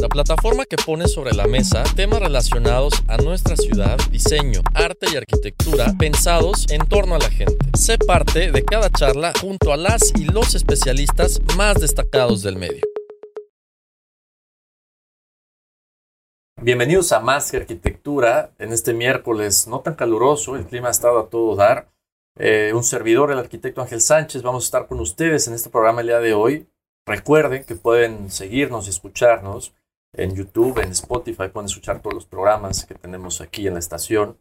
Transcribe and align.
la 0.00 0.08
plataforma 0.08 0.64
que 0.64 0.76
pone 0.76 1.08
sobre 1.08 1.32
la 1.32 1.46
mesa 1.46 1.82
temas 1.96 2.20
relacionados 2.20 2.94
a 3.08 3.16
nuestra 3.16 3.56
ciudad, 3.56 3.98
diseño, 4.10 4.60
arte 4.74 5.06
y 5.12 5.16
arquitectura 5.16 5.92
pensados 5.98 6.66
en 6.70 6.86
torno 6.86 7.16
a 7.16 7.18
la 7.18 7.30
gente. 7.30 7.56
Sé 7.74 7.98
parte 7.98 8.52
de 8.52 8.64
cada 8.64 8.90
charla 8.90 9.32
junto 9.40 9.72
a 9.72 9.76
las 9.76 10.12
y 10.16 10.24
los 10.24 10.54
especialistas 10.54 11.40
más 11.56 11.80
destacados 11.80 12.42
del 12.42 12.56
medio. 12.56 12.82
Bienvenidos 16.60 17.12
a 17.12 17.20
Más 17.20 17.50
que 17.50 17.56
Arquitectura 17.56 18.52
en 18.58 18.72
este 18.72 18.92
miércoles 18.92 19.68
no 19.68 19.80
tan 19.80 19.94
caluroso, 19.94 20.56
el 20.56 20.66
clima 20.66 20.88
ha 20.88 20.92
estado 20.92 21.18
a 21.20 21.28
todo 21.28 21.54
dar. 21.56 21.88
Eh, 22.36 22.72
un 22.74 22.84
servidor, 22.84 23.32
el 23.32 23.38
arquitecto 23.38 23.80
Ángel 23.80 24.00
Sánchez, 24.00 24.42
vamos 24.42 24.64
a 24.64 24.66
estar 24.66 24.86
con 24.86 25.00
ustedes 25.00 25.48
en 25.48 25.54
este 25.54 25.70
programa 25.70 26.00
el 26.02 26.08
día 26.08 26.20
de 26.20 26.34
hoy. 26.34 26.68
Recuerden 27.06 27.64
que 27.64 27.74
pueden 27.74 28.30
seguirnos 28.30 28.86
y 28.86 28.90
escucharnos 28.90 29.72
en 30.12 30.34
YouTube, 30.34 30.78
en 30.78 30.90
Spotify, 30.90 31.48
pueden 31.52 31.66
escuchar 31.66 32.00
todos 32.00 32.14
los 32.14 32.26
programas 32.26 32.84
que 32.84 32.94
tenemos 32.94 33.40
aquí 33.40 33.66
en 33.66 33.74
la 33.74 33.78
estación. 33.78 34.38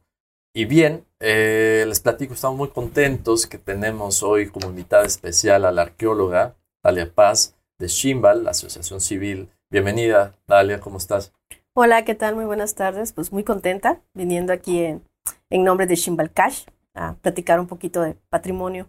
Y 0.53 0.65
bien, 0.65 1.05
eh, 1.19 1.85
les 1.87 1.99
platico, 1.99 2.33
estamos 2.33 2.57
muy 2.57 2.69
contentos 2.69 3.45
que 3.45 3.57
tenemos 3.57 4.23
hoy 4.23 4.49
como 4.49 4.69
invitada 4.69 5.05
especial 5.05 5.65
a 5.65 5.71
la 5.71 5.83
arqueóloga 5.83 6.55
Dalia 6.83 7.11
Paz 7.13 7.55
de 7.79 7.87
Shimbal, 7.87 8.43
la 8.43 8.51
Asociación 8.51 9.01
Civil. 9.01 9.49
Bienvenida, 9.69 10.33
Dalia, 10.47 10.79
¿cómo 10.79 10.97
estás? 10.97 11.33
Hola, 11.73 12.05
¿qué 12.05 12.15
tal? 12.15 12.35
Muy 12.35 12.45
buenas 12.45 12.73
tardes. 12.73 13.13
Pues 13.13 13.31
muy 13.31 13.43
contenta 13.43 14.01
viniendo 14.13 14.51
aquí 14.51 14.83
en, 14.83 15.03
en 15.49 15.63
nombre 15.63 15.85
de 15.85 15.95
Shimbal 15.95 16.31
Cash 16.31 16.65
a 16.95 17.13
platicar 17.15 17.59
un 17.59 17.67
poquito 17.67 18.01
de 18.01 18.15
patrimonio 18.29 18.87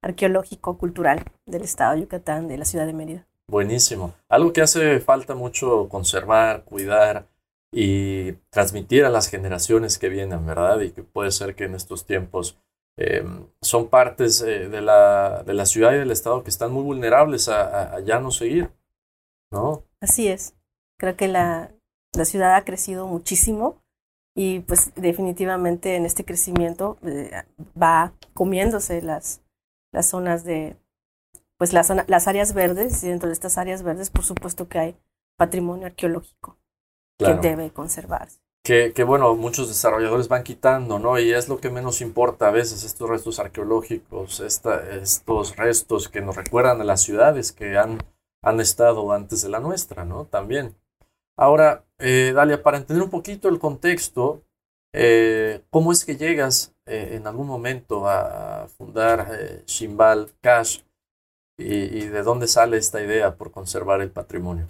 arqueológico, 0.00 0.78
cultural 0.78 1.22
del 1.46 1.62
estado 1.62 1.94
de 1.94 2.00
Yucatán, 2.00 2.48
de 2.48 2.58
la 2.58 2.64
ciudad 2.64 2.86
de 2.86 2.92
Mérida. 2.92 3.26
Buenísimo. 3.52 4.14
Algo 4.30 4.54
que 4.54 4.62
hace 4.62 4.98
falta 5.00 5.34
mucho 5.34 5.86
conservar, 5.90 6.64
cuidar 6.64 7.28
y 7.70 8.32
transmitir 8.48 9.04
a 9.04 9.10
las 9.10 9.28
generaciones 9.28 9.98
que 9.98 10.08
vienen, 10.08 10.46
¿verdad? 10.46 10.80
Y 10.80 10.92
que 10.92 11.02
puede 11.02 11.30
ser 11.32 11.54
que 11.54 11.64
en 11.64 11.74
estos 11.74 12.06
tiempos 12.06 12.58
eh, 12.96 13.22
son 13.60 13.88
partes 13.88 14.40
eh, 14.40 14.70
de, 14.70 14.80
la, 14.80 15.42
de 15.42 15.52
la 15.52 15.66
ciudad 15.66 15.92
y 15.92 15.98
del 15.98 16.10
estado 16.10 16.42
que 16.42 16.48
están 16.48 16.72
muy 16.72 16.82
vulnerables 16.82 17.50
a, 17.50 17.96
a, 17.96 18.00
ya 18.00 18.20
no 18.20 18.30
seguir, 18.30 18.70
¿no? 19.50 19.84
Así 20.00 20.28
es. 20.28 20.54
Creo 20.98 21.14
que 21.18 21.28
la, 21.28 21.74
la 22.14 22.24
ciudad 22.24 22.54
ha 22.54 22.64
crecido 22.64 23.06
muchísimo 23.06 23.82
y 24.34 24.60
pues 24.60 24.94
definitivamente 24.94 25.96
en 25.96 26.06
este 26.06 26.24
crecimiento 26.24 26.96
eh, 27.02 27.42
va 27.80 28.14
comiéndose 28.32 29.02
las, 29.02 29.42
las 29.92 30.08
zonas 30.08 30.42
de, 30.42 30.74
pues 31.62 31.72
las, 31.72 31.92
las 32.08 32.26
áreas 32.26 32.54
verdes 32.54 33.04
y 33.04 33.08
dentro 33.08 33.28
de 33.28 33.34
estas 33.34 33.56
áreas 33.56 33.84
verdes 33.84 34.10
por 34.10 34.24
supuesto 34.24 34.66
que 34.68 34.80
hay 34.80 34.96
patrimonio 35.38 35.86
arqueológico 35.86 36.58
Claro. 37.16 37.40
que 37.40 37.48
debe 37.50 37.70
conservarse. 37.70 38.40
Que, 38.64 38.92
que, 38.92 39.04
bueno, 39.04 39.36
muchos 39.36 39.68
desarrolladores 39.68 40.26
van 40.26 40.42
quitando, 40.42 40.98
¿no? 40.98 41.20
Y 41.20 41.30
es 41.32 41.48
lo 41.48 41.60
que 41.60 41.70
menos 41.70 42.00
importa 42.00 42.48
a 42.48 42.50
veces, 42.50 42.82
estos 42.82 43.08
restos 43.08 43.38
arqueológicos, 43.38 44.40
esta, 44.40 44.82
estos 44.96 45.54
restos 45.54 46.08
que 46.08 46.20
nos 46.20 46.34
recuerdan 46.34 46.80
a 46.80 46.84
las 46.84 47.02
ciudades 47.02 47.52
que 47.52 47.78
han, 47.78 47.98
han 48.42 48.58
estado 48.58 49.12
antes 49.12 49.42
de 49.42 49.48
la 49.48 49.60
nuestra, 49.60 50.04
¿no? 50.04 50.24
También. 50.24 50.74
Ahora, 51.36 51.84
eh, 52.00 52.32
Dalia, 52.34 52.60
para 52.64 52.78
entender 52.78 53.04
un 53.04 53.10
poquito 53.10 53.48
el 53.48 53.60
contexto, 53.60 54.42
eh, 54.92 55.62
¿cómo 55.70 55.92
es 55.92 56.04
que 56.04 56.16
llegas 56.16 56.74
eh, 56.86 57.10
en 57.12 57.28
algún 57.28 57.46
momento 57.46 58.08
a 58.08 58.66
fundar 58.66 59.28
eh, 59.30 59.62
Shimbal 59.64 60.32
Cash 60.40 60.80
y, 61.58 61.74
y, 61.74 62.08
de 62.08 62.22
dónde 62.22 62.48
sale 62.48 62.76
esta 62.76 63.02
idea 63.02 63.36
por 63.36 63.50
conservar 63.50 64.00
el 64.00 64.10
patrimonio? 64.10 64.66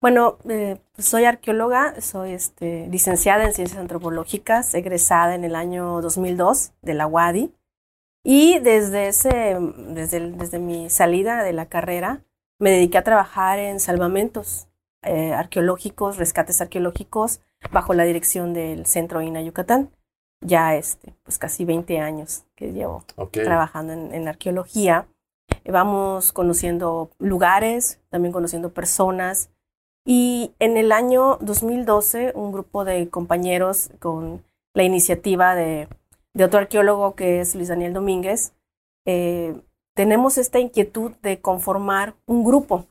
Bueno, 0.00 0.38
eh, 0.48 0.78
soy 0.98 1.24
arqueóloga, 1.24 2.00
soy 2.00 2.32
este, 2.32 2.86
licenciada 2.88 3.44
en 3.44 3.54
Ciencias 3.54 3.80
Antropológicas, 3.80 4.74
egresada 4.74 5.34
en 5.34 5.44
el 5.44 5.54
año 5.54 6.02
2002 6.02 6.72
de 6.82 6.94
la 6.94 7.06
UADI 7.06 7.54
y 8.24 8.58
desde, 8.58 9.08
ese, 9.08 9.56
desde, 9.88 10.16
el, 10.16 10.38
desde 10.38 10.58
mi 10.58 10.88
salida 10.88 11.42
de 11.42 11.52
la 11.52 11.66
carrera 11.66 12.22
me 12.58 12.70
dediqué 12.70 12.98
a 12.98 13.04
trabajar 13.04 13.58
en 13.58 13.80
salvamentos 13.80 14.66
eh, 15.02 15.34
arqueológicos, 15.34 16.16
rescates 16.16 16.62
arqueológicos, 16.62 17.40
bajo 17.70 17.92
la 17.92 18.04
dirección 18.04 18.54
del 18.54 18.86
Centro 18.86 19.20
INA 19.20 19.42
Yucatán. 19.42 19.90
Ya 20.40 20.74
este, 20.76 21.14
pues 21.22 21.38
casi 21.38 21.64
20 21.64 21.98
años 22.00 22.44
que 22.54 22.72
llevo 22.72 23.04
okay. 23.16 23.44
trabajando 23.44 23.92
en, 23.92 24.14
en, 24.14 24.28
arqueología. 24.28 25.06
Vamos 25.64 26.32
conociendo 26.32 27.10
lugares, 27.18 28.00
también 28.10 28.32
conociendo 28.32 28.72
personas. 28.72 29.50
Y 30.04 30.52
en 30.58 30.76
el 30.76 30.92
año 30.92 31.38
2012, 31.40 32.32
un 32.34 32.52
grupo 32.52 32.84
de 32.84 33.08
compañeros 33.08 33.90
con 33.98 34.44
la 34.74 34.82
iniciativa 34.82 35.54
de, 35.54 35.88
de 36.34 36.44
otro 36.44 36.60
arqueólogo 36.60 37.14
que 37.14 37.40
es 37.40 37.54
Luis 37.54 37.68
Daniel 37.68 37.94
Domínguez, 37.94 38.52
eh, 39.06 39.54
tenemos 39.94 40.38
esta 40.38 40.58
inquietud 40.58 41.12
de 41.22 41.40
conformar 41.40 42.14
un 42.26 42.44
grupo 42.44 42.86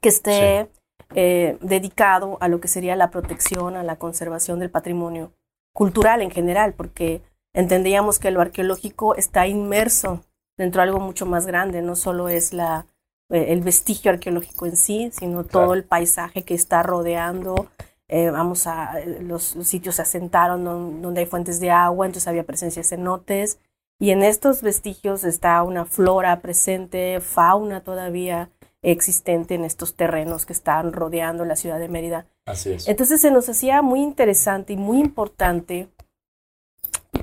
que 0.00 0.08
esté 0.08 0.64
sí 0.64 0.76
eh, 1.14 1.56
dedicado 1.60 2.36
a 2.40 2.48
lo 2.48 2.60
que 2.60 2.68
sería 2.68 2.96
la 2.96 3.10
protección, 3.10 3.76
a 3.76 3.84
la 3.84 3.96
conservación 3.96 4.58
del 4.58 4.70
patrimonio 4.70 5.32
cultural 5.72 6.20
en 6.20 6.30
general, 6.30 6.74
porque 6.74 7.22
entendíamos 7.54 8.18
que 8.18 8.30
lo 8.30 8.40
arqueológico 8.40 9.14
está 9.14 9.46
inmerso 9.46 10.24
dentro 10.56 10.80
de 10.82 10.88
algo 10.88 11.00
mucho 11.00 11.26
más 11.26 11.46
grande, 11.46 11.82
no 11.82 11.96
solo 11.96 12.28
es 12.28 12.52
la, 12.52 12.86
eh, 13.30 13.46
el 13.48 13.60
vestigio 13.60 14.10
arqueológico 14.10 14.66
en 14.66 14.76
sí, 14.76 15.10
sino 15.12 15.44
todo 15.44 15.74
el 15.74 15.84
paisaje 15.84 16.44
que 16.44 16.54
está 16.54 16.82
rodeando. 16.82 17.68
Eh, 18.08 18.30
vamos 18.30 18.66
a, 18.66 19.00
los, 19.20 19.56
los 19.56 19.66
sitios 19.66 19.96
se 19.96 20.02
asentaron 20.02 20.64
don- 20.64 21.02
donde 21.02 21.22
hay 21.22 21.26
fuentes 21.26 21.58
de 21.58 21.70
agua, 21.70 22.06
entonces 22.06 22.28
había 22.28 22.44
presencia 22.44 22.82
de 22.82 22.88
cenotes, 22.88 23.58
y 23.98 24.10
en 24.10 24.22
estos 24.22 24.62
vestigios 24.62 25.24
está 25.24 25.62
una 25.62 25.86
flora 25.86 26.40
presente, 26.40 27.20
fauna 27.20 27.80
todavía 27.80 28.50
existente 28.82 29.54
en 29.54 29.64
estos 29.64 29.96
terrenos 29.96 30.46
que 30.46 30.52
están 30.52 30.92
rodeando 30.92 31.44
la 31.44 31.56
ciudad 31.56 31.80
de 31.80 31.88
Mérida. 31.88 32.26
Así 32.44 32.74
es. 32.74 32.86
Entonces 32.86 33.20
se 33.20 33.32
nos 33.32 33.48
hacía 33.48 33.82
muy 33.82 34.00
interesante 34.02 34.74
y 34.74 34.76
muy 34.76 35.00
importante 35.00 35.88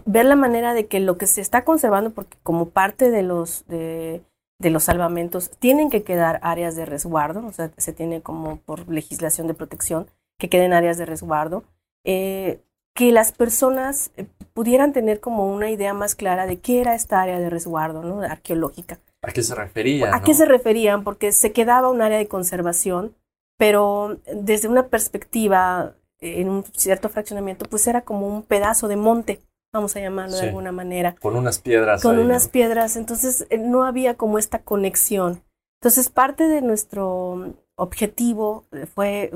ver 0.06 0.26
la 0.26 0.36
manera 0.36 0.74
de 0.74 0.88
que 0.88 1.00
lo 1.00 1.18
que 1.18 1.28
se 1.28 1.42
está 1.42 1.64
conservando, 1.64 2.12
porque 2.12 2.38
como 2.44 2.70
parte 2.70 3.12
de 3.12 3.24
los, 3.24 3.66
de, 3.68 4.22
de 4.60 4.70
los 4.70 4.84
salvamentos, 4.84 5.52
tienen 5.60 5.90
que 5.90 6.04
quedar 6.04 6.40
áreas 6.42 6.76
de 6.76 6.86
resguardo, 6.86 7.46
o 7.46 7.52
sea, 7.52 7.72
se 7.78 7.94
tiene 7.94 8.22
como 8.22 8.58
por 8.58 8.88
legislación 8.90 9.48
de 9.48 9.54
protección 9.54 10.08
que 10.40 10.50
queden 10.50 10.74
áreas 10.74 10.98
de 10.98 11.06
resguardo, 11.06 11.64
eh, 12.04 12.60
que 12.96 13.12
las 13.12 13.32
personas 13.32 14.12
eh, 14.18 14.26
pudieran 14.54 14.94
tener 14.94 15.20
como 15.20 15.52
una 15.52 15.70
idea 15.70 15.94
más 15.94 16.16
clara 16.16 16.46
de 16.46 16.60
qué 16.60 16.82
era 16.82 16.96
esta 16.96 17.22
área 17.22 17.40
de 17.40 17.50
resguardo, 17.50 18.04
¿no? 18.04 18.22
Arqueológica. 18.22 19.00
¿A 19.22 19.32
qué 19.32 19.42
se 19.42 19.56
refería? 19.56 20.14
¿A 20.14 20.20
no? 20.20 20.24
qué 20.24 20.34
se 20.34 20.46
referían? 20.46 21.04
Porque 21.04 21.32
se 21.32 21.52
quedaba 21.52 21.90
un 21.90 22.02
área 22.02 22.18
de 22.18 22.28
conservación, 22.28 23.16
pero 23.58 24.20
desde 24.34 24.68
una 24.68 24.88
perspectiva, 24.88 25.96
eh, 26.20 26.42
en 26.42 26.50
un 26.50 26.64
cierto 26.74 27.10
fraccionamiento, 27.10 27.66
pues 27.66 27.88
era 27.88 28.02
como 28.02 28.28
un 28.28 28.44
pedazo 28.44 28.88
de 28.88 28.96
monte, 28.96 29.42
vamos 29.74 29.96
a 29.96 30.00
llamarlo 30.00 30.36
Sí. 30.36 30.44
de 30.44 30.48
alguna 30.50 30.72
manera, 30.72 31.16
Con 31.20 31.36
unas 31.36 31.60
piedras. 31.60 32.02
con 32.04 32.18
ahí, 32.18 32.24
unas 32.24 32.46
¿no? 32.46 32.52
piedras, 32.52 32.96
entonces 32.96 33.48
eh, 33.50 33.58
no 33.58 33.84
había 33.84 34.16
como 34.16 34.38
esta 34.38 34.60
conexión. 34.60 35.42
Entonces 35.82 36.10
parte 36.10 36.48
de 36.48 36.62
nuestro 36.62 37.56
objetivo 37.76 38.66
eh, 38.72 38.86
fue 38.86 39.32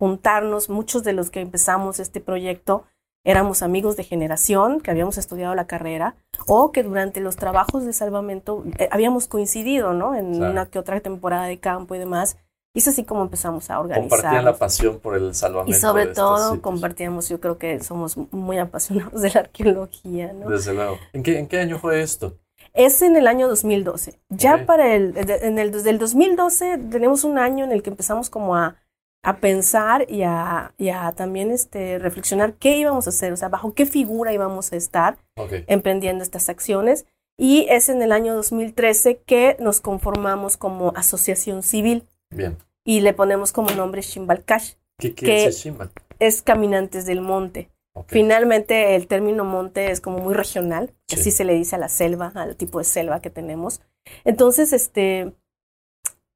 juntarnos, 0.00 0.68
muchos 0.68 1.04
de 1.04 1.12
los 1.12 1.30
que 1.30 1.40
empezamos 1.40 2.00
este 2.00 2.20
proyecto 2.20 2.84
éramos 3.24 3.62
amigos 3.62 3.96
de 3.96 4.02
generación, 4.02 4.80
que 4.80 4.90
habíamos 4.90 5.16
estudiado 5.16 5.54
la 5.54 5.68
carrera, 5.68 6.16
o 6.48 6.72
que 6.72 6.82
durante 6.82 7.20
los 7.20 7.36
trabajos 7.36 7.84
de 7.84 7.92
salvamento 7.92 8.64
eh, 8.80 8.88
habíamos 8.90 9.28
coincidido, 9.28 9.92
¿no? 9.92 10.16
En 10.16 10.34
Claro. 10.34 10.50
una 10.50 10.66
que 10.66 10.80
otra 10.80 10.98
temporada 10.98 11.44
de 11.44 11.60
campo 11.60 11.94
y 11.94 11.98
demás. 12.00 12.36
Y 12.74 12.78
es 12.78 12.88
así 12.88 13.04
como 13.04 13.22
empezamos 13.22 13.68
a 13.70 13.80
organizar. 13.80 14.08
Compartían 14.08 14.44
la 14.46 14.56
pasión 14.56 14.98
por 14.98 15.14
el 15.14 15.34
salvamento. 15.34 15.76
Y 15.76 15.80
sobre 15.80 16.06
de 16.06 16.14
todo 16.14 16.62
compartíamos, 16.62 17.28
yo 17.28 17.38
creo 17.40 17.58
que 17.58 17.80
somos 17.80 18.16
muy 18.16 18.58
apasionados 18.58 19.20
de 19.20 19.30
la 19.30 19.40
arqueología, 19.40 20.32
¿no? 20.32 20.48
Desde 20.48 20.72
luego. 20.72 20.98
¿En 21.12 21.22
qué, 21.22 21.38
¿En 21.38 21.46
qué 21.48 21.60
año 21.60 21.78
fue 21.78 22.00
esto? 22.00 22.38
Es 22.72 23.02
en 23.02 23.16
el 23.16 23.26
año 23.26 23.48
2012. 23.48 24.18
Ya 24.30 24.54
Ok. 24.56 24.64
para 24.64 24.94
el, 24.94 25.14
en 25.16 25.58
el, 25.58 25.70
desde 25.72 25.90
el 25.90 25.98
2012 25.98 26.78
tenemos 26.90 27.24
un 27.24 27.38
año 27.38 27.64
en 27.64 27.72
el 27.72 27.82
que 27.82 27.90
empezamos 27.90 28.30
como 28.30 28.56
a, 28.56 28.76
a 29.22 29.36
pensar 29.36 30.10
y 30.10 30.22
a, 30.22 30.72
y 30.78 30.88
a 30.88 31.12
también 31.12 31.50
este, 31.50 31.98
reflexionar 31.98 32.54
qué 32.54 32.78
íbamos 32.78 33.06
a 33.06 33.10
hacer, 33.10 33.32
o 33.34 33.36
sea, 33.36 33.50
bajo 33.50 33.74
qué 33.74 33.84
figura 33.84 34.32
íbamos 34.32 34.72
a 34.72 34.76
estar 34.76 35.18
Ok. 35.36 35.52
emprendiendo 35.66 36.24
estas 36.24 36.48
acciones. 36.48 37.04
Y 37.38 37.66
es 37.68 37.88
en 37.90 38.00
el 38.02 38.12
año 38.12 38.34
2013 38.34 39.18
que 39.26 39.56
nos 39.60 39.80
conformamos 39.82 40.56
como 40.56 40.92
asociación 40.96 41.62
civil 41.62 42.04
Bien. 42.32 42.56
y 42.84 43.00
le 43.00 43.12
ponemos 43.14 43.52
como 43.52 43.70
nombre 43.70 44.02
Shimbalcash, 44.02 44.74
¿Qué 44.98 45.14
quiere 45.14 45.36
Que- 45.36 45.46
decir 45.46 45.72
Shimbal? 45.72 45.90
es 46.18 46.42
Caminantes 46.42 47.06
del 47.06 47.20
Monte. 47.20 47.70
Ok. 47.94 48.06
Finalmente, 48.10 48.94
el 48.96 49.06
término 49.06 49.44
monte 49.44 49.90
es 49.90 50.00
como 50.00 50.18
muy 50.18 50.32
regional, 50.34 50.92
Sí. 51.08 51.20
así 51.20 51.30
se 51.30 51.44
le 51.44 51.52
dice 51.54 51.76
a 51.76 51.78
la 51.78 51.88
selva, 51.90 52.32
al 52.34 52.56
tipo 52.56 52.78
de 52.78 52.84
selva 52.84 53.20
que 53.20 53.28
tenemos. 53.30 53.80
Entonces, 54.24 54.72
este, 54.72 55.32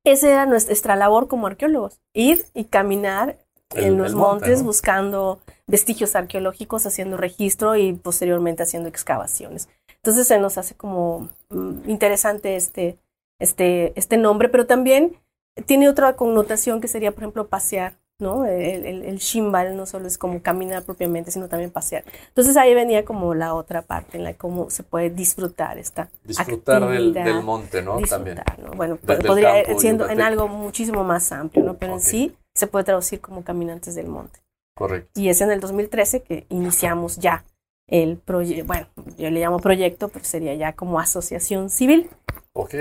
esa 0.05 0.29
era 0.31 0.47
nuestra 0.47 0.97
labor 0.97 1.29
como 1.29 1.47
arqueólogos, 1.47 2.01
ir 2.13 2.45
y 2.55 2.65
caminar 2.65 3.39
El- 3.75 3.85
en 3.85 3.97
los 3.99 4.15
monte, 4.15 4.47
montes 4.47 4.59
¿no? 4.61 4.67
buscando 4.67 5.41
vestigios 5.67 6.15
arqueológicos, 6.15 6.87
haciendo 6.87 7.17
registro 7.17 7.75
y 7.77 7.93
posteriormente 7.95 8.63
haciendo 8.63 8.89
excavaciones. 8.89 9.69
Entonces 9.97 10.27
se 10.29 10.39
nos 10.39 10.59
hace 10.59 10.75
como 10.77 11.29
mm, 11.49 11.89
interesante 11.91 12.55
este, 12.57 12.99
este, 13.41 13.93
este 13.99 14.17
nombre, 14.19 14.49
pero 14.49 14.67
también 14.67 15.17
tiene 15.65 15.89
otra 15.89 16.17
connotación 16.17 16.81
que 16.81 16.89
sería, 16.89 17.13
por 17.13 17.23
ejemplo, 17.23 17.49
pasear, 17.49 17.95
¿no? 18.19 18.45
El, 18.45 18.85
el, 18.85 19.03
el 19.05 19.19
shimbal 19.19 19.77
no 19.77 19.87
solo 19.87 20.07
es 20.07 20.19
como 20.19 20.43
caminar 20.43 20.83
propiamente, 20.85 21.31
sino 21.31 21.49
también 21.49 21.71
pasear. 21.71 22.05
Entonces 22.29 22.57
ahí 22.57 22.75
venía 22.75 23.05
como 23.05 23.35
la 23.35 23.55
otra 23.55 23.83
parte 23.83 24.19
en 24.19 24.25
la 24.25 24.35
cómo 24.35 24.71
se 24.71 24.83
puede 24.83 25.11
disfrutar 25.11 25.79
esta 25.79 26.11
Disfrutar 26.25 26.87
del, 26.89 27.43
monte, 27.43 27.83
¿no? 27.83 27.99
También. 28.01 28.37
disfrutar, 28.37 28.59
¿no? 28.59 28.77
Bueno, 28.77 28.97
podría 28.97 29.61
ir 29.71 29.79
siendo 29.79 30.09
en 30.09 30.21
algo 30.21 30.49
muchísimo 30.49 31.05
más 31.05 31.33
amplio, 31.33 31.65
¿no? 31.65 31.75
Pero 31.75 31.95
en 31.95 32.01
sí 32.01 32.37
se 32.55 32.67
puede 32.67 32.85
traducir 32.85 33.21
como 33.21 33.45
caminantes 33.45 33.95
del 33.95 34.09
monte. 34.09 34.41
Correcto. 34.75 35.19
Y 35.19 35.29
es 35.31 35.41
en 35.41 35.51
el 35.51 35.61
2013 35.61 36.23
que 36.23 36.47
iniciamos 36.51 37.17
ya 37.17 37.45
el 37.87 38.19
proyecto, 38.19 38.67
bueno, 38.67 38.89
yo 39.17 39.31
le 39.31 39.41
llamo 39.41 39.59
proyecto, 39.59 40.09
pero 40.09 40.25
sería 40.25 40.55
ya 40.55 40.75
como 40.75 40.99
asociación 40.99 41.71
civil. 41.71 42.11
Ok. 42.53 42.75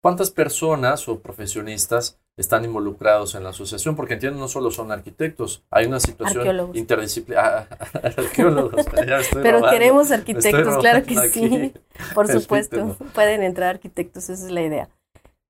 ¿Cuántas 0.00 0.30
personas 0.30 1.08
o 1.08 1.20
profesionistas 1.20 2.18
están 2.36 2.64
involucrados 2.64 3.34
en 3.34 3.44
la 3.44 3.50
asociación? 3.50 3.96
Porque 3.96 4.14
entiendo, 4.14 4.38
no 4.38 4.48
solo 4.48 4.70
son 4.70 4.90
arquitectos, 4.92 5.62
hay 5.70 5.86
una 5.86 6.00
situación 6.00 6.70
interdisciplinaria. 6.74 7.68
arqueólogos, 8.02 8.86
ya 9.06 9.18
estoy 9.18 9.42
Pero 9.42 9.58
robando. 9.58 9.70
queremos 9.78 10.10
arquitectos, 10.10 10.78
claro 10.78 11.04
que 11.04 11.28
sí, 11.28 11.72
por 12.14 12.28
supuesto, 12.28 12.96
pueden 13.14 13.42
entrar 13.42 13.68
arquitectos, 13.70 14.30
esa 14.30 14.46
es 14.46 14.50
la 14.52 14.62
idea. 14.62 14.88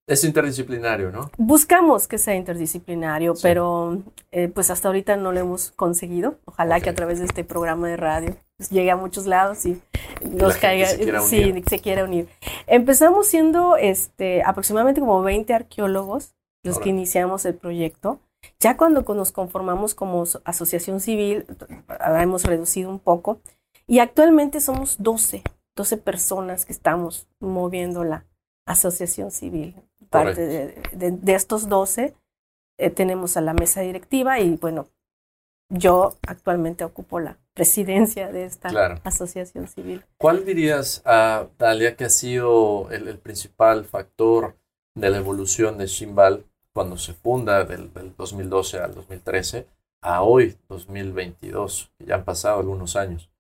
Es 0.09 0.25
interdisciplinario, 0.25 1.13
¿no? 1.13 1.31
Buscamos 1.39 2.09
que 2.09 2.19
sea 2.19 2.35
interdisciplinario, 2.35 3.37
Sí. 3.37 3.43
pero 3.45 4.03
eh, 4.33 4.49
pues 4.49 4.69
hasta 4.69 4.89
ahorita 4.89 5.17
no 5.17 5.31
lo 5.31 5.39
hemos 5.39 5.71
conseguido. 5.71 6.39
Ojalá 6.45 6.81
que 6.81 6.91
a 6.91 6.95
través 6.95 7.21
de 7.21 7.27
este 7.27 7.45
programa 7.45 7.87
de 7.89 7.97
radio 7.97 8.37
pues, 8.57 8.71
llegue 8.71 8.91
a 8.91 8.97
muchos 8.97 9.27
lados 9.27 9.65
y 9.65 9.81
nos 10.29 10.57
caiga, 10.57 10.87
se 10.89 10.99
quiera 10.99 11.21
sí, 11.21 11.63
se 11.69 11.79
quiera 11.79 12.05
unir. 12.05 12.27
Empezamos 12.67 13.29
siendo 13.29 13.77
este, 13.77 14.43
aproximadamente 14.43 15.01
como 15.01 15.23
20 15.23 15.55
arqueólogos 15.55 16.35
los 16.63 16.77
que 16.77 16.85
Órale. 16.85 16.91
iniciamos 16.91 17.45
el 17.45 17.55
proyecto. 17.55 18.21
Ya 18.61 18.77
cuando 18.77 19.03
nos 19.15 19.33
conformamos 19.33 19.95
como 19.95 20.27
so- 20.27 20.43
asociación 20.45 21.01
civil, 21.01 21.47
ahora 21.89 22.23
hemos 22.23 22.45
reducido 22.45 22.91
un 22.91 22.99
poco 22.99 23.41
y 23.87 23.99
actualmente 24.01 24.61
somos 24.61 24.97
12, 25.03 25.43
12 25.77 25.97
personas 25.99 26.67
que 26.67 26.73
estamos 26.73 27.29
moviendo 27.41 28.05
la 28.05 28.27
asociación 28.67 29.31
civil. 29.31 29.77
Parte 30.11 30.47
de, 30.47 30.83
de- 30.93 31.11
de 31.13 31.35
estos 31.35 31.69
12 31.69 32.15
eh, 32.79 32.91
tenemos 32.91 33.37
a 33.37 33.41
la 33.41 33.55
mesa 33.55 33.81
directiva 33.81 34.41
y 34.41 34.57
bueno, 34.57 34.89
yo 35.69 36.17
actualmente 36.27 36.85
ocupo 36.85 37.19
la 37.21 37.39
presidencia 37.55 38.31
de 38.31 38.45
esta 38.45 38.69
Claro. 38.69 39.01
asociación 39.05 39.69
civil. 39.69 40.05
¿Cuál 40.19 40.45
dirías, 40.45 41.03
ah, 41.05 41.47
Dalia, 41.59 41.97
que 41.97 42.05
ha 42.05 42.11
sido 42.11 42.91
el, 42.91 43.09
el 43.09 43.19
principal 43.19 43.85
factor 43.85 44.57
de 44.95 45.11
la 45.11 45.19
evolución 45.19 45.79
de 45.79 45.87
Shimbal 45.87 46.45
cuando 46.73 46.97
se 46.97 47.13
funda 47.13 47.65
del, 47.65 47.93
del 47.93 48.15
2012 48.17 48.79
al 48.79 48.95
2013 48.95 49.67
a 50.01 50.23
hoy, 50.23 50.57
2022, 50.69 51.93
que 51.99 52.07
ya 52.07 52.17
han 52.17 52.25
pasado 52.25 52.59
algunos 52.61 52.97
años? 52.97 53.31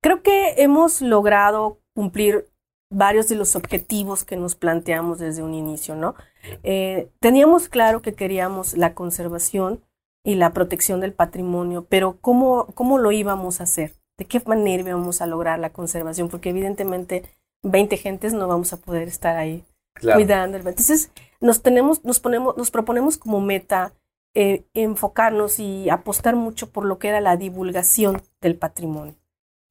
Creo 0.00 0.22
que 0.22 0.54
hemos 0.58 1.00
logrado 1.02 1.78
cumplir 1.94 2.48
varios 2.90 3.28
de 3.28 3.34
los 3.34 3.54
objetivos 3.56 4.24
que 4.24 4.36
nos 4.36 4.54
planteamos 4.54 5.18
desde 5.18 5.42
un 5.42 5.54
inicio, 5.54 5.94
¿no? 5.94 6.14
Eh, 6.62 7.10
teníamos 7.20 7.68
claro 7.68 8.00
que 8.00 8.14
queríamos 8.14 8.76
la 8.76 8.94
conservación 8.94 9.82
y 10.24 10.36
la 10.36 10.52
protección 10.52 11.00
del 11.00 11.12
patrimonio, 11.12 11.86
pero 11.88 12.18
¿cómo, 12.20 12.66
¿cómo 12.74 12.98
lo 12.98 13.12
íbamos 13.12 13.60
a 13.60 13.64
hacer? 13.64 13.92
¿De 14.16 14.24
qué 14.26 14.40
manera 14.46 14.88
íbamos 14.88 15.20
a 15.20 15.26
lograr 15.26 15.58
la 15.58 15.70
conservación? 15.70 16.28
Porque 16.28 16.50
evidentemente 16.50 17.24
20 17.62 17.96
gentes 17.98 18.32
no 18.32 18.48
vamos 18.48 18.72
a 18.72 18.78
poder 18.78 19.08
estar 19.08 19.36
ahí 19.36 19.64
Claro, 19.94 20.18
cuidando. 20.18 20.56
Entonces, 20.56 21.10
nos 21.40 21.62
tenemos, 21.62 22.04
nos 22.04 22.20
ponemos, 22.20 22.56
nos 22.56 22.70
proponemos 22.70 23.16
como 23.18 23.40
meta 23.40 23.92
eh, 24.34 24.64
enfocarnos 24.74 25.58
y 25.58 25.88
apostar 25.90 26.36
mucho 26.36 26.70
por 26.70 26.84
lo 26.84 26.98
que 26.98 27.08
era 27.08 27.20
la 27.20 27.36
divulgación 27.36 28.22
del 28.40 28.56
patrimonio. 28.56 29.14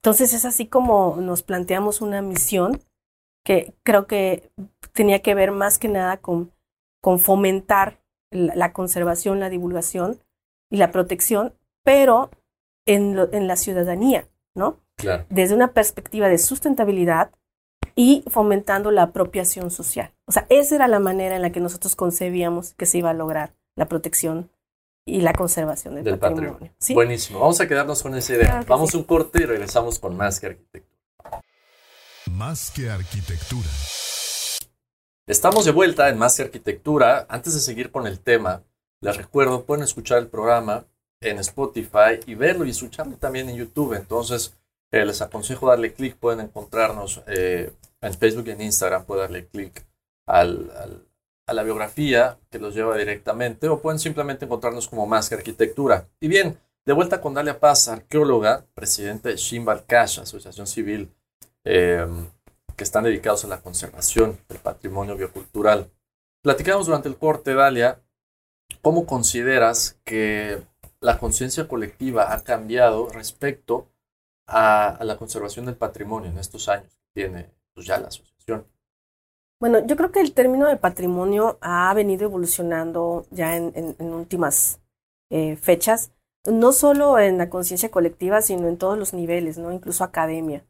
Entonces, 0.02 0.32
es 0.32 0.44
así 0.44 0.66
como 0.66 1.16
nos 1.20 1.42
planteamos 1.42 2.00
una 2.00 2.22
misión 2.22 2.80
que 3.44 3.74
creo 3.82 4.06
que 4.06 4.50
tenía 4.92 5.20
que 5.22 5.34
ver 5.34 5.52
más 5.52 5.78
que 5.78 5.88
nada 5.88 6.18
con, 6.18 6.52
con 7.02 7.18
fomentar 7.18 8.00
la, 8.30 8.54
la 8.54 8.72
conservación, 8.72 9.40
la 9.40 9.48
divulgación 9.50 10.20
y 10.70 10.76
la 10.76 10.90
protección, 10.90 11.54
pero 11.84 12.30
en, 12.86 13.16
lo- 13.16 13.32
en 13.32 13.46
la 13.46 13.56
ciudadanía, 13.56 14.28
¿no? 14.54 14.80
claro. 14.96 15.24
desde 15.30 15.54
una 15.54 15.72
perspectiva 15.72 16.28
de 16.28 16.38
sustentabilidad 16.38 17.30
y 17.94 18.22
fomentando 18.28 18.90
la 18.90 19.02
apropiación 19.04 19.70
social. 19.70 20.12
O 20.28 20.32
sea, 20.32 20.46
esa 20.50 20.74
era 20.74 20.88
la 20.88 21.00
manera 21.00 21.36
en 21.36 21.42
la 21.42 21.50
que 21.50 21.58
nosotros 21.60 21.96
concebíamos 21.96 22.74
que 22.74 22.84
se 22.84 22.98
iba 22.98 23.08
a 23.10 23.14
lograr 23.14 23.54
la 23.76 23.86
protección 23.88 24.50
y 25.06 25.22
la 25.22 25.32
conservación 25.32 25.94
del, 25.94 26.04
Del 26.04 26.18
patrimonio. 26.18 26.50
patrimonio. 26.52 26.74
¿sí? 26.78 26.92
Buenísimo. 26.92 27.40
Vamos 27.40 27.58
a 27.62 27.66
quedarnos 27.66 28.02
con 28.02 28.14
esa 28.14 28.34
idea. 28.34 28.48
Claro 28.50 28.66
Vamos 28.68 28.90
sí. 28.90 28.98
a 28.98 29.00
un 29.00 29.06
corte 29.06 29.42
y 29.42 29.46
regresamos 29.46 29.98
con 29.98 30.14
más 30.18 30.38
que 30.38 30.48
arquitectura. 30.48 30.98
Más 32.30 32.70
que 32.70 32.90
arquitectura. 32.90 33.68
Estamos 35.26 35.64
de 35.64 35.72
vuelta 35.72 36.10
en 36.10 36.18
Más 36.18 36.36
que 36.36 36.42
Arquitectura. 36.42 37.24
Antes 37.30 37.54
de 37.54 37.60
seguir 37.60 37.90
con 37.90 38.06
el 38.06 38.20
tema, 38.20 38.64
les 39.00 39.16
recuerdo, 39.16 39.64
pueden 39.64 39.82
escuchar 39.82 40.18
el 40.18 40.26
programa 40.28 40.84
en 41.22 41.38
Spotify 41.38 42.20
y 42.26 42.34
verlo 42.34 42.66
y 42.66 42.70
escucharlo 42.70 43.16
también 43.16 43.48
en 43.48 43.56
YouTube. 43.56 43.94
Entonces, 43.94 44.54
eh, 44.90 45.06
les 45.06 45.22
aconsejo 45.22 45.68
darle 45.68 45.94
clic. 45.94 46.16
Pueden 46.16 46.40
encontrarnos 46.40 47.22
eh, 47.26 47.72
en 48.02 48.14
Facebook 48.14 48.46
y 48.48 48.50
en 48.50 48.60
Instagram. 48.62 49.04
Pueden 49.04 49.22
darle 49.24 49.46
clic 49.46 49.87
a 50.28 51.52
la 51.54 51.62
biografía 51.62 52.38
que 52.50 52.58
los 52.58 52.74
lleva 52.74 52.96
directamente 52.96 53.68
o 53.68 53.80
pueden 53.80 53.98
simplemente 53.98 54.44
encontrarnos 54.44 54.88
como 54.88 55.06
Más 55.06 55.28
que 55.28 55.34
Arquitectura. 55.34 56.08
Y 56.20 56.28
bien, 56.28 56.58
de 56.84 56.92
vuelta 56.92 57.20
con 57.20 57.34
Dalia 57.34 57.58
Paz, 57.58 57.88
arqueóloga, 57.88 58.66
presidenta 58.74 59.28
de 59.30 59.36
Shimbal 59.36 59.84
Cash, 59.86 60.20
Asociación 60.20 60.66
Civil. 60.66 61.10
eh, 61.64 62.06
que 62.78 62.84
están 62.84 63.04
dedicados 63.04 63.44
a 63.44 63.48
la 63.48 63.60
conservación 63.60 64.38
del 64.48 64.58
patrimonio 64.58 65.16
biocultural. 65.16 65.90
Platicamos 66.42 66.86
durante 66.86 67.08
el 67.08 67.18
corte, 67.18 67.52
Dalia, 67.52 68.00
¿cómo 68.80 69.04
consideras 69.04 69.98
que 70.04 70.62
la 71.00 71.18
conciencia 71.18 71.66
colectiva 71.66 72.32
ha 72.32 72.44
cambiado 72.44 73.08
respecto 73.08 73.90
a, 74.46 74.90
a 74.90 75.04
la 75.04 75.16
conservación 75.16 75.66
del 75.66 75.74
patrimonio 75.74 76.30
en 76.30 76.38
estos 76.38 76.68
años 76.68 76.94
que 76.94 77.22
tiene 77.22 77.50
pues, 77.74 77.84
ya 77.84 77.98
la 77.98 78.08
asociación? 78.08 78.64
Bueno, 79.60 79.84
yo 79.84 79.96
creo 79.96 80.12
que 80.12 80.20
el 80.20 80.32
término 80.34 80.68
de 80.68 80.76
patrimonio 80.76 81.58
ha 81.60 81.92
venido 81.94 82.24
evolucionando 82.24 83.26
ya 83.30 83.56
en, 83.56 83.72
en- 83.74 83.96
en 83.98 84.12
últimas 84.12 84.80
eh, 85.30 85.56
fechas, 85.56 86.12
no 86.46 86.72
solo 86.72 87.18
en 87.18 87.38
la 87.38 87.50
conciencia 87.50 87.90
colectiva, 87.90 88.40
sino 88.40 88.68
en 88.68 88.78
todos 88.78 88.96
los 88.96 89.12
niveles, 89.14 89.58
¿no? 89.58 89.72
Incluso 89.72 90.04
academia. 90.04 90.64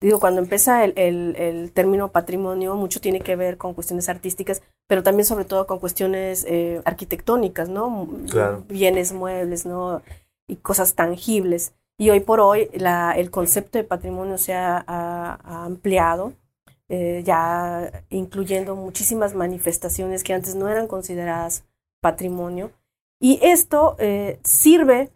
Digo, 0.00 0.20
cuando 0.20 0.42
empieza 0.42 0.84
el, 0.84 0.92
el- 0.96 1.34
el 1.36 1.72
término 1.72 2.12
patrimonio, 2.12 2.76
mucho 2.76 3.00
tiene 3.00 3.20
que 3.20 3.34
ver 3.36 3.56
con 3.56 3.72
cuestiones 3.72 4.08
artísticas, 4.10 4.62
pero 4.86 5.02
también 5.02 5.24
sobre 5.24 5.46
todo 5.46 5.66
con 5.66 5.78
cuestiones 5.78 6.44
eh, 6.46 6.82
arquitectónicas, 6.84 7.70
¿no? 7.70 8.08
Claro. 8.30 8.64
Bienes 8.68 9.12
muebles, 9.14 9.64
¿no? 9.64 10.02
Y 10.46 10.56
cosas 10.56 10.94
tangibles. 10.94 11.72
Y 11.98 12.10
hoy 12.10 12.20
por 12.20 12.40
hoy 12.40 12.68
la- 12.74 13.12
el 13.12 13.30
concepto 13.30 13.78
de 13.78 13.84
patrimonio 13.84 14.36
se 14.36 14.52
ha, 14.52 14.84
ha- 14.86 15.38
ha 15.42 15.64
ampliado, 15.64 16.34
eh, 16.88 17.22
ya 17.24 18.04
incluyendo 18.10 18.76
muchísimas 18.76 19.34
manifestaciones 19.34 20.22
que 20.22 20.34
antes 20.34 20.54
no 20.54 20.68
eran 20.68 20.86
consideradas 20.86 21.64
patrimonio. 22.00 22.70
Y 23.20 23.38
esto 23.42 23.96
eh, 23.98 24.38
sirve 24.44 25.10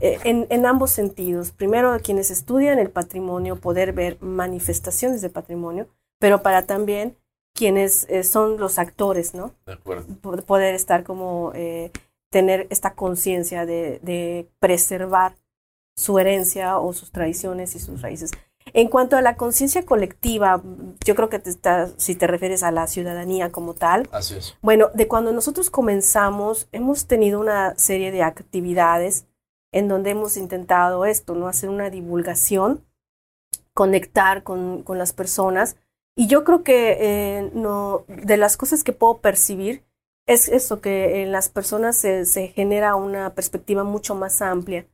eh, 0.00 0.18
en, 0.24 0.46
en 0.50 0.66
ambos 0.66 0.90
sentidos. 0.90 1.50
Primero, 1.50 1.92
a 1.92 1.98
quienes 1.98 2.30
estudian 2.30 2.78
el 2.78 2.90
patrimonio, 2.90 3.60
poder 3.60 3.92
ver 3.92 4.16
manifestaciones 4.20 5.20
de 5.20 5.30
patrimonio, 5.30 5.88
pero 6.18 6.42
para 6.42 6.62
también 6.62 7.16
quienes 7.54 8.06
eh, 8.08 8.24
son 8.24 8.58
los 8.58 8.78
actores, 8.78 9.34
¿no? 9.34 9.52
De 9.66 9.74
acuerdo. 9.74 10.06
Poder 10.46 10.74
estar 10.74 11.04
como, 11.04 11.52
eh, 11.54 11.90
tener 12.30 12.66
esta 12.70 12.94
conciencia 12.94 13.66
de, 13.66 14.00
de 14.02 14.48
preservar 14.58 15.36
su 15.96 16.18
herencia 16.18 16.78
o 16.78 16.92
sus 16.92 17.12
tradiciones 17.12 17.76
y 17.76 17.78
sus 17.78 18.02
raíces. 18.02 18.32
En 18.76 18.88
cuanto 18.88 19.16
a 19.16 19.22
la 19.22 19.36
conciencia 19.36 19.86
colectiva, 19.86 20.60
yo 21.04 21.14
creo 21.14 21.28
que 21.28 21.38
te 21.38 21.48
está- 21.48 21.88
si 21.96 22.16
te 22.16 22.26
refieres 22.26 22.64
a 22.64 22.72
la 22.72 22.88
ciudadanía 22.88 23.52
como 23.52 23.74
tal, 23.74 24.08
Así 24.10 24.34
es. 24.34 24.56
bueno, 24.62 24.90
de 24.94 25.06
cuando 25.06 25.32
nosotros 25.32 25.70
comenzamos, 25.70 26.68
hemos 26.72 27.06
tenido 27.06 27.38
una 27.38 27.74
serie 27.78 28.10
de 28.10 28.24
actividades 28.24 29.26
en 29.72 29.86
donde 29.86 30.10
hemos 30.10 30.36
intentado 30.36 31.04
esto, 31.04 31.34
¿no? 31.36 31.46
Hacer 31.46 31.70
una 31.70 31.88
divulgación, 31.88 32.84
conectar 33.74 34.42
con, 34.42 34.82
con 34.82 34.98
las 34.98 35.12
personas. 35.12 35.76
Y 36.16 36.26
yo 36.26 36.44
creo 36.44 36.62
que 36.62 36.96
eh, 37.00 37.50
no, 37.54 38.04
de 38.08 38.36
las 38.36 38.56
cosas 38.56 38.84
que 38.84 38.92
puedo 38.92 39.18
percibir 39.18 39.84
es 40.26 40.48
eso, 40.48 40.80
que 40.80 41.22
en 41.22 41.32
las 41.32 41.48
personas 41.48 41.96
se, 41.96 42.24
se 42.24 42.48
genera 42.48 42.96
una 42.96 43.34
perspectiva 43.34 43.84
mucho 43.84 44.14
más 44.14 44.40
amplia 44.42 44.86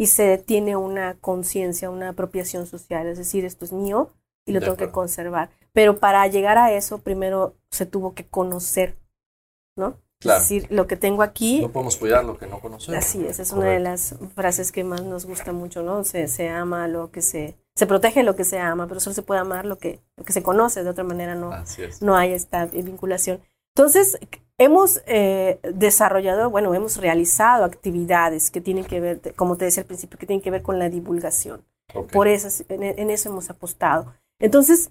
y 0.00 0.06
se 0.06 0.38
tiene 0.38 0.76
una 0.76 1.18
conciencia, 1.20 1.90
una 1.90 2.08
apropiación 2.08 2.66
social, 2.66 3.06
es 3.06 3.18
decir, 3.18 3.44
esto 3.44 3.66
es 3.66 3.72
mío 3.72 4.08
y 4.46 4.52
lo 4.52 4.60
De 4.60 4.64
tengo 4.64 4.78
que 4.78 4.90
conservar. 4.90 5.50
Pero 5.74 5.98
para 6.00 6.26
llegar 6.26 6.56
a 6.56 6.72
eso, 6.72 7.02
primero 7.02 7.54
se 7.70 7.84
tuvo 7.84 8.14
que 8.14 8.26
conocer, 8.26 8.96
¿no? 9.76 9.98
Claro. 10.18 10.40
Es 10.40 10.48
decir, 10.48 10.66
lo 10.70 10.86
que 10.86 10.96
tengo 10.96 11.22
aquí, 11.22 11.60
No 11.60 11.70
podemos 11.70 11.98
cuidar 11.98 12.24
lo 12.24 12.38
que 12.38 12.46
no 12.46 12.60
conocemos. 12.60 12.98
así 12.98 13.26
es, 13.26 13.40
es 13.40 13.52
una 13.52 13.66
de 13.66 13.80
las 13.80 14.14
frases 14.34 14.72
que 14.72 14.84
más 14.84 15.02
nos 15.02 15.26
gusta 15.26 15.52
mucho, 15.52 15.82
¿no? 15.82 16.02
Se, 16.04 16.28
se 16.28 16.48
ama 16.48 16.88
lo 16.88 17.10
que 17.10 17.20
se, 17.20 17.58
se 17.74 17.86
protege 17.86 18.22
lo 18.22 18.34
que 18.34 18.44
se 18.44 18.58
ama, 18.58 18.86
pero 18.86 19.00
solo 19.00 19.12
se 19.12 19.22
puede 19.22 19.40
amar 19.40 19.66
lo 19.66 19.76
que, 19.76 20.00
lo 20.16 20.24
que 20.24 20.32
se 20.32 20.42
conoce, 20.42 20.82
de 20.82 20.88
otra 20.88 21.04
manera 21.04 21.34
no, 21.34 21.50
no 22.00 22.16
hay 22.16 22.32
esta 22.32 22.64
vinculación. 22.64 23.42
Entonces, 23.80 24.18
hemos 24.58 25.02
eh, 25.06 25.58
desarrollado, 25.72 26.50
bueno, 26.50 26.74
hemos 26.74 26.98
realizado 26.98 27.64
actividades 27.64 28.50
que 28.50 28.60
tienen 28.60 28.84
que 28.84 29.00
ver, 29.00 29.34
como 29.36 29.56
te 29.56 29.64
decía 29.64 29.84
al 29.84 29.86
principio, 29.86 30.18
que 30.18 30.26
tienen 30.26 30.42
que 30.42 30.50
ver 30.50 30.60
con 30.60 30.78
la 30.78 30.90
divulgación. 30.90 31.64
Por 32.12 32.28
eso, 32.28 32.62
en, 32.68 32.82
en 32.82 33.08
eso 33.08 33.30
hemos 33.30 33.48
apostado. 33.48 34.12
Entonces, 34.38 34.90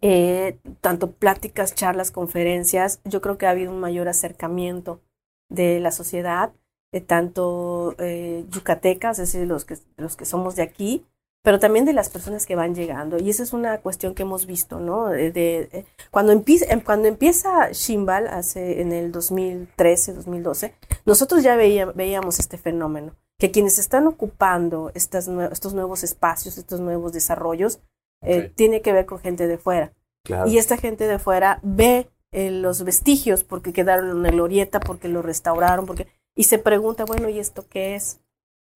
eh, 0.00 0.58
tanto 0.80 1.12
pláticas, 1.12 1.74
charlas, 1.74 2.10
conferencias, 2.10 3.02
yo 3.04 3.20
creo 3.20 3.36
que 3.36 3.44
ha 3.44 3.50
habido 3.50 3.70
un 3.70 3.80
mayor 3.80 4.08
acercamiento 4.08 5.02
de 5.50 5.78
la 5.78 5.92
sociedad, 5.92 6.54
de 6.92 7.02
tanto 7.02 7.96
eh, 7.98 8.46
yucatecas, 8.48 9.18
es 9.18 9.30
decir, 9.30 9.46
los 9.46 9.66
que, 9.66 9.76
los 9.98 10.16
que 10.16 10.24
somos 10.24 10.56
de 10.56 10.62
aquí, 10.62 11.04
pero 11.42 11.58
también 11.58 11.84
de 11.84 11.92
las 11.92 12.08
personas 12.10 12.44
que 12.46 12.54
van 12.56 12.74
llegando. 12.74 13.18
Y 13.18 13.30
esa 13.30 13.42
es 13.42 13.52
una 13.52 13.78
cuestión 13.78 14.14
que 14.14 14.22
hemos 14.22 14.46
visto, 14.46 14.78
¿no? 14.80 15.08
De, 15.08 15.30
de- 15.32 15.68
eh, 15.72 15.84
cuando, 16.10 16.32
empieza, 16.32 16.66
em- 16.66 16.80
cuando 16.80 17.08
empieza 17.08 17.70
Shimbal, 17.72 18.26
hace, 18.28 18.80
en 18.82 18.92
el 18.92 19.10
2013, 19.12 20.12
2012, 20.12 20.74
nosotros 21.06 21.42
ya 21.42 21.56
veía- 21.56 21.86
veíamos 21.86 22.38
este 22.38 22.58
fenómeno, 22.58 23.14
que 23.38 23.50
quienes 23.50 23.78
están 23.78 24.06
ocupando 24.06 24.90
estas 24.94 25.28
estos 25.50 25.72
nuevos 25.74 26.02
espacios, 26.04 26.58
estos 26.58 26.80
nuevos 26.80 27.12
desarrollos, 27.12 27.80
eh, 28.22 28.52
tiene 28.54 28.82
que 28.82 28.92
ver 28.92 29.06
con 29.06 29.18
gente 29.18 29.46
de 29.46 29.56
fuera. 29.56 29.92
Claro. 30.24 30.50
Y 30.50 30.58
esta 30.58 30.76
gente 30.76 31.06
de 31.06 31.18
fuera 31.18 31.58
ve 31.62 32.10
eh, 32.32 32.50
los 32.50 32.84
vestigios 32.84 33.42
porque 33.44 33.72
quedaron 33.72 34.10
en 34.10 34.22
la 34.22 34.30
glorieta, 34.30 34.78
porque 34.78 35.08
lo 35.08 35.22
restauraron, 35.22 35.86
porque 35.86 36.06
y 36.36 36.44
se 36.44 36.58
pregunta, 36.58 37.04
bueno, 37.06 37.28
¿y 37.30 37.38
esto 37.38 37.64
qué 37.68 37.96
es? 37.96 38.20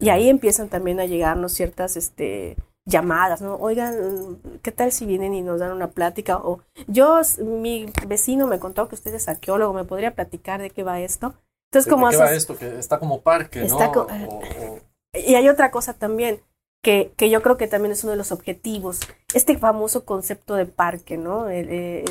Y 0.01 0.09
ahí 0.11 0.29
empiezan 0.29 0.69
también 0.69 1.01
a 1.01 1.07
llegarnos 1.07 1.53
ciertas 1.53 1.97
este, 1.97 2.57
llamadas, 2.85 3.41
¿no? 3.41 3.55
Oigan, 3.57 4.39
¿qué 4.63 4.73
tal 4.73 4.93
si 4.93 5.07
vienen 5.07 5.35
y 5.35 5.43
nos 5.43 5.61
dan 5.61 5.73
una 5.73 5.89
plática? 5.91 6.39
O 6.39 6.61
yo, 6.89 7.21
mi 7.39 7.87
vecino 8.07 8.47
me 8.47 8.59
contó 8.59 8.89
que 8.89 8.97
usted 8.97 9.15
es 9.15 9.29
arqueólogo, 9.29 9.73
¿me 9.73 9.85
podría 9.85 10.15
platicar 10.15 10.61
de 10.61 10.71
qué 10.71 10.83
va 10.83 11.01
esto? 11.01 11.35
Entonces, 11.71 11.87
¿De 11.87 11.91
como 11.91 12.09
qué 12.11 12.17
va 12.17 12.25
haces- 12.27 12.37
esto? 12.39 12.57
Que 12.59 12.79
está 12.79 12.99
como 12.99 13.21
parque, 13.23 13.63
Está 13.65 13.87
¿no? 13.87 13.93
co- 13.93 14.07
O- 14.29 14.39
o- 14.39 14.81
y 15.13 15.37
hay 15.37 15.49
otra 15.49 15.71
cosa 15.71 15.95
también, 15.95 16.41
que, 16.83 17.13
que 17.17 17.31
yo 17.31 17.41
creo 17.41 17.57
que 17.57 17.69
también 17.69 17.93
es 17.93 18.03
uno 18.05 18.11
de 18.11 18.19
los 18.19 18.33
objetivos, 18.33 19.01
este 19.33 19.57
famoso 19.57 20.05
concepto 20.05 20.55
de 20.55 20.67
parque, 20.67 21.17
¿no? 21.17 21.49
El, 21.49 21.69
eh, 21.71 22.05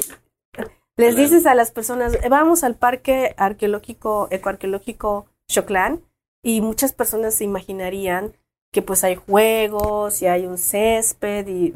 les 0.97 1.15
dices 1.15 1.45
a 1.45 1.53
las 1.55 1.71
personas, 1.71 2.13
"Eh, 2.15 2.29
vamos 2.29 2.63
al 2.63 2.75
parque 2.75 3.33
arqueológico, 3.37 4.27
ecoarqueológico 4.31 5.25
Choclán, 5.47 6.01
y 6.43 6.61
muchas 6.61 6.93
personas 6.93 7.35
se 7.35 7.45
imaginarían 7.45 8.33
que 8.71 8.81
pues 8.81 9.03
hay 9.03 9.15
juegos 9.15 10.21
y 10.21 10.27
hay 10.27 10.45
un 10.45 10.57
césped 10.57 11.47
y, 11.47 11.73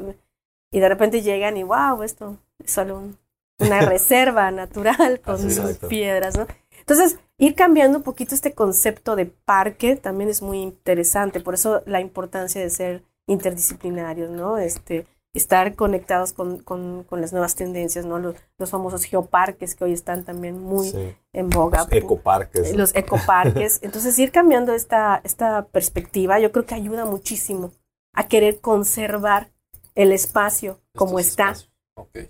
y 0.70 0.80
de 0.80 0.88
repente 0.88 1.22
llegan 1.22 1.56
y 1.56 1.62
wow, 1.64 2.02
esto 2.02 2.38
es 2.64 2.72
solo 2.72 2.98
un- 2.98 3.18
una 3.58 3.80
reserva 3.82 4.50
natural 4.50 5.20
con. 5.20 5.36
Exacto. 5.42 5.88
piedras, 5.88 6.36
¿no? 6.36 6.46
Entonces, 6.78 7.18
ir 7.38 7.54
cambiando 7.54 7.98
un 7.98 8.04
poquito 8.04 8.34
este 8.34 8.54
concepto 8.54 9.16
de 9.16 9.26
parque 9.26 9.96
también 9.96 10.30
es 10.30 10.42
muy 10.42 10.58
interesante, 10.62 11.40
por 11.40 11.54
eso 11.54 11.82
la 11.86 12.00
importancia 12.00 12.60
de 12.60 12.70
ser 12.70 13.02
interdisciplinarios, 13.26 14.30
¿no? 14.30 14.58
Este, 14.58 15.06
estar 15.38 15.74
conectados 15.74 16.32
con, 16.34 16.58
con, 16.58 17.04
con 17.04 17.20
las 17.22 17.32
nuevas 17.32 17.54
tendencias, 17.54 18.04
¿no? 18.04 18.18
Los, 18.18 18.34
los 18.58 18.70
famosos 18.70 19.04
geoparques 19.04 19.74
que 19.74 19.84
hoy 19.84 19.92
están 19.94 20.24
también 20.24 20.60
muy 20.60 20.90
Sí. 20.90 21.16
en 21.32 21.48
boga. 21.48 21.84
Los 21.84 21.92
ecoparques. 21.92 22.76
Los 22.76 22.94
ecoparques. 22.94 23.78
Entonces, 23.82 24.18
ir 24.18 24.30
cambiando 24.30 24.74
esta, 24.74 25.20
esta 25.24 25.66
perspectiva, 25.66 26.38
yo 26.38 26.52
creo 26.52 26.66
que 26.66 26.74
ayuda 26.74 27.04
muchísimo 27.06 27.72
a 28.14 28.28
querer 28.28 28.60
conservar 28.60 29.50
el 29.94 30.12
espacio 30.12 30.80
como 30.94 31.18
está 31.18 31.52
espacios. 31.52 31.70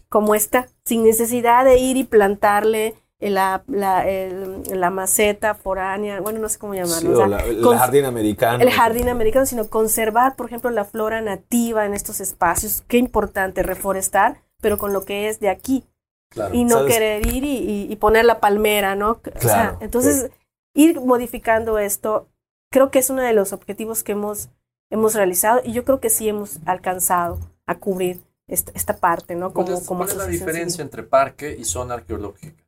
Como 0.09 0.35
está, 0.35 0.69
sin 0.85 1.05
necesidad 1.05 1.65
de 1.65 1.79
ir 1.79 1.99
y 1.99 2.05
plantarle 2.05 2.95
la, 3.21 3.65
la, 3.67 4.09
el- 4.09 4.63
la 4.81 4.91
maceta 4.91 5.55
foránea, 5.55 6.21
bueno, 6.21 6.39
no 6.39 6.49
sé 6.49 6.59
cómo 6.59 6.75
llamarlo. 6.75 7.01
Sí, 7.01 7.07
o 7.09 7.17
sea, 7.17 7.27
la- 7.29 7.45
el 7.45 7.67
jardín 7.79 8.05
americano. 8.05 8.63
el 8.63 8.71
jardín 8.71 9.09
americano, 9.09 9.45
sino 9.47 9.69
conservar, 9.69 10.37
por 10.37 10.47
ejemplo, 10.47 10.71
la 10.71 10.85
flora 10.85 11.21
nativa 11.21 11.85
en 11.85 11.95
estos 11.95 12.21
espacios. 12.21 12.83
Qué 12.87 12.97
importante 12.99 13.63
reforestar, 13.65 14.43
pero 14.61 14.79
con 14.79 14.93
lo 14.93 15.05
que 15.05 15.29
es 15.29 15.41
de 15.41 15.49
aquí. 15.49 15.85
Claro. 16.31 16.55
Y 16.55 16.65
no 16.65 16.77
¿Sabes? 16.79 16.93
querer 16.95 17.27
ir 17.27 17.43
y, 17.45 17.57
y- 17.57 17.87
y 17.93 17.97
poner 17.97 18.25
la 18.25 18.39
palmera, 18.39 18.95
¿no? 18.95 19.13
O 19.13 19.21
sea, 19.23 19.41
Claro, 19.41 19.79
entonces, 19.81 20.31
ir 20.75 21.01
modificando 21.01 21.79
esto, 21.79 22.29
creo 22.71 22.91
que 22.91 22.99
es 23.01 23.11
uno 23.11 23.23
de 23.23 23.33
los 23.33 23.53
objetivos 23.53 24.05
que 24.05 24.13
hemos, 24.13 24.51
hemos 24.91 25.15
realizado 25.15 25.61
y 25.65 25.73
yo 25.73 25.85
creo 25.85 25.99
que 26.01 26.11
sí 26.11 26.29
hemos 26.29 26.59
alcanzado 26.67 27.39
a 27.67 27.75
cubrir 27.77 28.21
esta, 28.47 28.71
esta 28.75 28.97
parte, 28.99 29.35
¿no? 29.35 29.53
¿Cuál 29.53 29.67
Como, 29.67 29.79
es, 29.79 29.87
como 29.87 29.99
cuál 30.01 30.11
es 30.11 30.17
la 30.17 30.27
diferencia 30.27 30.71
civil. 30.71 30.83
entre 30.83 31.03
parque 31.03 31.57
y 31.59 31.65
zona 31.65 31.95
arqueológica? 31.95 32.63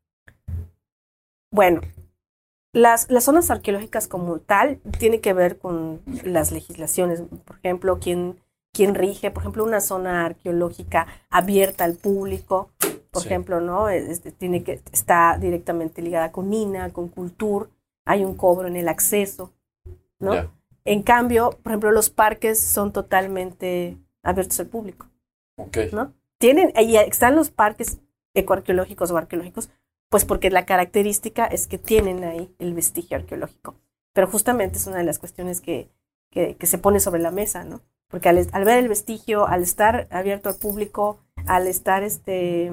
Bueno, 1.50 1.80
las, 2.72 3.10
las 3.10 3.24
zonas 3.24 3.50
arqueológicas 3.50 4.06
como 4.08 4.38
tal 4.38 4.78
tiene 4.98 5.20
que 5.20 5.32
ver 5.32 5.58
con 5.58 6.00
las 6.24 6.52
legislaciones. 6.52 7.22
Por 7.44 7.56
ejemplo, 7.56 7.98
quién, 8.00 8.38
quién 8.72 8.94
rige, 8.94 9.30
por 9.30 9.42
ejemplo, 9.42 9.64
una 9.64 9.80
zona 9.80 10.24
arqueológica 10.26 11.06
abierta 11.30 11.84
al 11.84 11.94
público, 11.94 12.70
por 13.10 13.22
Sí. 13.22 13.28
ejemplo, 13.28 13.60
¿no? 13.60 13.88
Es- 13.88 14.22
tiene 14.38 14.62
que, 14.62 14.80
está 14.92 15.36
directamente 15.40 16.02
ligada 16.02 16.30
con 16.30 16.52
INA, 16.52 16.90
con 16.92 17.08
Cultur, 17.08 17.70
hay 18.04 18.24
un 18.24 18.34
cobro 18.36 18.68
en 18.68 18.76
el 18.76 18.88
acceso, 18.88 19.52
¿no? 20.20 20.50
En 20.84 21.02
cambio, 21.02 21.50
por 21.62 21.72
ejemplo, 21.72 21.90
los 21.92 22.08
parques 22.10 22.58
son 22.60 22.92
totalmente 22.92 23.96
abiertos 24.22 24.60
al 24.60 24.66
público. 24.66 25.06
¿no? 25.92 26.14
Tienen, 26.38 26.72
ahí 26.74 26.96
están 26.96 27.36
los 27.36 27.50
parques 27.50 27.98
ecoarqueológicos 28.34 29.10
o 29.10 29.16
arqueológicos, 29.18 29.68
pues 30.10 30.24
porque 30.26 30.50
la 30.50 30.66
característica 30.66 31.46
es 31.46 31.66
que 31.66 31.78
tienen 31.78 32.22
ahí 32.24 32.54
el 32.58 32.74
vestigio 32.74 33.16
arqueológico. 33.16 33.76
Pero 34.12 34.26
justamente 34.26 34.76
es 34.76 34.86
una 34.86 34.98
de 34.98 35.04
las 35.04 35.18
cuestiones 35.18 35.60
que, 35.62 35.88
que, 36.30 36.56
que 36.56 36.66
se 36.66 36.78
pone 36.78 37.00
sobre 37.00 37.22
la 37.22 37.30
mesa, 37.30 37.64
¿no? 37.64 37.80
Porque 38.08 38.28
al, 38.28 38.44
al 38.52 38.64
ver 38.64 38.78
el 38.78 38.88
vestigio, 38.88 39.46
al 39.46 39.62
estar 39.62 40.08
abierto 40.10 40.48
al 40.48 40.56
público, 40.56 41.20
al 41.46 41.68
estar 41.68 42.02
este 42.02 42.66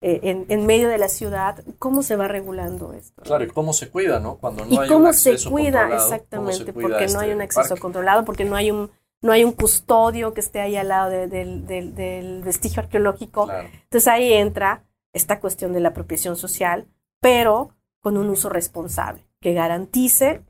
eh, 0.00 0.20
en, 0.22 0.46
en 0.48 0.66
medio 0.66 0.88
de 0.88 0.98
la 0.98 1.08
ciudad, 1.08 1.62
¿cómo 1.78 2.02
se 2.02 2.16
va 2.16 2.26
regulando 2.28 2.92
esto? 2.94 3.22
Claro, 3.22 3.44
y 3.44 3.48
cómo 3.48 3.72
se 3.72 3.90
cuida, 3.90 4.20
¿no? 4.20 4.36
Cuando 4.36 4.64
no 4.64 4.72
y 4.74 4.78
hay 4.78 4.88
cómo 4.88 5.08
un 5.08 5.14
se 5.14 5.36
cuida 5.50 5.82
¿cómo 5.88 5.98
se 5.98 6.04
exactamente 6.04 6.72
cuida 6.72 6.88
porque 6.88 7.06
no 7.12 7.20
hay 7.20 7.28
este 7.30 7.34
un 7.36 7.42
acceso 7.42 7.68
parque? 7.68 7.80
controlado 7.82 8.24
porque 8.24 8.44
no 8.44 8.56
hay 8.56 8.70
un 8.70 8.90
no 9.22 9.32
hay 9.32 9.44
un 9.44 9.52
custodio 9.52 10.34
que 10.34 10.40
esté 10.40 10.60
ahí 10.60 10.76
al 10.76 10.88
lado 10.88 11.08
de- 11.10 11.28
del- 11.28 12.42
vestigio 12.44 12.82
arqueológico 12.82 13.44
Claro. 13.46 13.68
entonces 13.72 14.08
ahí 14.08 14.32
entra 14.34 14.84
esta 15.14 15.40
cuestión 15.40 15.72
de 15.72 15.80
la 15.80 15.88
apropiación 15.90 16.36
social 16.36 16.86
pero 17.20 17.70
con 18.00 18.18
un 18.18 18.28
uso 18.28 18.50
responsable 18.50 19.24
que 19.40 19.54
garantice 19.54 20.42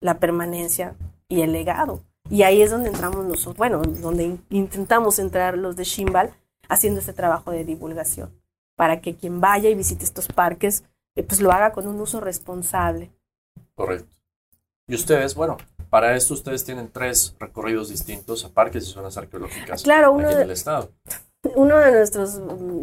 la 0.00 0.18
permanencia 0.18 0.94
y 1.28 1.42
el 1.42 1.52
legado 1.52 2.02
y 2.30 2.42
ahí 2.44 2.62
es 2.62 2.70
donde 2.70 2.88
entramos 2.88 3.26
nosotros 3.26 3.56
bueno 3.58 3.82
donde 3.82 4.24
in- 4.24 4.44
intentamos 4.50 5.18
entrar 5.18 5.58
los 5.58 5.76
de 5.76 5.84
Shimbal 5.84 6.32
haciendo 6.68 7.00
este 7.00 7.12
trabajo 7.12 7.50
de 7.50 7.64
divulgación 7.64 8.30
para 8.76 9.00
que 9.02 9.14
quien 9.14 9.40
vaya 9.40 9.68
y 9.68 9.74
visite 9.74 10.04
estos 10.04 10.28
parques 10.28 10.84
eh, 11.14 11.22
pues 11.22 11.40
lo 11.42 11.52
haga 11.52 11.72
con 11.72 11.86
un 11.86 12.00
uso 12.00 12.20
responsable 12.20 13.10
Correcto. 13.74 14.08
Y 14.88 14.94
ustedes, 14.94 15.34
bueno, 15.34 15.56
para 15.90 16.14
esto 16.16 16.34
ustedes 16.34 16.64
tienen 16.64 16.90
tres 16.90 17.34
recorridos 17.38 17.88
distintos 17.88 18.44
a 18.44 18.50
parques 18.50 18.84
y 18.86 18.90
zonas 18.92 19.16
arqueológicas 19.16 19.82
Claro, 19.82 20.12
uno 20.12 20.24
aquí 20.26 20.32
en 20.32 20.38
de- 20.38 20.44
el 20.44 20.50
estado. 20.50 20.90
uno 21.56 21.78
de 21.78 21.92
nuestros, 21.92 22.40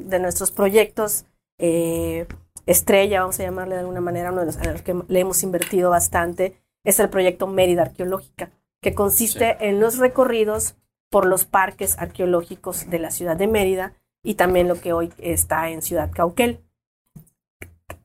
de 0.10 0.20
nuestros 0.20 0.52
proyectos 0.52 1.26
eh, 1.60 2.28
estrella, 2.66 3.22
vamos 3.22 3.40
a 3.40 3.44
llamarle 3.44 3.76
de 3.76 3.82
alguna 3.82 4.02
manera, 4.02 4.32
uno 4.32 4.42
de 4.42 4.48
los, 4.48 4.58
a 4.58 4.72
los 4.72 4.82
que 4.82 4.96
le 5.08 5.20
hemos 5.20 5.44
invertido 5.44 5.90
bastante, 5.90 6.60
es 6.84 7.00
el 7.00 7.10
proyecto 7.10 7.48
Mérida 7.48 7.84
Arqueológica, 7.84 8.52
que 8.82 8.96
consiste 8.96 9.58
en 9.68 9.80
los 9.80 9.98
recorridos 9.98 10.76
por 11.10 11.26
los 11.26 11.46
parques 11.46 11.98
arqueológicos 11.98 12.90
de 12.90 13.00
la 13.00 13.12
ciudad 13.12 13.36
de 13.36 13.48
Mérida 13.48 13.94
y 14.24 14.36
también 14.36 14.68
lo 14.68 14.80
que 14.80 14.94
hoy 14.94 15.12
está 15.18 15.70
en 15.70 15.82
Ciudad 15.82 16.12
Cauquel. 16.12 16.62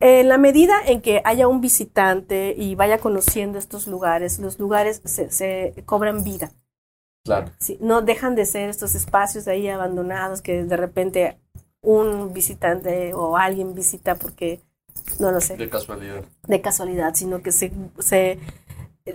En 0.01 0.29
la 0.29 0.39
medida 0.39 0.75
en 0.85 1.01
que 1.01 1.23
haya 1.25 1.49
un 1.49 1.61
visitante 1.61 2.55
y 2.57 2.75
vaya 2.75 2.99
conociendo 2.99 3.59
estos 3.59 3.87
lugares, 3.87 4.39
los 4.39 4.59
lugares 4.59 5.01
se, 5.05 5.31
se 5.31 5.75
cobran 5.87 6.25
vida. 6.25 6.53
Claro. 7.25 7.51
Sí, 7.59 7.79
no 7.81 8.03
dejan 8.03 8.35
de 8.35 8.45
ser 8.45 8.69
estos 8.69 8.95
espacios 8.95 9.49
ahí 9.49 9.69
abandonados 9.69 10.43
que 10.43 10.65
de 10.65 10.77
repente 10.77 11.39
un 11.85 12.33
visitante 12.33 13.15
o 13.15 13.37
alguien 13.37 13.75
visita 13.75 14.17
porque, 14.17 14.61
no 15.21 15.31
lo 15.31 15.41
sé, 15.41 15.57
De 15.57 15.69
casualidad. 15.69 16.25
de 16.49 16.61
casualidad, 16.61 17.15
sino 17.15 17.43
que 17.43 17.53
se, 17.53 17.71
se 18.01 18.39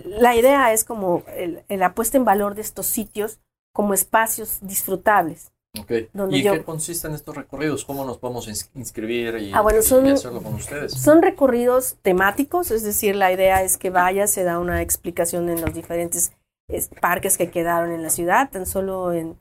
la 0.04 0.34
idea 0.36 0.72
es 0.72 0.84
como 0.84 1.24
el, 1.36 1.62
el 1.68 1.80
la 1.80 1.94
puesta 1.94 2.16
en 2.16 2.24
valor 2.24 2.54
de 2.54 2.62
estos 2.62 2.86
sitios 2.86 3.40
como 3.72 3.92
espacios 3.92 4.58
disfrutables. 4.62 5.50
Ok. 5.78 5.92
Donde 6.12 6.38
¿Y 6.38 6.42
yo- 6.42 6.52
qué 6.52 6.64
consisten 6.64 7.12
estos 7.14 7.36
recorridos? 7.36 7.84
¿Cómo 7.84 8.04
nos 8.04 8.18
podemos 8.18 8.48
ins- 8.48 8.70
inscribir 8.74 9.36
y, 9.36 9.52
Ah, 9.52 9.60
bueno, 9.60 9.82
son- 9.82 10.06
y 10.06 10.10
hacerlo 10.10 10.42
con 10.42 10.54
ustedes? 10.54 10.92
Son 10.92 11.22
recorridos 11.22 11.96
temáticos, 12.02 12.70
es 12.72 12.82
decir, 12.82 13.14
la 13.16 13.32
idea 13.32 13.62
es 13.62 13.76
que 13.78 13.90
vaya, 13.90 14.26
se 14.26 14.42
da 14.44 14.58
una 14.58 14.82
explicación 14.82 15.48
en 15.48 15.60
los 15.60 15.72
diferentes 15.74 16.32
es, 16.68 16.88
parques 17.00 17.36
que 17.36 17.50
quedaron 17.50 17.90
en 17.92 18.02
la 18.02 18.10
ciudad, 18.10 18.50
tan 18.50 18.64
solo 18.66 19.12
en, 19.12 19.36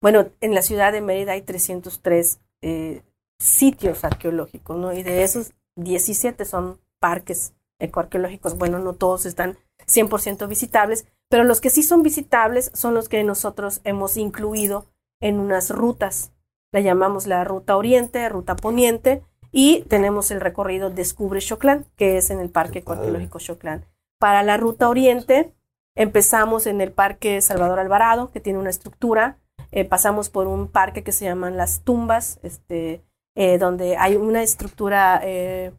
bueno, 0.00 0.26
en 0.40 0.54
la 0.54 0.62
ciudad 0.62 0.92
de 0.92 1.00
Mérida 1.00 1.32
hay 1.32 1.42
303 1.42 2.38
eh, 2.62 3.02
sitios 3.38 4.04
arqueológicos, 4.04 4.76
¿no? 4.76 4.92
Y 4.92 5.02
de 5.02 5.22
esos 5.22 5.52
17 5.76 6.44
son 6.44 6.80
parques 6.98 7.54
ecoarqueológicos. 7.78 8.58
Bueno, 8.58 8.78
no 8.78 8.94
todos 8.94 9.26
están 9.26 9.56
100% 9.86 10.48
visitables, 10.48 11.06
pero 11.28 11.44
los 11.44 11.60
que 11.60 11.70
sí 11.70 11.82
son 11.82 12.02
visitables 12.02 12.70
son 12.74 12.94
los 12.94 13.08
que 13.08 13.22
nosotros 13.24 13.80
hemos 13.84 14.16
incluido 14.16 14.86
en 15.20 15.38
unas 15.38 15.70
rutas. 15.70 16.32
La 16.72 16.80
llamamos 16.80 17.26
la 17.26 17.44
ruta 17.44 17.76
oriente, 17.76 18.28
ruta 18.28 18.56
poniente, 18.56 19.22
y 19.50 19.82
tenemos 19.88 20.30
el 20.30 20.40
recorrido 20.40 20.90
Descubre 20.90 21.40
Choclán, 21.40 21.86
que 21.96 22.18
es 22.18 22.30
en 22.30 22.40
el 22.40 22.50
Parque. 22.50 22.80
Ecoarqueológico 22.80 23.38
Choclán. 23.38 23.86
Para 24.18 24.42
la 24.42 24.56
ruta 24.56 24.88
oriente, 24.88 25.54
empezamos 25.94 26.66
en 26.66 26.80
el 26.80 26.92
Parque 26.92 27.40
Salvador 27.40 27.78
Alvarado, 27.78 28.30
que 28.30 28.40
tiene 28.40 28.58
una 28.58 28.70
estructura. 28.70 29.38
Eh, 29.72 29.84
pasamos 29.84 30.30
por 30.30 30.46
un 30.46 30.68
parque 30.68 31.02
que 31.02 31.12
se 31.12 31.24
llaman 31.26 31.56
Las 31.56 31.82
Tumbas, 31.82 32.38
este, 32.42 33.02
eh, 33.34 33.58
donde 33.58 33.96
hay 33.96 34.16
una 34.16 34.42
estructura 34.42 35.20
eh, 35.22 35.72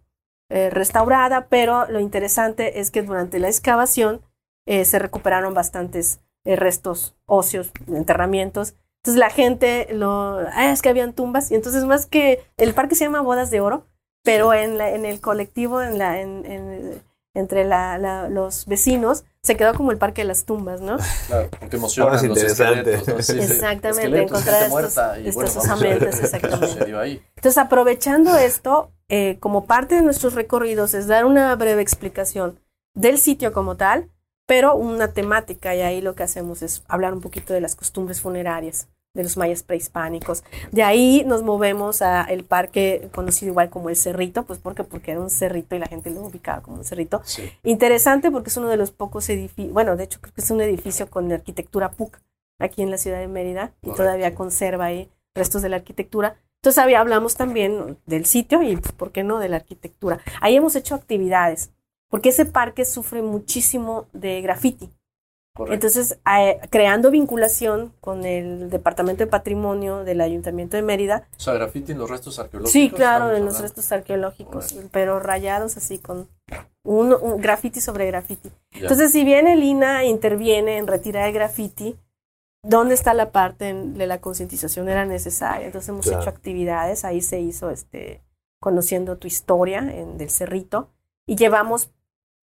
restaurada, 0.50 1.48
pero 1.48 1.86
lo 1.90 2.00
interesante 2.00 2.80
es 2.80 2.90
que 2.92 3.04
durante 3.04 3.40
la 3.40 3.50
excavación 3.50 4.22
se 4.66 5.00
recuperaron 5.00 5.54
bastantes 5.56 6.22
restos 6.46 7.16
óseos, 7.26 7.72
enterramientos. 7.88 8.76
Entonces 8.98 9.20
la 9.20 9.30
gente 9.32 9.88
lo, 9.92 10.40
ah, 10.54 10.72
es 10.72 10.82
que 10.84 10.90
habían 10.90 11.14
tumbas 11.14 11.50
y 11.52 11.56
entonces 11.56 11.86
más 11.86 12.06
que 12.06 12.44
el 12.58 12.74
parque 12.76 12.94
se 12.96 13.06
llama 13.06 13.22
Bodas 13.22 13.50
de 13.52 13.62
Oro, 13.62 13.88
pero 14.24 14.54
en, 14.54 14.78
la- 14.78 14.92
en 14.92 15.06
el 15.06 15.22
colectivo, 15.22 15.82
en 15.82 15.98
la, 15.98 16.22
en, 16.22 16.46
en- 16.46 17.04
entre 17.36 17.64
la- 17.66 17.98
la- 17.98 18.28
los 18.30 18.66
vecinos, 18.66 19.24
se 19.44 19.56
quedó 19.56 19.74
como 19.74 19.92
el 19.92 19.98
parque 19.98 20.22
de 20.22 20.28
las 20.28 20.46
tumbas, 20.46 20.82
¿no? 20.82 20.98
Claro, 21.28 21.50
porque 21.60 21.78
es 22.16 22.24
los 22.24 22.38
interesante. 22.40 22.94
Exactamente, 23.54 23.88
Esqueletos, 23.90 24.32
encontrar 24.32 24.56
estos- 24.64 24.70
muerta, 24.70 25.20
y 25.20 25.28
estos 25.30 25.36
bueno, 25.36 25.50
exactamente. 26.20 26.96
ahí. 26.98 27.22
Entonces, 27.36 27.58
aprovechando 27.58 28.38
esto, 28.38 28.92
eh, 29.10 29.38
como 29.40 29.66
parte 29.66 29.96
de 29.96 30.02
nuestros 30.02 30.34
recorridos 30.34 30.94
es 30.94 31.08
dar 31.08 31.26
una 31.26 31.56
breve 31.56 31.82
explicación 31.82 32.60
del 32.96 33.18
sitio 33.18 33.54
como 33.54 33.78
tal, 33.78 34.10
pero 34.48 34.76
una 34.76 35.14
temática, 35.14 35.76
y 35.76 35.82
ahí 35.82 36.02
lo 36.02 36.16
que 36.16 36.24
hacemos 36.24 36.62
es 36.64 36.84
hablar 36.88 37.14
un 37.14 37.22
poquito 37.22 37.54
de 37.54 37.62
las 37.62 37.76
costumbres 37.76 38.20
funerarias 38.22 38.88
de 39.14 39.24
los 39.24 39.38
mayas 39.38 39.64
prehispánicos. 39.64 40.44
De 40.72 40.84
ahí 40.84 41.24
nos 41.26 41.44
movemos 41.44 42.02
a 42.02 42.24
el 42.24 42.44
parque 42.44 43.10
conocido 43.14 43.52
igual 43.52 43.70
como 43.70 43.90
el 43.90 43.96
Cerrito, 43.96 44.44
pues 44.44 44.60
porque 44.60 44.84
porque 44.84 45.12
era 45.12 45.20
un 45.20 45.30
cerrito 45.30 45.76
y 45.76 45.80
la 45.80 45.88
gente 45.88 46.12
lo 46.12 46.22
ubicaba 46.22 46.62
como 46.62 46.78
un 46.78 46.86
cerrito. 46.86 47.22
Sí. 47.26 47.50
Interesante 47.64 48.32
porque 48.32 48.50
es 48.50 48.58
uno 48.58 48.70
de 48.70 48.78
los 48.78 48.92
pocos 48.92 49.28
edificios, 49.30 49.74
bueno, 49.74 49.96
de 49.96 50.04
hecho 50.04 50.20
creo 50.22 50.34
que 50.34 50.42
es 50.42 50.52
un 50.52 50.62
edificio 50.62 51.10
con 51.10 51.32
arquitectura 51.32 51.92
PUC 51.92 52.20
aquí 52.60 52.82
en 52.82 52.92
la 52.92 52.98
ciudad 52.98 53.20
de 53.20 53.28
Mérida 53.28 53.74
y 53.82 53.88
Correcto. 53.88 54.04
todavía 54.04 54.36
conserva 54.36 54.86
ahí 54.86 55.10
restos 55.34 55.62
de 55.62 55.70
la 55.70 55.78
arquitectura. 55.78 56.38
Entonces 56.62 56.84
ahí 56.84 56.94
hablamos 56.94 57.36
también 57.36 57.98
del 58.06 58.26
sitio 58.26 58.62
y, 58.62 58.76
pues, 58.76 58.92
¿por 58.92 59.12
qué 59.12 59.24
no?, 59.24 59.40
de 59.40 59.48
la 59.48 59.56
arquitectura. 59.58 60.20
Ahí 60.42 60.58
hemos 60.58 60.76
hecho 60.76 60.94
actividades, 60.94 61.72
porque 62.10 62.30
ese 62.30 62.46
parque 62.46 62.84
sufre 62.84 63.22
muchísimo 63.22 64.08
de 64.12 64.42
graffiti. 64.42 64.90
Correcto. 65.60 65.74
Entonces, 65.74 66.18
eh, 66.40 66.58
creando 66.70 67.12
vinculación 67.12 67.92
con 68.00 68.24
el 68.26 68.70
Departamento 68.70 69.24
de 69.26 69.28
Patrimonio 69.30 70.06
del 70.06 70.22
Ayuntamiento 70.22 70.78
de 70.78 70.84
Mérida, 70.84 71.28
o 71.36 71.40
sea, 71.40 71.54
graffiti 71.54 71.92
en 71.92 71.98
los 71.98 72.10
restos 72.10 72.40
arqueológicos. 72.40 72.72
Sí, 72.72 72.90
claro, 72.90 73.36
en 73.36 73.44
los 73.44 73.60
restos 73.60 73.92
arqueológicos, 73.92 74.74
pero 74.92 75.20
rayados 75.20 75.76
así 75.76 75.98
con 75.98 76.30
un, 76.84 77.14
un 77.14 77.42
graffiti 77.42 77.82
sobre 77.82 78.08
graffiti. 78.08 78.50
Ya. 78.72 78.80
Entonces, 78.84 79.12
si 79.12 79.26
bien 79.26 79.48
el 79.48 79.62
INA 79.62 80.06
interviene 80.06 80.78
en 80.78 80.88
retirar 80.88 81.28
el 81.28 81.34
graffiti, 81.34 81.98
¿dónde 82.64 82.94
está 82.94 83.14
la 83.14 83.32
parte 83.34 83.68
en- 83.68 83.96
de 83.96 84.08
la 84.08 84.22
concientización? 84.22 84.88
Era 84.88 85.06
necesaria. 85.06 85.66
Entonces 85.66 85.90
hemos 85.90 86.06
Claro. 86.06 86.22
hecho 86.22 86.30
actividades, 86.30 87.04
ahí 87.04 87.22
se 87.22 87.42
hizo 87.42 87.70
este 87.70 88.22
conociendo 88.62 89.18
tu 89.18 89.28
historia 89.28 89.80
en, 89.80 90.18
del 90.18 90.30
cerrito 90.30 90.90
y 91.28 91.36
llevamos 91.36 91.92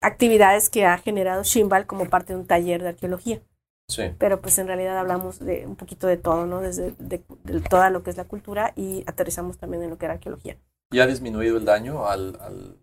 actividades 0.02 0.70
que 0.70 0.86
ha 0.86 0.98
generado 0.98 1.44
Shimbal 1.44 1.86
como 1.86 2.06
parte 2.10 2.34
de 2.34 2.40
un 2.40 2.48
taller 2.48 2.82
de 2.82 2.90
arqueología 2.90 3.42
Sí, 3.88 4.04
pero 4.20 4.40
pues 4.40 4.58
en 4.60 4.68
realidad 4.68 4.98
hablamos 5.00 5.40
de 5.40 5.66
un 5.66 5.76
poquito 5.76 6.06
de 6.06 6.18
todo, 6.18 6.46
¿no? 6.46 6.62
Desde 6.62 6.92
de, 7.00 7.24
de 7.44 7.60
toda 7.62 7.90
lo 7.90 8.04
que 8.04 8.12
es 8.12 8.18
la 8.18 8.26
cultura 8.26 8.72
y 8.76 9.04
aterrizamos 9.08 9.58
también 9.58 9.82
en 9.84 9.90
lo 9.90 9.98
que 9.98 10.06
era 10.06 10.14
arqueología. 10.16 10.58
¿y 10.92 11.00
ha 11.00 11.08
disminuido 11.08 11.58
el 11.58 11.66
daño 11.66 12.08
al, 12.08 12.38
al- 12.40 12.78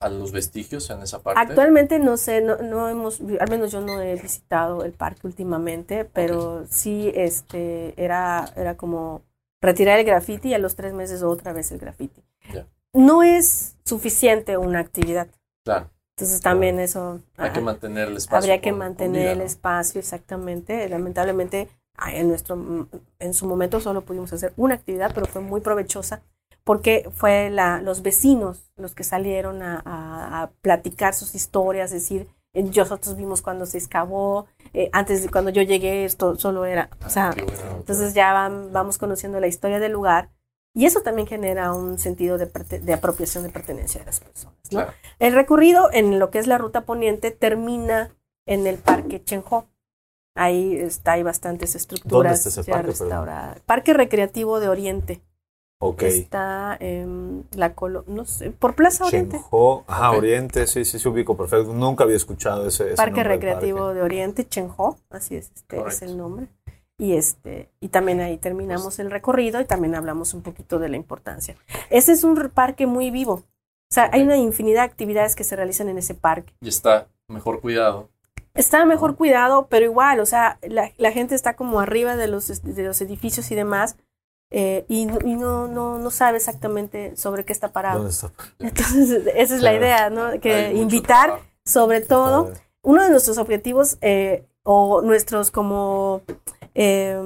a 0.00 0.08
los 0.08 0.32
vestigios 0.32 0.88
en 0.90 1.02
esa 1.02 1.22
parte? 1.22 1.40
Actualmente 1.40 1.98
no 1.98 2.16
sé, 2.16 2.40
no, 2.42 2.56
no 2.58 2.88
hemos, 2.88 3.20
al 3.20 3.50
menos 3.50 3.72
yo 3.72 3.80
no 3.80 4.00
he 4.00 4.14
visitado 4.14 4.84
el 4.84 4.92
parque 4.92 5.26
últimamente, 5.26 6.04
pero 6.04 6.64
sí 6.68 7.10
este 7.14 7.94
era, 8.02 8.48
era 8.56 8.76
como 8.76 9.22
retirar 9.60 9.98
el 9.98 10.06
graffiti 10.06 10.48
y 10.50 10.54
a 10.54 10.58
los 10.58 10.74
tres 10.76 10.92
meses 10.92 11.22
otra 11.22 11.52
vez 11.52 11.70
el 11.72 11.78
graffiti. 11.78 12.22
Ya. 12.52 12.66
No 12.92 13.22
es 13.22 13.76
suficiente 13.84 14.56
una 14.58 14.80
actividad. 14.80 15.28
Claro, 15.64 15.90
Entonces 16.16 16.40
también 16.40 16.78
eso 16.78 17.20
hay 17.36 17.50
que 17.50 17.58
ah, 17.58 17.62
mantener 17.62 18.08
el 18.08 18.16
espacio. 18.16 18.38
habría 18.38 18.60
que 18.60 18.72
mantener 18.72 19.20
vida, 19.22 19.32
el 19.32 19.40
espacio 19.40 19.98
exactamente. 20.00 20.88
Lamentablemente 20.88 21.68
ah, 21.96 22.12
en 22.14 22.28
nuestro 22.28 22.88
en 23.18 23.34
su 23.34 23.46
momento 23.46 23.80
solo 23.80 24.02
pudimos 24.02 24.32
hacer 24.32 24.52
una 24.56 24.74
actividad, 24.74 25.12
pero 25.14 25.26
fue 25.26 25.40
muy 25.42 25.60
provechosa 25.60 26.22
porque 26.64 27.10
fue 27.14 27.50
la, 27.50 27.80
los 27.82 28.02
vecinos 28.02 28.70
los 28.76 28.94
que 28.94 29.04
salieron 29.04 29.62
a, 29.62 29.82
a- 29.84 30.42
a 30.42 30.50
platicar 30.60 31.14
sus 31.14 31.34
historias, 31.34 31.92
es 31.92 32.02
decir, 32.02 32.28
nosotros 32.54 33.16
vimos 33.16 33.42
cuando 33.42 33.66
se 33.66 33.78
excavó, 33.78 34.46
eh, 34.74 34.90
antes 34.92 35.22
de 35.22 35.28
cuando 35.30 35.50
yo 35.50 35.62
llegué 35.62 36.04
esto 36.04 36.36
solo 36.36 36.64
era, 36.64 36.90
o 37.04 37.10
sea, 37.10 37.30
Qué 37.34 37.42
bueno. 37.42 37.60
entonces 37.78 38.14
ya 38.14 38.32
van- 38.32 38.72
vamos 38.72 38.98
conociendo 38.98 39.40
la 39.40 39.46
historia 39.48 39.80
del 39.80 39.92
lugar 39.92 40.28
y 40.74 40.86
eso 40.86 41.02
también 41.02 41.28
genera 41.28 41.72
un 41.72 41.98
sentido 41.98 42.38
de, 42.38 42.46
de 42.46 42.92
apropiación 42.92 43.44
de 43.44 43.50
pertenencia 43.50 44.00
de 44.00 44.06
las 44.06 44.20
personas. 44.20 44.56
¿no? 44.64 44.70
Claro. 44.70 44.92
El 45.18 45.34
recorrido 45.34 45.90
en 45.92 46.18
lo 46.18 46.30
que 46.30 46.38
es 46.38 46.46
la 46.46 46.58
ruta 46.58 46.82
poniente 46.82 47.30
termina 47.30 48.10
en 48.46 48.66
el 48.66 48.78
Parque 48.78 49.22
Chenjo. 49.22 49.66
Ahí 50.34 50.76
está, 50.76 51.12
hay 51.12 51.22
bastantes 51.22 51.74
estructuras 51.74 52.46
está 52.46 52.60
ese 52.62 52.70
parque. 52.70 53.60
Parque 53.66 53.92
Recreativo 53.92 54.60
de 54.60 54.68
Oriente. 54.68 55.20
Ok. 55.78 56.04
Está 56.04 56.76
en 56.80 57.44
la 57.54 57.74
colo 57.74 58.04
no 58.06 58.24
sé, 58.24 58.50
por 58.50 58.74
Plaza 58.74 59.04
Oriente. 59.04 59.36
Chenjo, 59.36 59.84
ajá. 59.86 60.12
Oriente, 60.12 60.66
sí, 60.68 60.86
sí, 60.86 60.98
se 60.98 61.08
ubico 61.08 61.36
perfecto. 61.36 61.74
Nunca 61.74 62.04
había 62.04 62.16
escuchado 62.16 62.66
ese, 62.66 62.86
ese 62.86 62.96
Parque 62.96 63.16
nombre 63.16 63.34
Recreativo 63.34 63.78
parque. 63.80 63.94
de 63.96 64.02
Oriente, 64.02 64.48
Chenjo, 64.48 64.96
así 65.10 65.36
es, 65.36 65.50
este 65.54 65.86
es 65.86 66.00
el 66.02 66.16
nombre. 66.16 66.46
Y 67.02 67.14
este, 67.16 67.68
y 67.80 67.88
también 67.88 68.20
ahí 68.20 68.36
terminamos 68.38 69.00
el 69.00 69.10
recorrido 69.10 69.60
y 69.60 69.64
también 69.64 69.96
hablamos 69.96 70.34
un 70.34 70.42
poquito 70.42 70.78
de 70.78 70.88
la 70.88 70.96
importancia. 70.96 71.56
Ese 71.90 72.12
es 72.12 72.22
un 72.22 72.36
parque 72.50 72.86
muy 72.86 73.10
vivo. 73.10 73.32
O 73.34 73.94
sea, 73.94 74.08
hay 74.12 74.22
una 74.22 74.36
infinidad 74.36 74.82
de 74.82 74.86
actividades 74.86 75.34
que 75.34 75.42
se 75.42 75.56
realizan 75.56 75.88
en 75.88 75.98
ese 75.98 76.14
parque. 76.14 76.52
Y 76.60 76.68
está 76.68 77.08
mejor 77.26 77.60
cuidado. 77.60 78.08
Está 78.54 78.84
mejor 78.84 79.16
cuidado, 79.16 79.66
pero 79.68 79.84
igual, 79.84 80.20
o 80.20 80.26
sea, 80.26 80.58
la, 80.62 80.92
la 80.96 81.10
gente 81.10 81.34
está 81.34 81.56
como 81.56 81.80
arriba 81.80 82.14
de 82.14 82.28
los, 82.28 82.62
de 82.62 82.82
los 82.84 83.00
edificios 83.00 83.50
y 83.50 83.56
demás, 83.56 83.96
eh, 84.52 84.84
y, 84.86 85.06
no- 85.06 85.18
y 85.24 85.34
no, 85.34 85.66
no, 85.66 85.98
no 85.98 86.10
sabe 86.12 86.36
exactamente 86.36 87.16
sobre 87.16 87.44
qué 87.44 87.52
está 87.52 87.72
parado. 87.72 87.98
¿Dónde 87.98 88.12
está? 88.12 88.30
Entonces, 88.60 89.22
esa 89.34 89.56
es 89.56 89.60
la 89.62 89.74
idea, 89.74 90.08
¿no? 90.08 90.38
Que 90.40 90.72
invitar, 90.74 91.40
sobre 91.64 92.00
todo, 92.00 92.52
uno 92.82 93.02
de 93.02 93.10
nuestros 93.10 93.38
objetivos 93.38 93.98
eh, 94.02 94.44
o 94.62 95.02
nuestros 95.02 95.50
como 95.50 96.22
eh, 96.74 97.18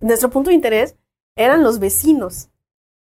nuestro 0.00 0.30
punto 0.30 0.50
de 0.50 0.54
interés 0.56 0.96
eran 1.36 1.62
los 1.62 1.78
vecinos. 1.78 2.48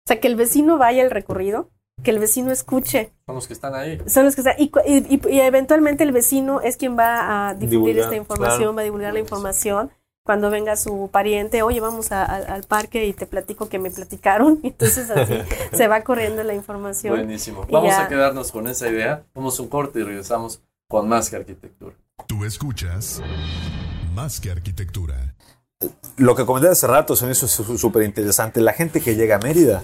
O 0.06 0.08
sea, 0.08 0.20
que 0.20 0.28
el 0.28 0.36
vecino 0.36 0.78
vaya 0.78 1.04
al 1.04 1.12
recorrido, 1.12 1.70
que 2.04 2.12
el 2.12 2.20
vecino 2.20 2.52
escuche. 2.52 3.12
Son 3.26 3.36
los 3.36 3.48
que 3.48 3.54
están 3.54 3.76
ahí. 3.76 4.00
Son 4.08 4.24
los 4.26 4.36
que 4.36 4.42
están. 4.42 4.56
Y, 4.58 4.72
y- 4.86 5.22
y- 5.30 5.40
eventualmente 5.42 6.04
el 6.04 6.12
vecino 6.12 6.62
es 6.62 6.78
quien 6.78 6.98
va 6.98 7.50
a 7.50 7.54
difundir 7.54 7.70
Divulgar, 7.70 8.04
esta 8.06 8.16
información, 8.16 8.58
claro. 8.60 8.76
va 8.76 8.82
a 8.82 8.86
divulgar 8.86 9.14
la 9.14 9.20
información. 9.20 9.92
Cuando 10.24 10.50
venga 10.50 10.76
su 10.76 11.10
pariente, 11.12 11.62
oye, 11.64 11.80
vamos 11.80 12.12
a- 12.12 12.24
a- 12.26 12.36
al 12.54 12.64
parque 12.64 13.06
y 13.06 13.14
te 13.14 13.26
platico 13.26 13.70
que 13.70 13.80
me 13.80 13.90
platicaron. 13.92 14.60
Entonces 14.64 15.10
así 15.10 15.34
se 15.74 15.88
va 15.88 16.02
corriendo 16.04 16.44
la 16.44 16.54
información. 16.54 17.16
Buenísimo. 17.16 17.66
Vamos 17.72 17.92
ya. 17.92 18.04
a 18.06 18.08
quedarnos 18.10 18.52
con 18.52 18.68
esa 18.68 18.90
idea. 18.90 19.24
Vamos 19.34 19.60
un 19.60 19.68
corte 19.70 20.00
y 20.00 20.04
regresamos 20.04 20.62
con 20.90 21.08
más 21.08 21.30
que 21.30 21.38
arquitectura. 21.38 21.96
Tú 22.28 22.44
escuchas 22.46 23.22
Más 24.14 24.40
que 24.42 24.50
Arquitectura. 24.52 25.36
Lo 26.18 26.36
que 26.36 26.46
comenté 26.46 26.70
hace 26.70 26.88
rato 26.88 27.16
se 27.16 27.26
me 27.26 27.34
hizo 27.34 27.48
súper 27.48 28.04
interesante. 28.04 28.62
La 28.62 28.74
gente 28.74 29.02
que 29.02 29.16
llega 29.16 29.36
a 29.36 29.40
Mérida 29.40 29.84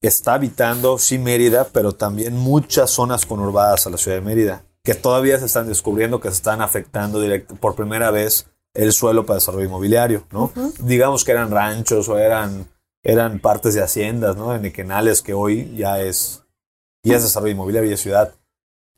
está 0.00 0.34
habitando, 0.34 0.98
sí, 0.98 1.18
Mérida, 1.18 1.68
pero 1.72 1.92
también 1.92 2.36
muchas 2.36 2.90
zonas 2.90 3.26
conurbadas 3.26 3.86
a 3.86 3.90
la 3.90 3.98
ciudad 3.98 4.16
de 4.16 4.22
Mérida, 4.24 4.62
que 4.82 4.94
todavía 4.94 5.38
se 5.38 5.46
están 5.46 5.68
descubriendo 5.68 6.20
que 6.20 6.28
se 6.28 6.36
están 6.36 6.62
afectando 6.62 7.22
direct- 7.22 7.58
por 7.58 7.74
primera 7.74 8.10
vez 8.10 8.46
el 8.74 8.92
suelo 8.92 9.26
para 9.26 9.36
desarrollo 9.38 9.66
inmobiliario, 9.66 10.24
¿no? 10.30 10.52
Digamos 10.80 11.24
que 11.24 11.32
eran 11.32 11.50
ranchos 11.50 12.08
o 12.08 12.16
eran, 12.18 12.66
eran 13.02 13.40
partes 13.40 13.74
de 13.74 13.82
haciendas, 13.82 14.36
¿no? 14.36 14.54
En 14.54 14.64
Equenales, 14.64 15.20
que 15.20 15.34
hoy 15.34 15.74
ya 15.76 16.00
es, 16.00 16.44
ya 17.02 17.16
es 17.16 17.24
desarrollo 17.24 17.52
inmobiliario 17.52 17.90
y 17.90 17.94
es 17.94 18.00
ciudad. 18.00 18.32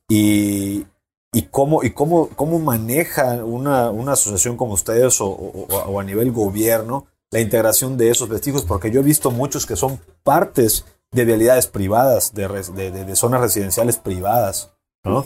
Y, 0.09 0.87
y 1.33 1.43
cómo, 1.43 1.83
y 1.85 1.91
cómo, 1.91 2.29
cómo 2.31 2.59
maneja 2.59 3.45
una, 3.45 3.91
una 3.91 4.13
asociación 4.13 4.57
como 4.57 4.75
ustedes 4.75 5.21
o, 5.21 5.27
o- 5.29 5.67
o- 5.69 5.77
o 5.93 6.01
a 6.01 6.05
nivel 6.05 6.33
gobierno 6.33 7.07
la 7.31 7.39
integración 7.41 7.97
de 7.97 8.11
esos 8.11 8.29
vestigios, 8.29 8.65
porque 8.65 8.91
yo 8.91 9.01
he 9.01 9.05
visto 9.05 9.31
muchos 9.31 9.65
que 9.65 9.77
son 9.77 10.01
partes 10.25 10.85
de 11.13 11.25
vialidades 11.25 11.69
privadas, 11.69 12.35
de, 12.35 12.49
res- 12.49 12.75
de- 12.75 12.91
de- 12.91 13.05
de 13.05 13.17
zonas 13.17 13.41
residenciales 13.41 13.99
privadas, 13.99 14.73
¿no? 15.05 15.25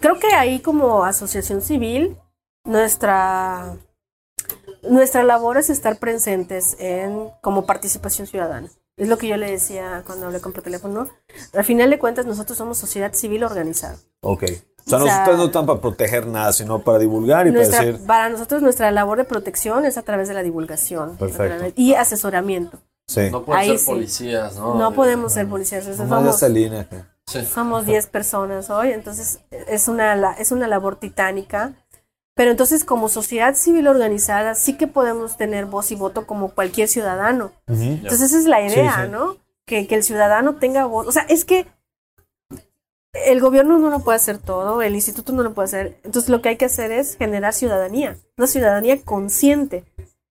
Creo 0.00 0.20
que 0.20 0.28
ahí 0.34 0.60
como 0.60 1.04
asociación 1.04 1.60
civil, 1.62 2.16
nuestra, 2.64 3.76
nuestra 4.88 5.24
labor 5.24 5.58
es 5.58 5.70
estar 5.70 5.98
presentes 5.98 6.76
en 6.78 7.28
como 7.42 7.66
participación 7.66 8.28
ciudadana. 8.28 8.70
Es 8.96 9.08
lo 9.08 9.16
que 9.18 9.26
yo 9.28 9.36
le 9.36 9.50
decía 9.50 10.02
cuando 10.06 10.26
hablé 10.26 10.40
con 10.40 10.52
por 10.52 10.62
teléfono. 10.62 11.08
Al 11.52 11.64
final 11.64 11.90
de 11.90 11.98
cuentas, 11.98 12.26
nosotros 12.26 12.58
somos 12.58 12.78
sociedad 12.78 13.12
civil 13.14 13.42
organizada. 13.44 13.96
Ok. 14.22 14.44
O 14.96 14.98
sea, 14.98 14.98
O 14.98 15.04
sea, 15.06 15.14
nosotros 15.18 15.38
no 15.38 15.44
están 15.46 15.66
para 15.66 15.80
proteger 15.80 16.26
nada, 16.26 16.52
sino 16.52 16.78
para 16.80 16.98
divulgar 16.98 17.46
y 17.46 17.52
Nuestra- 17.52 17.78
para 17.78 17.90
decir, 17.92 18.06
para 18.06 18.28
nosotros, 18.30 18.62
nuestra 18.62 18.90
labor 18.90 19.18
de 19.18 19.24
protección 19.24 19.84
es 19.84 19.98
a 19.98 20.02
través 20.02 20.28
de 20.28 20.34
la 20.34 20.42
divulgación 20.42 21.16
Perfecto. 21.16 21.72
y 21.76 21.94
asesoramiento. 21.94 22.78
sí. 23.06 23.30
No 23.30 23.42
pueden 23.44 23.60
Ahí 23.62 23.68
ser 23.70 23.78
sí. 23.78 23.86
policías, 23.86 24.56
¿no? 24.56 24.74
No 24.74 24.90
Eh, 24.90 24.94
podemos 24.94 25.32
ser 25.32 25.48
policías. 25.48 25.86
eso 25.86 26.06
somos- 26.06 26.42
línea. 26.50 26.88
que- 26.88 27.02
sí. 27.26 27.44
Somos 27.44 27.86
10 27.86 28.06
personas 28.06 28.68
hoy, 28.70 28.92
entonces 28.92 29.40
es 29.50 29.88
una, 29.88 30.14
la- 30.16 30.32
es 30.32 30.52
una 30.52 30.66
labor 30.68 30.96
titánica. 30.96 31.72
Pero 32.34 32.52
entonces 32.52 32.84
como 32.84 33.08
sociedad 33.08 33.54
civil 33.56 33.88
organizada 33.88 34.54
sí 34.54 34.76
que 34.76 34.86
podemos 34.86 35.36
tener 35.36 35.66
voz 35.66 35.90
y 35.90 35.96
voto 35.96 36.24
como 36.26 36.50
cualquier 36.50 36.86
ciudadano. 36.86 37.50
Entonces 37.66 38.22
esa 38.30 38.38
es 38.38 38.44
la 38.44 38.60
idea, 38.62 38.94
Sí, 38.94 39.02
sí. 39.06 39.08
¿no? 39.10 39.36
Que, 39.66 39.86
que 39.88 39.96
el 39.96 40.04
ciudadano 40.04 40.54
tenga 40.56 40.86
voz. 40.86 41.08
O 41.08 41.12
sea, 41.12 41.22
es 41.28 41.44
que 41.44 41.66
el 43.26 43.40
gobierno 43.40 43.78
no 43.78 43.90
lo 43.90 44.00
puede 44.00 44.16
hacer 44.16 44.38
todo, 44.38 44.82
el 44.82 44.94
instituto 44.94 45.32
no 45.32 45.42
lo 45.42 45.52
puede 45.54 45.66
hacer. 45.66 45.98
Entonces 46.04 46.30
lo 46.30 46.40
que 46.42 46.50
hay 46.50 46.56
que 46.56 46.64
hacer 46.66 46.92
es 46.92 47.16
generar 47.16 47.52
ciudadanía, 47.54 48.16
una 48.36 48.46
ciudadanía 48.46 49.00
consciente. 49.02 49.84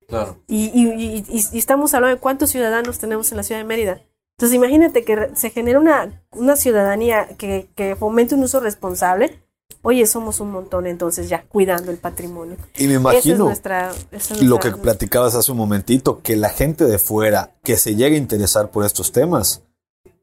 Claro. 0.07 0.37
Y, 0.47 0.65
y- 0.73 0.93
y- 0.93 1.25
y- 1.27 1.45
y 1.51 1.57
estamos 1.57 1.93
hablando 1.93 2.15
de 2.15 2.21
cuántos 2.21 2.49
ciudadanos 2.51 2.97
tenemos 2.99 3.29
en 3.31 3.37
la 3.37 3.43
ciudad 3.43 3.59
de 3.61 3.65
Mérida. 3.67 4.01
Entonces 4.37 4.55
imagínate 4.55 5.03
que 5.03 5.31
se 5.35 5.49
genera 5.49 5.79
una, 5.79 6.23
una 6.31 6.55
ciudadanía 6.55 7.27
que, 7.37 7.67
que 7.75 7.95
fomente 7.95 8.35
un 8.35 8.43
uso 8.43 8.59
responsable. 8.59 9.41
Oye, 9.81 10.05
somos 10.05 10.39
un 10.39 10.51
montón 10.51 10.85
entonces 10.87 11.27
ya 11.29 11.43
cuidando 11.43 11.91
el 11.91 11.97
patrimonio. 11.97 12.55
Y 12.77 12.87
me 12.87 12.93
Esa 12.93 12.95
es 12.95 12.99
imagino 13.01 13.45
nuestra, 13.45 13.91
es 14.11 14.29
lo 14.41 14.59
que 14.59 14.69
nuestra- 14.69 14.81
platicabas 14.81 15.35
hace 15.35 15.51
un 15.51 15.57
momentito, 15.57 16.21
que 16.21 16.35
la 16.35 16.49
gente 16.49 16.85
de 16.85 16.99
fuera 16.99 17.55
que 17.63 17.77
se 17.77 17.95
llegue 17.95 18.15
a 18.15 18.19
interesar 18.19 18.69
por 18.71 18.85
estos 18.85 19.11
temas 19.11 19.63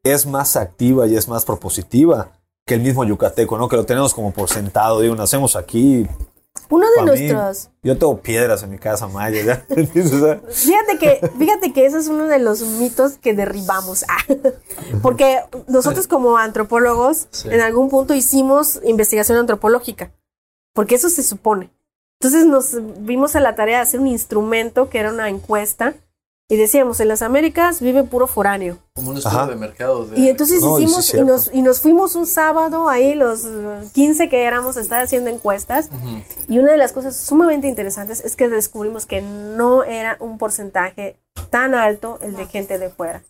es 0.03 0.27
más 0.27 0.57
activa 0.57 1.07
y 1.07 1.17
es 1.17 1.29
más 1.29 1.45
propositiva 1.45 2.33
que 2.67 2.75
el 2.75 2.81
mismo 2.81 3.05
yucateco, 3.05 3.59
¿no? 3.59 3.69
Que 3.69 3.77
lo 3.77 3.85
tenemos 3.85 4.15
como 4.15 4.33
por 4.33 4.49
sentado, 4.49 5.01
digo, 5.01 5.15
nacemos 5.15 5.57
aquí. 5.57 6.07
Uno 6.71 6.87
de 6.97 7.03
mí, 7.03 7.07
nuestros... 7.29 7.71
yo 7.83 7.99
tengo 7.99 8.21
piedras 8.21 8.63
en 8.63 8.71
mi 8.71 8.79
casa, 8.79 9.07
Maya, 9.07 9.43
¿ya? 9.43 9.67
Sea, 9.75 10.41
Fíjate 10.49 10.99
que, 10.99 11.31
fíjate 11.39 11.73
que 11.73 11.85
ese 11.85 11.99
es 11.99 12.09
uno 12.09 12.25
de 12.25 12.39
los 12.39 12.63
mitos 12.63 13.19
que 13.19 13.35
derribamos. 13.35 14.05
Ah, 14.09 14.35
Porque 15.03 15.41
nosotros 15.67 16.07
como 16.07 16.39
antropólogos 16.39 17.27
Sí. 17.31 17.49
en 17.51 17.61
algún 17.61 17.91
punto 17.91 18.15
hicimos 18.15 18.81
investigación 18.85 19.37
antropológica. 19.39 20.13
Porque 20.73 20.95
eso 20.95 21.11
se 21.11 21.23
supone. 21.23 21.71
Entonces 22.21 22.47
nos 22.47 22.77
vimos 23.05 23.37
a 23.37 23.41
la 23.41 23.55
tarea 23.55 23.77
de 23.79 23.83
hacer 23.83 24.01
un 24.01 24.07
instrumento 24.07 24.89
que 24.89 24.99
era 25.01 25.11
una 25.13 25.29
encuesta 25.29 25.95
y 26.49 26.57
decíamos, 26.57 27.01
en 27.01 27.09
las 27.09 27.23
Américas 27.23 27.81
vive 27.81 28.03
puro 28.05 28.27
foráneo. 28.27 28.79
Como 28.95 29.11
un 29.11 29.17
estudio 29.17 29.39
Ajá. 29.39 29.47
de 29.49 29.57
mercado. 29.57 30.05
De, 30.07 30.21
Y 30.21 30.29
entonces 30.29 30.61
No, 30.61 30.77
sí 30.77 30.85
hicimos 30.85 31.09
es 31.09 31.15
y, 31.15 31.23
nos, 31.25 31.51
y 31.55 31.63
nos 31.63 31.81
fuimos 31.81 32.15
un 32.17 32.27
sábado 32.27 32.89
ahí, 32.89 33.15
los 33.15 33.45
eh, 33.47 33.89
15 33.95 34.29
que 34.29 34.45
éramos, 34.45 34.77
a 34.77 34.83
estar 34.83 35.01
haciendo 35.03 35.31
encuestas. 35.31 35.89
Ujú. 35.93 36.23
Y 36.49 36.59
una 36.59 36.73
de 36.73 36.77
las 36.79 36.93
cosas 36.93 37.17
sumamente 37.17 37.67
interesantes 37.67 38.21
es 38.25 38.37
que 38.37 38.49
descubrimos 38.49 39.07
que 39.07 39.23
no 39.23 39.85
era 39.85 40.17
un 40.21 40.37
porcentaje 40.37 41.17
tan 41.51 41.75
alto 41.75 42.19
el 42.21 42.37
de 42.37 42.47
gente 42.47 42.79
de 42.79 42.91
fuera. 42.91 43.23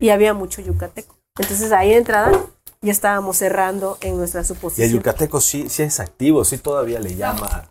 Y 0.00 0.08
había 0.10 0.34
mucho 0.34 0.60
yucateco. 0.60 1.16
Entonces 1.38 1.70
ahí 1.70 1.90
de 1.90 1.96
entrada 1.98 2.32
ya 2.80 2.92
estábamos 2.92 3.36
cerrando 3.36 3.98
en 4.00 4.16
nuestra 4.16 4.40
y 4.40 4.42
el 4.42 4.46
suposición. 4.46 4.90
yucateco 4.90 5.40
sí, 5.40 5.68
sí 5.68 5.84
es 5.84 6.00
activo, 6.00 6.44
sí 6.44 6.58
todavía 6.58 6.98
le 6.98 7.14
llama. 7.14 7.70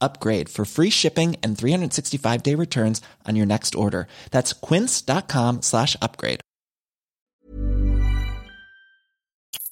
upgrade 0.00 0.48
for 0.48 0.64
free 0.64 0.90
shipping 0.90 1.36
and 1.42 1.56
365 1.56 2.42
day 2.42 2.54
returns 2.54 3.00
on 3.26 3.36
your 3.36 3.46
next 3.46 3.74
order. 3.74 4.06
That's 4.30 4.52
quince.com 4.52 5.62
slash 5.62 5.96
upgrade. 6.02 6.40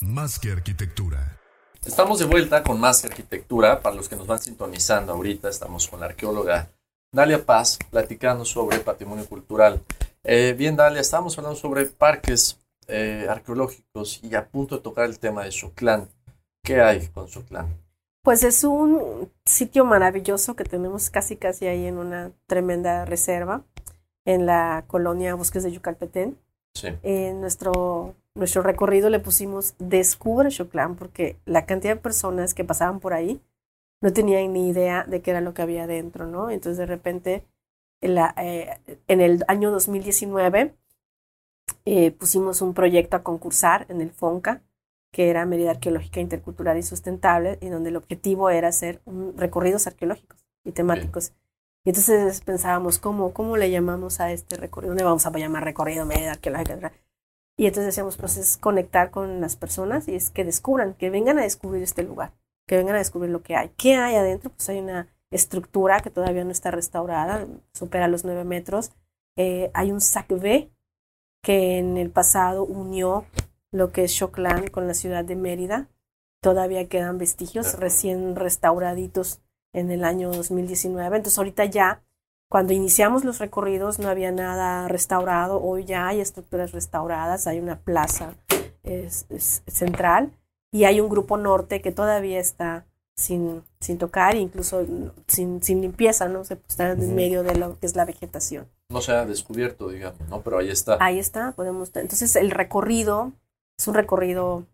Más 0.00 0.38
que 0.38 0.52
Arquitectura. 0.52 1.38
Estamos 1.84 2.18
de 2.18 2.26
vuelta 2.26 2.62
con 2.62 2.78
más 2.78 3.00
que 3.00 3.08
arquitectura. 3.08 3.80
Para 3.80 3.96
los 3.96 4.08
que 4.08 4.16
nos 4.16 4.26
van 4.26 4.38
sintonizando 4.38 5.12
ahorita, 5.12 5.48
estamos 5.48 5.88
con 5.88 6.00
la 6.00 6.06
arqueóloga 6.06 6.70
Dalia 7.12 7.44
Paz 7.44 7.78
platicando 7.90 8.44
sobre 8.44 8.78
patrimonio 8.78 9.26
cultural. 9.26 9.80
Eh, 10.22 10.54
bien, 10.56 10.76
Dalia, 10.76 11.00
estamos 11.00 11.36
hablando 11.38 11.58
sobre 11.58 11.86
parques 11.86 12.58
eh, 12.86 13.26
arqueológicos 13.28 14.20
y 14.22 14.34
a 14.34 14.48
punto 14.48 14.76
de 14.76 14.82
tocar 14.82 15.06
el 15.06 15.18
tema 15.18 15.44
de 15.44 15.52
Soclán. 15.52 16.08
¿Qué 16.62 16.80
hay 16.80 17.08
con 17.08 17.28
Soclán? 17.28 17.87
Pues 18.28 18.44
es 18.44 18.62
un 18.62 19.32
sitio 19.46 19.86
maravilloso 19.86 20.54
que 20.54 20.62
tenemos 20.62 21.08
casi 21.08 21.36
casi 21.36 21.66
ahí 21.66 21.86
en 21.86 21.96
una 21.96 22.30
tremenda 22.46 23.06
reserva 23.06 23.64
en 24.26 24.44
la 24.44 24.84
colonia 24.86 25.34
Bosques 25.34 25.62
de 25.62 25.72
Yucalpetén. 25.72 26.36
Sí. 26.74 26.88
En 27.02 27.40
nuestro, 27.40 28.16
nuestro 28.34 28.60
recorrido 28.60 29.08
le 29.08 29.18
pusimos 29.18 29.76
Descubre 29.78 30.50
Xoclán 30.50 30.94
porque 30.96 31.38
la 31.46 31.64
cantidad 31.64 31.94
de 31.94 32.02
personas 32.02 32.52
que 32.52 32.64
pasaban 32.64 33.00
por 33.00 33.14
ahí 33.14 33.40
no 34.02 34.12
tenían 34.12 34.52
ni 34.52 34.68
idea 34.68 35.04
de 35.04 35.22
qué 35.22 35.30
era 35.30 35.40
lo 35.40 35.54
que 35.54 35.62
había 35.62 35.86
dentro, 35.86 36.26
¿no? 36.26 36.50
Entonces 36.50 36.76
de 36.76 36.84
repente 36.84 37.44
en, 38.02 38.14
la, 38.14 38.34
eh, 38.36 38.78
en 39.06 39.22
el 39.22 39.42
año 39.48 39.70
2019 39.70 40.74
eh, 41.86 42.10
pusimos 42.10 42.60
un 42.60 42.74
proyecto 42.74 43.16
a 43.16 43.22
concursar 43.22 43.86
en 43.88 44.02
el 44.02 44.10
FONCA, 44.10 44.60
que 45.10 45.30
era 45.30 45.46
Mérida 45.46 45.72
Arqueológica 45.72 46.20
Intercultural 46.20 46.78
y 46.78 46.82
Sustentable, 46.82 47.58
y 47.60 47.68
donde 47.68 47.90
el 47.90 47.96
objetivo 47.96 48.50
era 48.50 48.68
hacer 48.68 49.00
un, 49.04 49.36
recorridos 49.36 49.86
arqueológicos 49.86 50.46
y 50.64 50.72
temáticos. 50.72 51.32
Y 51.84 51.90
entonces 51.90 52.40
pensábamos, 52.42 52.98
¿cómo, 52.98 53.32
¿cómo 53.32 53.56
le 53.56 53.70
llamamos 53.70 54.20
a 54.20 54.32
este 54.32 54.56
recorrido? 54.56 54.90
¿Dónde 54.90 55.04
vamos 55.04 55.24
a 55.26 55.30
llamar 55.30 55.64
recorrido 55.64 56.04
Mérida 56.04 56.32
Arqueológica? 56.32 56.92
Y 57.56 57.66
entonces 57.66 57.86
decíamos, 57.86 58.16
pues 58.16 58.36
es 58.36 58.56
conectar 58.56 59.10
con 59.10 59.40
las 59.40 59.56
personas 59.56 60.06
y 60.06 60.14
es 60.14 60.30
que 60.30 60.44
descubran, 60.44 60.94
que 60.94 61.10
vengan 61.10 61.38
a 61.38 61.42
descubrir 61.42 61.82
este 61.82 62.04
lugar, 62.04 62.32
que 62.66 62.76
vengan 62.76 62.94
a 62.94 62.98
descubrir 62.98 63.30
lo 63.30 63.42
que 63.42 63.56
hay. 63.56 63.70
¿Qué 63.76 63.96
hay 63.96 64.14
adentro? 64.14 64.50
Pues 64.50 64.68
hay 64.68 64.78
una 64.78 65.08
estructura 65.30 66.00
que 66.00 66.10
todavía 66.10 66.44
no 66.44 66.52
está 66.52 66.70
restaurada, 66.70 67.46
supera 67.72 68.06
los 68.06 68.24
nueve 68.24 68.44
metros. 68.44 68.92
Eh, 69.36 69.70
hay 69.74 69.90
un 69.90 70.00
SACB 70.00 70.68
que 71.42 71.78
en 71.78 71.96
el 71.96 72.10
pasado 72.10 72.64
unió 72.64 73.24
lo 73.70 73.92
que 73.92 74.04
es 74.04 74.14
Choclán 74.14 74.68
con 74.68 74.86
la 74.86 74.94
ciudad 74.94 75.24
de 75.24 75.36
Mérida. 75.36 75.88
Todavía 76.40 76.88
quedan 76.88 77.18
vestigios 77.18 77.74
recién 77.74 78.36
restauraditos 78.36 79.40
en 79.72 79.90
el 79.90 80.04
año 80.04 80.30
2019. 80.30 81.16
Entonces 81.16 81.38
ahorita 81.38 81.64
ya, 81.64 82.02
cuando 82.48 82.72
iniciamos 82.72 83.24
los 83.24 83.38
recorridos, 83.38 83.98
no 83.98 84.08
había 84.08 84.30
nada 84.32 84.88
restaurado. 84.88 85.60
Hoy 85.60 85.84
ya 85.84 86.08
hay 86.08 86.20
estructuras 86.20 86.72
restauradas, 86.72 87.46
hay 87.46 87.58
una 87.58 87.80
plaza 87.80 88.34
es, 88.82 89.26
es 89.28 89.62
central 89.66 90.32
y 90.70 90.84
hay 90.84 91.00
un 91.00 91.08
grupo 91.08 91.36
norte 91.36 91.80
que 91.80 91.92
todavía 91.92 92.40
está 92.40 92.86
sin, 93.16 93.62
sin 93.80 93.98
tocar, 93.98 94.36
incluso 94.36 94.86
sin, 95.26 95.62
sin 95.62 95.80
limpieza, 95.80 96.28
¿no? 96.28 96.44
Se 96.44 96.54
está 96.68 96.92
en 96.92 97.14
medio 97.14 97.42
de 97.42 97.56
lo 97.56 97.78
que 97.78 97.86
es 97.86 97.96
la 97.96 98.04
vegetación. 98.04 98.68
No 98.90 99.00
se 99.00 99.12
ha 99.12 99.26
descubierto, 99.26 99.88
digamos, 99.88 100.20
¿no? 100.28 100.40
Pero 100.42 100.58
ahí 100.58 100.70
está. 100.70 100.96
Ahí 101.00 101.18
está, 101.18 101.52
podemos. 101.52 101.90
Entonces, 101.94 102.36
el 102.36 102.50
recorrido 102.50 103.32
es 103.78 103.88
un 103.88 103.94
recorrido 103.94 104.66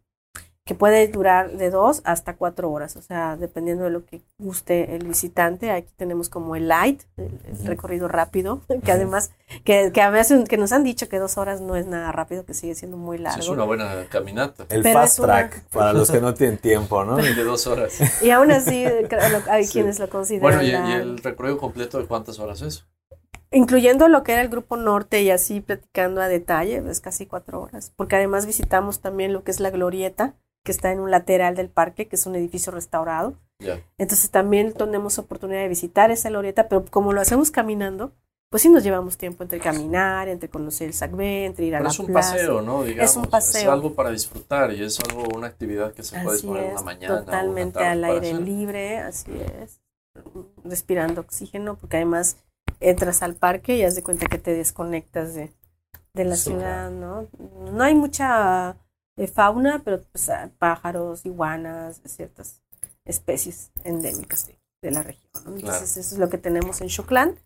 que 0.66 0.74
puede 0.74 1.06
durar 1.08 1.58
de 1.58 1.68
dos 1.68 2.00
hasta 2.04 2.36
cuatro 2.36 2.70
horas, 2.70 2.96
o 2.96 3.02
sea, 3.02 3.36
dependiendo 3.36 3.84
de 3.84 3.90
lo 3.90 4.06
que 4.06 4.22
guste 4.38 4.96
el 4.96 5.06
visitante. 5.06 5.70
Aquí 5.70 5.92
tenemos 5.96 6.30
como 6.30 6.56
el 6.56 6.68
light, 6.68 7.02
el, 7.18 7.38
recorrido 7.66 8.08
rápido, 8.08 8.62
que 8.82 8.90
además, 8.90 9.30
que, 9.62 9.92
que 9.92 10.00
a 10.00 10.08
veces 10.08 10.48
que 10.48 10.56
nos 10.56 10.72
han 10.72 10.82
dicho 10.82 11.06
que 11.10 11.18
dos 11.18 11.36
horas 11.36 11.60
no 11.60 11.76
es 11.76 11.86
nada 11.86 12.12
rápido, 12.12 12.46
que 12.46 12.54
sigue 12.54 12.74
siendo 12.74 12.96
muy 12.96 13.18
largo. 13.18 13.42
Sí, 13.42 13.46
es 13.46 13.48
una 13.48 13.64
buena 13.64 14.06
caminata. 14.08 14.64
El 14.70 14.82
fast 14.84 15.20
track, 15.20 15.64
para 15.68 15.92
los 15.92 16.10
que 16.10 16.22
no 16.22 16.32
tienen 16.32 16.56
tiempo, 16.56 17.04
¿no? 17.04 17.16
De 17.34 17.44
dos 17.44 17.66
horas. 17.66 18.22
Y 18.22 18.30
aún 18.30 18.50
así, 18.50 18.86
hay 19.50 19.66
quienes 19.66 19.98
lo 19.98 20.08
consideran. 20.08 20.56
Bueno, 20.56 20.62
¿y, 20.62 20.70
¿y 20.70 20.92
el 20.94 21.18
recorrido 21.18 21.58
completo 21.58 21.98
de 21.98 22.06
cuántas 22.06 22.38
horas 22.38 22.62
es? 22.62 22.86
Incluyendo 23.50 24.09
lo 24.09 24.22
que 24.24 24.33
era 24.33 24.42
el 24.42 24.48
grupo 24.48 24.76
norte 24.76 25.22
y 25.22 25.30
así 25.30 25.61
platicando 25.61 26.20
a 26.20 26.28
detalle, 26.28 26.83
es 26.88 27.00
casi 27.00 27.26
cuatro 27.26 27.61
horas, 27.62 27.92
porque 27.96 28.16
además 28.16 28.46
visitamos 28.46 29.00
también 29.00 29.33
lo 29.33 29.44
que 29.44 29.50
es 29.50 29.61
la 29.61 29.70
glorieta, 29.70 30.35
que 30.64 30.72
está 30.72 30.92
en 30.92 31.00
un 31.00 31.11
lateral 31.11 31.54
del 31.57 31.68
parque, 31.68 32.09
que 32.09 32.16
es 32.16 32.26
un 32.26 32.35
edificio 32.35 32.72
restaurado. 32.72 33.35
Entonces 33.98 34.30
también 34.30 34.72
tenemos 34.72 35.18
oportunidad 35.18 35.61
de 35.61 35.68
visitar 35.68 36.11
esa 36.11 36.28
glorieta, 36.28 36.68
pero 36.68 36.85
como 36.87 37.12
lo 37.12 37.20
hacemos 37.20 37.50
caminando, 37.50 38.12
pues 38.50 38.62
sí 38.62 38.68
nos 38.68 38.85
llevamos 38.85 39.16
tiempo 39.16 39.42
entre 39.42 39.59
caminar, 39.59 40.28
entre 40.28 40.48
conocer 40.48 40.88
el 40.88 40.94
Sacbé, 40.94 41.44
entre 41.44 41.66
ir 41.66 41.76
a 41.76 41.80
la 41.80 41.88
es 41.88 41.98
un 41.98 42.07
plaza. 42.07 42.33
paseo, 42.33 42.62
¿no? 42.62 42.85
Digamos, 42.85 43.11
es 43.11 43.16
un 43.16 43.24
paseo. 43.26 43.62
Es 43.62 43.68
algo 43.68 43.94
para 43.94 44.11
disfrutar 44.11 44.72
y 44.72 44.83
es 44.85 45.00
algo, 45.00 45.24
una 45.35 45.48
actividad 45.48 45.92
que 45.92 46.02
se 46.02 46.20
puede 46.20 46.37
Así 46.38 46.46
poner 46.46 46.66
es, 46.66 46.72
una 46.72 46.83
mañana. 46.83 47.18
Totalmente 47.20 47.78
una 47.78 47.88
tarde 47.88 47.90
al 47.90 48.04
aire 48.04 48.30
hacer. 48.30 48.40
libre, 48.42 48.98
así 48.98 49.33
es. 49.61 49.80
Respirando 50.62 51.20
oxígeno, 51.22 51.76
porque 51.76 51.96
además 51.96 52.37
entras 52.90 53.22
al 53.22 53.34
parque 53.36 53.76
y 53.76 53.84
haz 53.84 53.94
de 53.94 54.02
cuenta 54.02 54.26
que 54.26 54.38
te 54.38 54.52
desconectas 54.54 55.34
de, 55.34 55.52
de 56.14 56.24
la 56.24 56.36
Sí, 56.36 56.50
ciudad, 56.50 56.90
¿no? 56.90 57.28
No 57.72 57.82
hay 57.84 57.94
mucha 57.94 58.76
eh, 59.16 59.26
fauna, 59.26 59.82
pero 59.84 60.02
pues, 60.12 60.28
ah, 60.30 60.50
pájaros, 60.58 61.24
iguanas, 61.26 62.00
ciertas 62.04 62.62
especies 63.04 63.70
endémicas 63.84 64.46
de, 64.46 64.58
de 64.82 64.90
la 64.90 65.02
región. 65.02 65.30
¿no? 65.44 65.56
Entonces, 65.56 65.62
Claro. 65.62 65.84
eso 65.84 66.00
es 66.00 66.18
lo 66.18 66.28
que 66.30 66.38
tenemos 66.38 66.80
en 66.80 66.88
Choclán. 66.88 67.38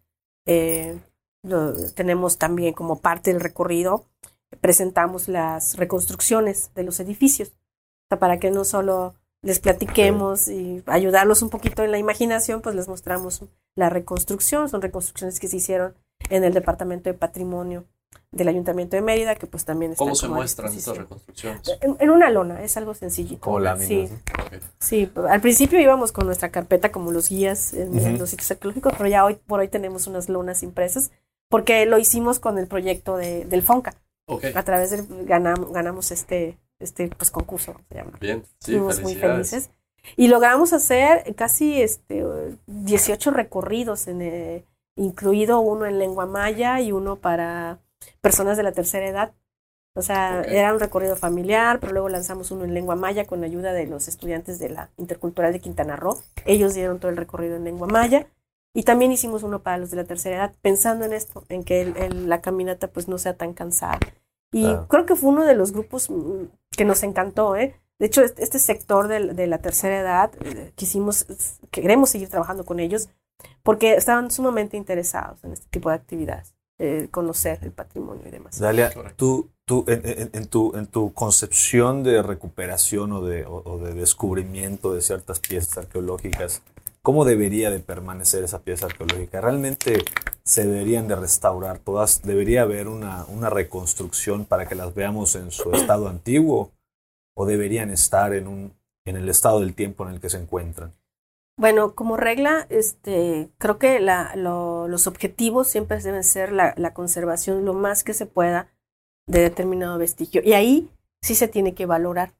Eh, 0.47 0.99
lo, 1.43 1.75
tenemos 1.93 2.39
también 2.39 2.75
como 2.75 3.01
parte 3.01 3.33
del 3.33 3.41
recorrido, 3.41 4.07
presentamos 4.61 5.29
las 5.29 5.77
reconstrucciones 5.77 6.71
de 6.75 6.83
los 6.85 7.01
edificios, 7.01 7.51
o 7.51 8.09
sea, 8.11 8.19
para 8.19 8.39
que 8.39 8.51
no 8.51 8.65
solo 8.65 9.15
les 9.43 9.61
platiquemos 9.61 10.49
y 10.49 10.83
ayudarlos 10.87 11.43
un 11.43 11.51
poquito 11.51 11.83
en 11.83 11.93
la 11.93 11.99
imaginación, 11.99 12.61
pues 12.61 12.75
les 12.75 12.89
mostramos 12.89 13.45
la 13.77 13.89
reconstrucción, 13.89 14.69
son 14.69 14.83
reconstrucciones 14.83 15.39
que 15.39 15.49
se 15.49 15.59
hicieron 15.59 15.95
en 16.31 16.45
el 16.45 16.53
Departamento 16.53 17.09
de 17.11 17.15
Patrimonio 17.15 17.85
del 18.31 18.49
Ayuntamiento 18.49 18.97
de 18.97 19.03
Mérida, 19.03 19.37
que 19.37 19.47
pues 19.47 19.65
también 19.65 19.93
están 19.93 20.07
¿Cómo 20.07 20.15
se 20.15 20.29
muestran 20.29 20.73
estas 20.73 20.99
reconstrucciones? 20.99 21.63
En, 21.81 21.97
en 21.99 22.11
una 22.11 22.31
lona, 22.31 22.63
es 22.63 22.77
algo 22.77 22.95
sencillito. 22.95 23.41
Como 23.41 23.61
láminas, 23.61 23.89
Sí, 23.89 24.09
sí. 24.79 25.11
Al 25.29 25.41
principio 25.41 25.81
íbamos 25.81 26.13
con 26.13 26.27
nuestra 26.27 26.51
carpeta 26.51 26.93
como 26.93 27.11
los 27.11 27.31
guías 27.31 27.73
en, 27.73 28.19
los 28.19 28.31
sitios 28.31 28.51
arqueológicos, 28.51 28.93
pero 28.97 29.09
ya 29.09 29.25
hoy 29.25 29.37
por 29.47 29.61
hoy 29.61 29.69
tenemos 29.69 30.07
unas 30.07 30.29
lonas 30.29 30.63
impresas, 30.63 31.11
porque 31.49 31.87
lo 31.87 31.99
hicimos 31.99 32.39
con 32.39 32.59
el 32.59 32.67
proyecto 32.67 33.17
de, 33.17 33.45
del 33.47 33.63
FONCA. 33.63 33.95
A 34.55 34.63
través 34.63 34.91
del 34.91 35.07
ganamos, 35.25 35.73
ganamos 35.73 36.11
este, 36.11 36.59
este 36.81 37.09
pues 37.09 37.31
concurso, 37.31 37.75
se 37.89 37.95
llama. 37.97 38.13
bien. 38.21 38.43
Sí, 38.61 38.73
Estuvimos 38.75 39.01
muy 39.03 39.15
felices. 39.15 39.71
Y 40.17 40.29
logramos 40.29 40.73
hacer 40.73 41.35
casi 41.35 41.83
este, 41.83 42.25
18 42.67 43.31
recorridos, 43.31 44.07
en, 44.09 44.23
eh, 44.23 44.65
incluido 44.97 45.61
uno 45.61 45.87
en 45.87 45.99
lengua 45.99 46.27
maya 46.27 46.81
y 46.81 46.93
uno 46.93 47.17
para 47.17 47.79
personas 48.21 48.57
de 48.57 48.63
la 48.63 48.73
tercera 48.73 49.07
edad. 49.07 49.33
O 49.95 50.03
sea, 50.03 50.41
Ok. 50.45 50.53
era 50.53 50.73
un 50.73 50.81
recorrido 50.81 51.17
familiar, 51.17 51.81
pero 51.81 51.93
luego 51.93 52.09
lanzamos 52.09 52.51
uno 52.53 52.65
en 52.65 52.73
lengua 52.75 52.95
maya 52.95 53.27
con 53.27 53.43
ayuda 53.43 53.73
de 53.73 53.87
los 53.87 54.07
estudiantes 54.07 54.59
de 54.61 54.69
la 54.69 54.91
Intercultural 54.97 55.53
de 55.53 55.61
Quintana 55.61 55.97
Roo. 55.97 56.21
Ellos 56.47 56.75
dieron 56.75 57.01
todo 57.01 57.11
el 57.11 57.17
recorrido 57.17 57.57
en 57.57 57.65
lengua 57.65 57.89
maya. 57.89 58.29
Y 58.75 58.85
también 58.85 59.11
hicimos 59.11 59.43
uno 59.43 59.63
para 59.63 59.79
los 59.79 59.91
de 59.91 59.97
la 59.97 60.05
tercera 60.05 60.37
edad, 60.37 60.55
pensando 60.63 61.05
en 61.05 61.13
esto, 61.13 61.43
en 61.49 61.65
que 61.65 61.81
el- 61.83 61.97
el- 61.97 62.29
la 62.29 62.41
caminata 62.41 62.87
pues 62.89 63.09
no 63.09 63.19
sea 63.19 63.35
tan 63.37 63.53
cansada. 63.55 63.99
Y 64.53 64.63
Claro. 64.63 64.87
creo 64.89 65.07
que 65.07 65.17
fue 65.17 65.31
uno 65.31 65.45
de 65.45 65.55
los 65.55 65.73
grupos 65.73 66.09
mm, 66.11 66.45
que 66.79 66.85
nos 66.87 67.03
encantó, 67.03 67.57
¿eh? 67.57 67.75
De 67.99 68.07
hecho, 68.07 68.23
este, 68.23 68.43
este 68.45 68.59
sector 68.61 69.09
del- 69.09 69.35
de, 69.35 69.47
la 69.49 69.59
tercera 69.59 69.99
edad, 69.99 70.31
eh, 70.45 70.73
quisimos, 70.77 71.27
queremos 71.73 72.09
seguir 72.11 72.29
trabajando 72.29 72.65
con 72.65 72.79
ellos 72.79 73.09
porque 73.65 73.95
estaban 73.95 74.31
sumamente 74.31 74.77
interesados 74.77 75.43
en 75.45 75.53
este 75.53 75.67
tipo 75.71 75.89
de 75.91 75.97
actividades, 75.97 76.55
eh, 76.79 77.09
conocer 77.11 77.59
el 77.63 77.73
patrimonio 77.73 78.23
y 78.27 78.31
demás. 78.31 78.59
Dalia, 78.61 78.91
tú, 79.17 79.51
tú 79.65 79.85
en, 79.89 80.03
en- 80.07 80.31
en 80.33 80.47
tu, 80.47 80.73
en 80.77 80.87
tu 80.87 81.13
concepción 81.13 82.05
de 82.05 82.23
recuperación 82.23 83.11
o 83.13 83.21
de, 83.23 83.45
o- 83.45 83.63
o 83.65 83.79
de 83.79 83.95
descubrimiento 83.95 84.95
de 84.95 85.03
ciertas 85.03 85.41
piezas 85.41 85.79
arqueológicas, 85.79 86.63
¿cómo 87.09 87.25
debería 87.25 87.71
de 87.71 87.79
permanecer 87.79 88.45
esa 88.45 88.59
pieza 88.59 88.85
arqueológica? 88.85 89.41
¿Realmente 89.41 90.05
se 90.45 90.67
deberían 90.67 91.09
de 91.09 91.17
restaurar 91.17 91.79
todas? 91.79 92.21
¿Debería 92.21 92.61
haber 92.61 92.87
una, 92.87 93.25
una 93.29 93.49
reconstrucción 93.49 94.45
para 94.45 94.69
que 94.69 94.75
las 94.75 94.95
veamos 94.95 95.35
en 95.35 95.51
su 95.51 95.73
estado 95.73 96.09
antiguo? 96.09 96.71
¿O 97.35 97.47
deberían 97.47 97.89
estar 97.89 98.35
en, 98.35 98.47
un, 98.47 98.75
en 99.07 99.17
el 99.17 99.27
estado 99.31 99.61
del 99.61 99.75
tiempo 99.75 100.07
en 100.07 100.13
el 100.13 100.21
que 100.21 100.29
se 100.29 100.37
encuentran? 100.37 100.93
Bueno, 101.57 101.95
como 101.95 102.19
regla, 102.19 102.67
este, 102.69 103.49
creo 103.57 103.79
que 103.79 104.01
la- 104.01 104.37
lo- 104.37 104.87
los 104.87 105.07
objetivos 105.07 105.67
siempre 105.67 106.03
deben 106.03 106.23
ser 106.25 106.53
la, 106.53 106.75
la 106.77 106.93
conservación 106.93 107.65
lo 107.65 107.73
más 107.73 108.05
que 108.05 108.13
se 108.13 108.27
pueda 108.27 108.69
de 109.27 109.41
determinado 109.41 109.97
vestigio. 109.97 110.43
Y 110.45 110.53
ahí 110.53 110.91
sí 111.23 111.35
se 111.35 111.49
tiene 111.49 111.75
que 111.75 111.87
valorar 111.87 112.35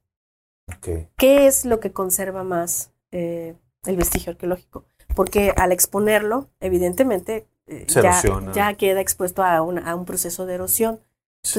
qué 1.17 1.47
es 1.47 1.65
lo 1.65 1.81
que 1.81 1.91
conserva 1.93 2.45
más 2.45 2.93
eh, 3.13 3.55
el 3.87 3.97
vestigio 3.97 4.33
arqueológico. 4.33 4.85
Porque 5.15 5.53
al 5.57 5.73
exponerlo, 5.73 6.49
evidentemente, 6.61 7.47
eh, 7.67 7.85
ya, 8.55 8.75
queda 8.75 9.01
expuesto 9.01 9.43
a, 9.43 9.63
un- 9.63 9.79
a 9.79 9.95
un 9.95 10.05
proceso 10.05 10.47
de 10.47 10.55
erosión. 10.55 11.01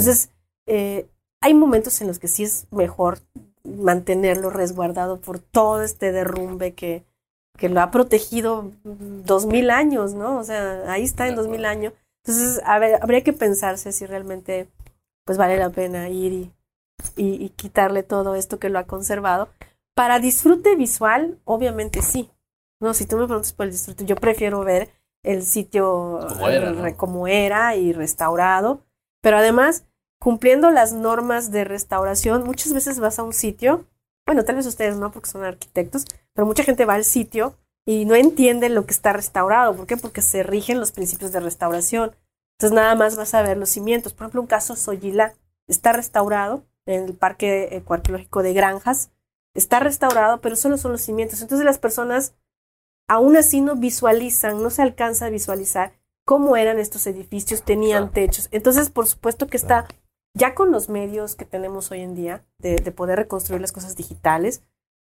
Entonces, 0.02 0.30
eh, 0.66 1.08
hay 1.42 1.54
momentos 1.54 2.00
en 2.02 2.08
los 2.08 2.20
que 2.20 2.28
sí 2.28 2.44
es 2.44 2.68
mejor 2.72 3.20
mantenerlo 3.64 4.50
resguardado 4.50 5.20
por 5.20 5.40
todo 5.40 5.82
este 5.84 6.12
derrumbe 6.12 6.74
que, 6.74 7.04
que 7.58 7.70
lo 7.70 7.82
ha 7.82 7.92
protegido 7.92 8.72
dos 8.84 9.46
mil 9.46 9.70
años, 9.70 10.14
¿no? 10.14 10.38
O 10.40 10.44
sea, 10.44 10.92
ahí 10.92 11.04
está 11.04 11.28
en 11.28 11.36
dos 11.36 11.48
mil 11.48 11.66
años. 11.66 11.94
Entonces, 12.26 12.62
a 12.66 12.80
ver, 12.80 13.00
habría 13.02 13.24
que 13.24 13.34
pensarse 13.34 13.92
si 13.92 14.06
realmente 14.06 14.68
pues 15.26 15.38
vale 15.38 15.58
la 15.58 15.70
pena 15.70 16.10
ir 16.10 16.34
y, 16.34 16.52
y, 17.16 17.46
y 17.46 17.50
quitarle 17.50 18.04
todo 18.04 18.36
esto 18.36 18.60
que 18.60 18.70
lo 18.70 18.80
ha 18.80 18.86
conservado. 18.86 19.50
Para 20.00 20.20
disfrute 20.20 20.78
visual, 20.78 21.42
obviamente 21.44 22.02
sí. 22.02 22.30
No, 22.80 22.94
si 22.94 23.06
tú 23.06 23.18
me 23.18 23.26
preguntas 23.26 23.52
por 23.52 23.66
el 23.66 23.74
disfrute, 23.74 24.06
yo 24.06 24.16
prefiero 24.16 24.62
ver 24.64 24.88
el 25.24 25.44
sitio 25.44 26.20
Como 26.30 26.48
era, 26.48 26.72
¿no? 26.72 26.82
re- 26.84 26.96
como 26.96 27.28
era 27.28 27.76
y 27.76 27.92
restaurado. 27.92 28.86
Pero 29.22 29.36
además, 29.40 29.84
cumpliendo 30.18 30.72
las 30.72 30.94
normas 30.94 31.52
de 31.52 31.66
restauración, 31.66 32.46
muchas 32.46 32.72
veces 32.72 33.02
vas 33.02 33.20
a 33.20 33.24
un 33.24 33.34
sitio, 33.34 33.88
bueno, 34.26 34.46
tal 34.46 34.56
vez 34.56 34.68
ustedes 34.68 34.96
no, 34.96 35.12
porque 35.12 35.30
son 35.30 35.44
arquitectos, 35.44 36.06
pero 36.34 36.46
mucha 36.46 36.64
gente 36.64 36.86
va 36.86 36.94
al 36.94 37.04
sitio 37.04 37.58
y 37.86 38.06
no 38.06 38.16
entiende 38.16 38.70
lo 38.70 38.86
que 38.86 38.94
está 38.94 39.12
restaurado. 39.12 39.76
¿Por 39.76 39.86
qué? 39.86 39.98
Porque 39.98 40.22
se 40.22 40.44
rigen 40.44 40.80
los 40.80 40.94
principios 40.94 41.34
de 41.34 41.42
restauración. 41.42 42.16
Entonces 42.54 42.74
nada 42.74 42.96
más 42.96 43.18
vas 43.18 43.34
a 43.34 43.42
ver 43.42 43.58
los 43.58 43.68
cimientos. 43.70 44.14
Por 44.14 44.24
ejemplo, 44.24 44.40
un 44.40 44.48
caso 44.48 44.78
Soyilá. 44.78 45.34
está 45.68 45.92
restaurado 45.92 46.64
en 46.86 47.04
el 47.04 47.16
Parque 47.16 47.76
Ecoarqueológico 47.76 48.44
de 48.44 48.54
Granjas. 48.54 49.12
Está 49.60 49.82
restaurado, 49.82 50.40
pero 50.40 50.56
solo 50.56 50.78
son 50.78 50.94
los 50.94 51.02
cimientos. 51.02 51.42
Entonces 51.42 51.66
las 51.66 51.80
personas 51.80 52.34
aún 53.10 53.36
así 53.36 53.60
no 53.60 53.76
visualizan, 53.76 54.64
no 54.64 54.70
se 54.70 54.82
alcanza 54.82 55.26
a 55.26 55.30
visualizar 55.30 55.92
cómo 56.26 56.56
eran 56.56 56.80
estos 56.80 57.06
edificios, 57.08 57.64
tenían 57.64 58.12
techos. 58.12 58.48
Entonces, 58.52 58.90
por 58.90 59.06
supuesto 59.06 59.48
que 59.48 59.58
está, 59.58 59.86
ya 60.34 60.56
con 60.56 60.72
los 60.72 60.88
medios 60.88 61.36
que 61.36 61.44
tenemos 61.44 61.92
hoy 61.92 62.02
en 62.02 62.16
día 62.16 62.46
de, 62.60 62.78
de 62.78 62.92
poder 62.92 63.18
reconstruir 63.20 63.60
las 63.60 63.74
cosas 63.74 63.98
digitales, 63.98 64.62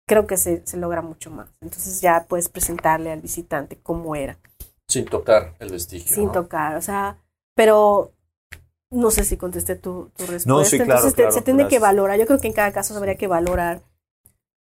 creo 0.08 0.26
que 0.26 0.38
se, 0.38 0.66
se, 0.66 0.78
logra 0.78 1.02
mucho 1.02 1.32
más. 1.32 1.50
Entonces 1.62 2.00
ya 2.00 2.26
puedes 2.30 2.48
presentarle 2.48 3.12
al 3.12 3.22
visitante 3.22 3.78
cómo 3.78 4.16
era. 4.16 4.38
Sin 4.88 5.06
tocar 5.06 5.56
el 5.60 5.72
vestigio. 5.72 6.16
Sin 6.16 6.28
¿no? 6.28 6.32
tocar, 6.32 6.78
o 6.78 6.82
sea, 6.82 7.18
pero 7.56 8.14
no 8.92 9.12
sé 9.12 9.26
si 9.26 9.36
contesté 9.36 9.76
tu, 9.76 10.12
tu 10.16 10.28
respuesta. 10.28 10.50
No, 10.50 10.64
sí, 10.64 10.78
claro, 10.78 10.92
Entonces 10.94 11.16
te- 11.16 11.22
claro, 11.24 11.32
se 11.32 11.42
tiene 11.42 11.68
que 11.68 11.80
valorar. 11.80 12.18
Yo 12.20 12.26
creo 12.26 12.40
que 12.40 12.48
en 12.48 12.54
cada 12.54 12.72
caso 12.72 12.96
habría 12.96 13.16
que 13.16 13.28
valorar. 13.28 13.82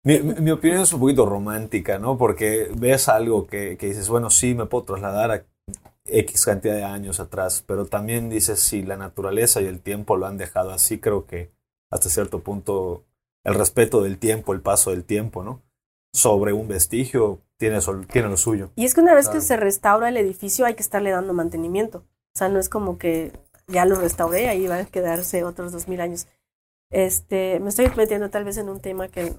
Mi, 0.05 0.51
opinión 0.51 0.83
es 0.83 0.93
un 0.93 1.01
poquito 1.01 1.25
romántica, 1.25 1.99
¿no? 1.99 2.19
Porque 2.19 2.71
ves 2.77 3.09
algo 3.09 3.47
que, 3.47 3.77
que 3.79 3.87
dices, 3.87 4.09
bueno, 4.09 4.29
sí, 4.29 4.55
me 4.55 4.67
puedo 4.67 4.85
trasladar 4.85 5.31
a 5.31 5.45
X 6.05 6.45
cantidad 6.45 6.75
de 6.75 6.85
años 6.85 7.21
atrás, 7.21 7.65
pero 7.67 7.87
también 7.87 8.29
dices, 8.29 8.61
si 8.61 8.83
la 8.83 8.99
naturaleza 8.99 9.63
y 9.63 9.67
el 9.67 9.81
tiempo 9.81 10.17
lo 10.17 10.27
han 10.27 10.37
dejado 10.37 10.73
así, 10.73 10.99
creo 10.99 11.25
que 11.27 11.51
hasta 11.91 12.11
cierto 12.11 12.41
punto 12.41 13.05
el 13.45 13.55
respeto 13.55 14.03
del 14.03 14.19
tiempo, 14.19 14.53
el 14.53 14.61
paso 14.61 14.91
del 14.91 15.05
tiempo, 15.05 15.43
¿no? 15.43 15.63
Sobre 16.13 16.53
un 16.53 16.69
vestigio 16.69 17.41
tiene, 17.59 17.81
sol- 17.81 18.07
tiene 18.07 18.29
lo 18.29 18.37
suyo. 18.37 18.71
Y 18.77 18.85
es 18.85 18.95
que 18.95 19.01
una 19.01 19.15
vez 19.15 19.27
Claro. 19.27 19.41
que 19.41 19.47
se 19.47 19.57
restaura 19.57 20.09
el 20.11 20.17
edificio 20.19 20.67
hay 20.67 20.75
que 20.75 20.83
estarle 20.83 21.11
dando 21.11 21.33
mantenimiento. 21.33 21.99
O 22.35 22.39
sea, 22.39 22.49
no 22.51 22.59
es 22.59 22.69
como 22.69 22.99
que 22.99 23.33
ya 23.69 23.87
lo 23.87 23.95
restauré, 23.99 24.49
ahí 24.49 24.67
van 24.67 24.81
a 24.81 24.85
quedarse 24.87 25.45
otros 25.45 25.73
dos 25.73 25.89
mil 25.89 26.01
años. 26.03 26.27
Este, 26.91 27.59
me 27.61 27.71
estoy 27.71 27.91
metiendo 27.97 28.29
tal 28.29 28.45
vez 28.45 28.59
en 28.59 28.69
un 28.69 28.81
tema 28.81 29.09
que, 29.09 29.35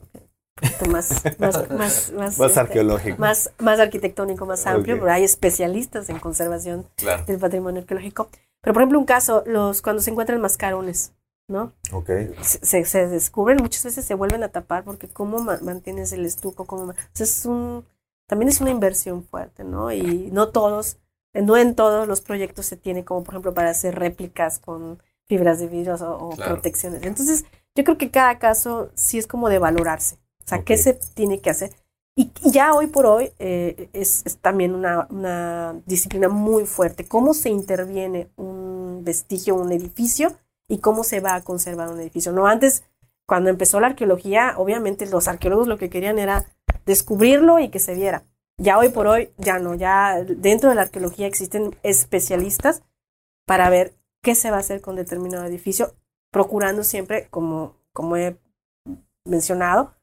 más, 0.89 1.23
más, 1.39 1.69
más, 1.69 2.11
más, 2.11 2.11
Más 2.11 2.39
este, 2.39 2.59
arqueológico. 2.59 3.17
más, 3.19 3.51
más 3.59 3.79
arquitectónico, 3.79 4.45
más 4.45 4.65
amplio, 4.65 4.95
Ok. 4.95 5.01
pero 5.01 5.13
hay 5.13 5.23
especialistas 5.23 6.09
en 6.09 6.19
conservación 6.19 6.87
Claro. 6.95 7.25
del 7.25 7.39
patrimonio 7.39 7.81
arqueológico. 7.81 8.29
Pero, 8.61 8.73
por 8.73 8.81
ejemplo, 8.81 8.99
un 8.99 9.05
caso, 9.05 9.43
los 9.45 9.81
cuando 9.81 10.01
se 10.01 10.11
encuentran 10.11 10.41
mascarones, 10.41 11.11
¿no? 11.47 11.73
Ok. 11.91 12.09
Se, 12.41 12.85
se- 12.85 13.07
descubren, 13.07 13.57
muchas 13.61 13.83
veces 13.83 14.05
se 14.05 14.15
vuelven 14.15 14.43
a 14.43 14.49
tapar 14.49 14.83
porque 14.83 15.07
cómo 15.07 15.39
ma- 15.39 15.59
mantienes 15.61 16.11
el 16.13 16.25
estuco, 16.25 16.65
cómo 16.65 16.93
es 17.19 17.45
un, 17.45 17.85
también 18.27 18.49
es 18.49 18.61
una 18.61 18.71
inversión 18.71 19.23
fuerte, 19.23 19.63
¿no? 19.63 19.91
Y 19.91 20.29
no 20.31 20.49
todos, 20.49 20.97
no 21.33 21.57
en 21.57 21.75
todos 21.75 22.07
los 22.07 22.21
proyectos 22.21 22.65
se 22.65 22.77
tiene 22.77 23.03
como, 23.05 23.23
por 23.23 23.35
ejemplo, 23.35 23.53
para 23.53 23.69
hacer 23.69 23.99
réplicas 23.99 24.57
con 24.59 24.99
fibras 25.27 25.59
de 25.59 25.67
vidrio 25.67 25.95
o, 25.95 26.29
o 26.29 26.29
Claro. 26.31 26.53
protecciones. 26.53 27.03
Entonces, 27.03 27.45
yo 27.75 27.83
creo 27.83 27.97
que 27.97 28.09
cada 28.09 28.39
caso 28.39 28.89
sí 28.95 29.17
es 29.19 29.27
como 29.27 29.49
de 29.49 29.59
valorarse. 29.59 30.17
O 30.45 30.47
sea, 30.47 30.63
¿qué 30.63 30.75
Ok. 30.75 30.79
se 30.79 30.93
tiene 31.13 31.41
que 31.41 31.49
hacer? 31.49 31.71
Y 32.15 32.31
y 32.43 32.51
ya 32.51 32.73
hoy 32.73 32.88
por 32.88 33.05
hoy 33.05 33.31
eh, 33.39 33.89
es, 33.93 34.21
es 34.25 34.38
también 34.38 34.73
una, 34.73 35.08
una 35.10 35.81
disciplina 35.86 36.29
muy 36.29 36.65
fuerte. 36.65 37.05
¿Cómo 37.08 37.34
se 37.34 37.49
interviene 37.49 38.29
un 38.38 39.01
vestigio, 39.03 39.55
un 39.55 39.71
edificio 39.71 40.38
y 40.69 40.79
cómo 40.79 41.03
se 41.03 41.19
va 41.19 41.36
a 41.36 41.43
conservar 41.43 41.89
un 41.89 41.99
edificio? 41.99 42.31
No, 42.31 42.47
antes, 42.47 42.84
cuando 43.27 43.49
empezó 43.49 43.79
la 43.79 43.88
arqueología, 43.88 44.53
obviamente 44.58 45.05
los 45.08 45.27
arqueólogos 45.27 45.67
lo 45.67 45.77
que 45.77 45.89
querían 45.89 46.19
era 46.19 46.45
descubrirlo 46.86 47.60
y 47.60 47.69
que 47.69 47.79
se 47.79 47.95
viera. 47.95 48.23
Ya 48.58 48.77
hoy 48.77 48.89
por 48.89 49.08
hoy, 49.08 49.31
ya 49.38 49.60
no, 49.60 49.75
ya 49.75 50.23
dentro 50.23 50.69
de 50.69 50.75
la 50.75 50.84
arqueología 50.84 51.27
existen 51.27 51.75
especialistas 51.84 52.84
para 53.45 53.69
ver 53.69 53.93
qué 54.21 54.36
se 54.36 54.51
va 54.51 54.58
a 54.58 54.62
hacer 54.62 54.79
con 54.81 54.95
determinado 54.95 55.45
edificio, 55.45 55.93
procurando 56.31 56.84
siempre, 56.84 57.27
como, 57.29 57.75
como 57.91 58.15
he 58.15 58.38
mencionado, 59.25 59.93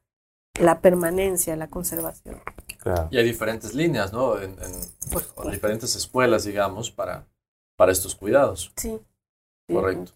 la 0.59 0.81
permanencia, 0.81 1.55
la 1.55 1.67
conservación. 1.67 2.41
Claro. 2.79 3.07
Y 3.11 3.17
hay 3.17 3.23
diferentes 3.23 3.73
líneas, 3.73 4.11
¿no? 4.13 4.39
En, 4.39 4.55
diferentes 5.51 5.95
escuelas, 5.95 6.43
digamos, 6.43 6.91
para, 6.91 7.25
para 7.75 7.91
estos 7.91 8.15
cuidados. 8.15 8.71
Sí. 8.75 8.99
sí, 9.67 9.73
Correcto. 9.73 10.11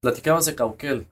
Platicabas 0.00 0.46
de 0.46 0.54
Cauquel. 0.54 1.06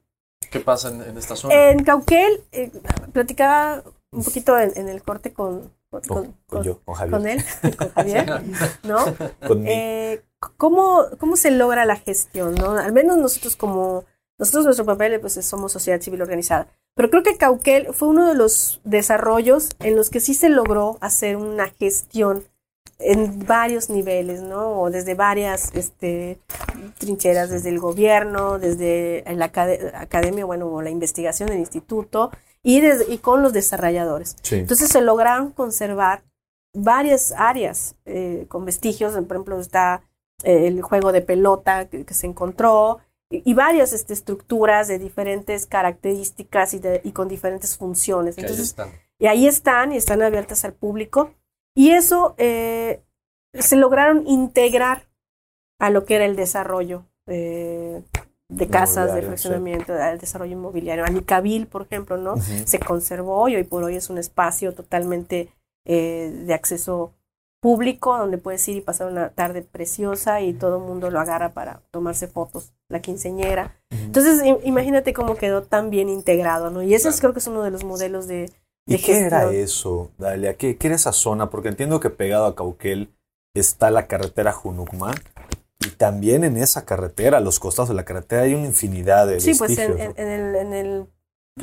¿Qué 0.51 0.61
pasa 0.61 0.89
en, 0.91 1.03
en 1.03 1.19
esta 1.19 1.37
zona? 1.37 1.71
En 1.71 1.83
Cauquel, 1.85 2.45
eh, 2.53 2.71
platicaba 3.13 3.83
un 4.11 4.23
poquito 4.25 4.59
en, 4.59 4.73
en 4.77 4.89
el 4.89 5.03
corte 5.03 5.33
con, 5.33 5.73
con, 5.91 6.01
Con, 6.03 6.25
con- 6.25 6.37
con 6.47 6.63
yo, 6.63 6.81
con 6.85 6.95
Javier. 6.95 7.11
con 7.11 7.27
él, 7.29 7.45
con 7.77 7.89
Javier, 7.91 8.43
¿no? 8.85 8.99
Con 9.47 9.63
mí. 9.63 9.71
Eh, 9.71 10.23
¿cómo, 10.57 11.05
¿Cómo 11.19 11.37
se 11.37 11.51
logra 11.51 11.85
la 11.85 11.97
gestión? 11.97 12.55
¿no? 12.55 12.73
Al 12.73 12.93
menos 12.93 13.17
nosotros 13.17 13.57
como, 13.57 14.05
nosotros 14.39 14.65
nuestro 14.65 14.85
papel 14.85 15.19
pues 15.21 15.35
somos 15.45 15.73
sociedad 15.73 16.01
civil 16.01 16.23
organizada. 16.23 16.69
Pero 16.97 17.11
creo 17.11 17.23
que 17.23 17.37
Cauquel 17.37 17.93
fue 17.93 18.09
uno 18.09 18.27
de 18.27 18.35
los 18.35 18.81
desarrollos 18.85 19.69
en 19.81 19.97
los 19.97 20.09
que 20.09 20.19
sí 20.21 20.33
se 20.33 20.49
logró 20.49 20.97
hacer 21.03 21.37
una 21.37 21.69
gestión 21.69 22.43
en 22.99 23.45
varios 23.47 23.91
niveles, 23.91 24.41
¿no? 24.41 24.81
O 24.81 24.91
desde 24.91 25.15
varias 25.15 25.71
este, 25.75 26.39
trincheras, 26.99 27.51
desde 27.51 27.69
el 27.69 27.79
gobierno, 27.79 28.59
desde 28.59 29.23
la 29.35 29.53
acad- 29.53 29.93
academia, 29.95 30.47
bueno, 30.47 30.69
o 30.69 30.81
la 30.81 30.89
investigación 30.89 31.51
del 31.51 31.59
instituto 31.59 32.31
y, 32.63 32.81
desde- 32.81 33.13
y 33.13 33.19
con 33.19 33.43
los 33.43 33.53
desarrolladores. 33.53 34.35
Sí. 34.41 34.57
Entonces 34.57 34.89
se 34.89 35.03
lograron 35.03 35.51
conservar 35.53 36.23
varias 36.75 37.33
áreas 37.37 37.95
eh, 38.07 38.47
con 38.49 38.65
vestigios, 38.65 39.13
por 39.13 39.37
ejemplo 39.37 39.61
está 39.61 40.01
eh, 40.45 40.67
el 40.67 40.81
juego 40.81 41.13
de 41.13 41.21
pelota 41.21 41.89
que, 41.89 42.07
que 42.07 42.15
se 42.15 42.27
encontró 42.27 42.99
y, 43.31 43.55
varias 43.55 43.93
este, 43.93 44.13
estructuras 44.13 44.89
de 44.89 44.99
diferentes 44.99 45.67
características 45.67 46.75
y, 46.75 46.79
de- 46.79 47.01
y 47.05 47.13
con 47.13 47.29
diferentes 47.29 47.77
funciones. 47.77 48.39
Ahí 48.39 48.45
Entonces, 48.45 48.75
y 49.19 49.27
ahí 49.27 49.47
están 49.47 49.93
y 49.93 49.97
están 49.97 50.23
abiertas 50.23 50.65
al 50.65 50.75
público. 50.75 51.35
Y 51.75 51.91
eso 51.91 52.35
eh, 52.39 53.03
se 53.53 53.77
lograron 53.77 54.27
integrar 54.27 55.09
a 55.79 55.91
lo 55.91 56.05
que 56.05 56.15
era 56.17 56.25
el 56.25 56.37
desarrollo 56.37 57.05
eh, 57.27 58.03
de 58.49 58.69
casas, 58.69 59.13
de 59.15 59.23
fraccionamiento, 59.23 59.93
al 59.93 60.19
desarrollo 60.19 60.53
inmobiliario. 60.53 61.05
Anicabil, 61.05 61.67
por 61.67 61.83
ejemplo, 61.83 62.17
¿no? 62.17 62.37
Se 62.41 62.79
conservó 62.79 63.49
y 63.49 63.57
hoy 63.57 63.65
por 63.65 63.83
hoy 63.83 63.97
es 63.97 64.09
un 64.09 64.19
espacio 64.19 64.73
totalmente 64.73 65.53
eh, 65.85 66.31
de 66.47 66.55
acceso 66.55 67.13
público 67.67 68.17
donde 68.17 68.39
puedes 68.39 68.69
ir 68.69 68.77
y 68.77 68.81
pasar 68.81 69.09
una 69.11 69.31
tarde 69.31 69.63
preciosa 69.63 70.41
y 70.41 70.53
todo 70.53 70.77
el 70.77 70.85
mundo 70.85 71.11
lo 71.11 71.19
agarra 71.19 71.51
para 71.51 71.83
tomarse 71.91 72.29
fotos, 72.29 72.73
la 72.89 73.01
quinceñera. 73.01 73.75
Entonces, 73.91 74.41
im- 74.45 74.61
imagínate 74.63 75.13
cómo 75.13 75.35
quedó 75.35 75.65
tan 75.65 75.91
bien 75.91 76.09
integrado, 76.09 76.71
¿no? 76.71 76.81
Y 76.85 76.95
eso 76.95 77.09
es, 77.09 77.17
Claro. 77.17 77.21
creo 77.23 77.33
que 77.33 77.39
es 77.41 77.47
uno 77.49 77.65
de 77.65 77.73
los 77.73 77.83
modelos 77.83 78.29
de, 78.29 78.53
de 78.87 78.95
¿Y 78.95 78.99
qué 78.99 79.19
era 79.19 79.51
eso, 79.53 80.13
Dalia? 80.17 80.55
¿Qué, 80.55 80.77
qué 80.77 80.87
era 80.87 80.95
esa 80.95 81.11
zona? 81.11 81.51
Porque 81.51 81.67
entiendo 81.69 81.99
que 81.99 82.09
pegado 82.09 82.47
a 82.47 82.55
Cauquel 82.55 83.11
está 83.53 83.91
la 83.91 84.07
carretera 84.07 84.53
Junucma 84.53 85.13
y 85.81 85.91
también 85.91 86.45
en 86.45 86.59
esa 86.59 86.85
carretera, 86.85 87.39
a 87.39 87.41
los 87.41 87.59
costados 87.59 87.89
de 87.89 87.97
la 87.97 88.05
carretera, 88.05 88.43
hay 88.43 88.55
una 88.55 88.67
infinidad 88.67 89.27
de 89.27 89.41
Sí, 89.41 89.55
pues 89.59 89.77
en 89.77 89.99
el, 90.31 90.55
en 90.55 90.73
el 90.73 91.07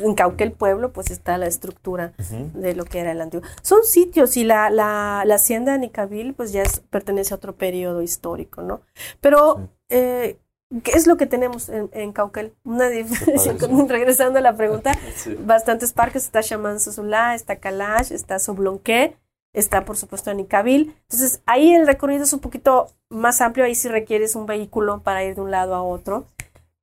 en 0.01 0.15
Cauquel 0.15 0.51
Pueblo, 0.51 0.91
pues 0.91 1.11
está 1.11 1.37
la 1.37 1.45
estructura 1.45 2.13
de 2.53 2.73
lo 2.75 2.85
que 2.85 2.99
era 2.99 3.11
el 3.11 3.21
antiguo. 3.21 3.45
Son 3.61 3.83
sitios 3.83 4.35
y 4.37 4.43
la, 4.43 4.69
la, 4.71 5.23
la 5.25 5.35
hacienda 5.35 5.73
de 5.73 5.79
Nicabil, 5.79 6.33
pues 6.33 6.51
ya 6.51 6.63
es- 6.63 6.79
pertenece 6.79 7.33
a 7.33 7.37
otro 7.37 7.55
periodo 7.55 8.01
histórico, 8.01 8.63
¿no? 8.63 8.81
Pero, 9.21 9.69
eh, 9.89 10.37
¿qué 10.83 10.91
es 10.93 11.05
lo 11.05 11.15
que 11.15 11.27
tenemos 11.27 11.69
en, 11.69 11.89
en 11.93 12.11
Cauquel? 12.11 12.53
Una 12.63 12.89
diferencia, 12.89 13.53
padre. 13.57 13.67
con- 13.67 13.87
regresando 13.89 14.39
a 14.39 14.41
la 14.41 14.55
pregunta, 14.57 14.93
Sí. 15.15 15.35
bastantes 15.39 15.93
parques, 15.93 16.23
está 16.25 16.41
Shaman 16.41 16.79
Sosula, 16.79 17.35
está 17.35 17.57
Kalash, 17.57 18.11
está 18.11 18.39
Soblonqué, 18.39 19.15
está 19.53 19.85
por 19.85 19.95
supuesto 19.95 20.31
Anicabil. 20.31 20.95
Entonces 21.03 21.43
ahí 21.45 21.71
el 21.75 21.85
recorrido 21.85 22.23
es 22.23 22.33
un 22.33 22.39
poquito 22.39 22.87
más 23.09 23.41
amplio, 23.41 23.63
ahí 23.65 23.75
sí 23.75 23.89
requieres 23.89 24.35
un 24.35 24.47
vehículo 24.47 25.03
para 25.03 25.23
ir 25.23 25.35
de 25.35 25.41
un 25.41 25.51
lado 25.51 25.75
a 25.75 25.83
otro. 25.83 26.25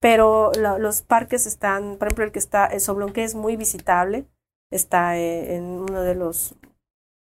Pero 0.00 0.50
lo- 0.58 0.78
los 0.78 1.02
parques 1.02 1.46
están, 1.46 1.96
por 1.96 2.08
ejemplo, 2.08 2.24
el 2.24 2.32
que 2.32 2.38
está, 2.38 2.66
el 2.66 2.80
Soblonqué 2.80 3.22
es 3.24 3.34
muy 3.34 3.56
visitable, 3.56 4.24
está 4.72 5.18
eh, 5.18 5.56
en 5.56 5.64
uno 5.64 6.02
de 6.02 6.14
los 6.14 6.54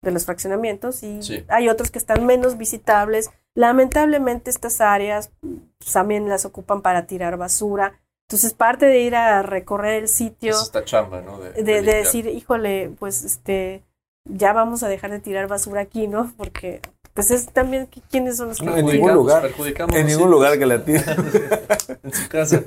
de 0.03 0.09
los 0.11 0.25
fraccionamientos 0.25 1.03
y 1.03 1.21
Sí. 1.21 1.45
hay 1.47 1.69
otros 1.69 1.91
que 1.91 1.99
están 1.99 2.25
menos 2.25 2.57
visitables. 2.57 3.29
Lamentablemente 3.55 4.49
estas 4.49 4.81
áreas 4.81 5.29
pues, 5.41 5.93
también 5.93 6.27
las 6.27 6.43
ocupan 6.45 6.81
para 6.81 7.05
tirar 7.05 7.37
basura. 7.37 7.99
Entonces 8.27 8.53
parte 8.55 8.87
de 8.87 8.99
ir 9.01 9.15
a 9.15 9.43
recorrer 9.43 10.01
el 10.01 10.07
sitio, 10.07 10.51
Es 10.53 10.61
esta 10.63 10.83
chamba, 10.85 11.21
¿no? 11.21 11.37
De, 11.39 11.51
de, 11.51 11.81
de 11.83 11.93
decir, 11.93 12.25
híjole, 12.25 12.89
pues 12.97 13.23
este, 13.23 13.83
ya 14.27 14.53
vamos 14.53 14.81
a 14.81 14.87
dejar 14.89 15.11
de 15.11 15.19
tirar 15.19 15.47
basura 15.47 15.81
aquí, 15.81 16.07
¿no? 16.07 16.33
Porque 16.35 16.81
pues 17.13 17.31
es 17.31 17.47
también 17.51 17.87
qui- 17.89 18.01
quiénes 18.09 18.37
son 18.37 18.49
los 18.49 18.57
que 18.57 18.65
No, 18.65 18.71
en 18.77 18.85
Perjudicamos- 18.85 18.93
ningún 18.93 19.13
lugar. 19.13 19.41
perjudicamos 19.41 19.95
En 19.95 20.07
ningún 20.07 20.31
lugar 20.31 20.57
que 20.59 20.65
la 20.65 20.83
tiren. 20.83 21.03
en 22.03 22.13
su 22.13 22.27
casa. 22.29 22.63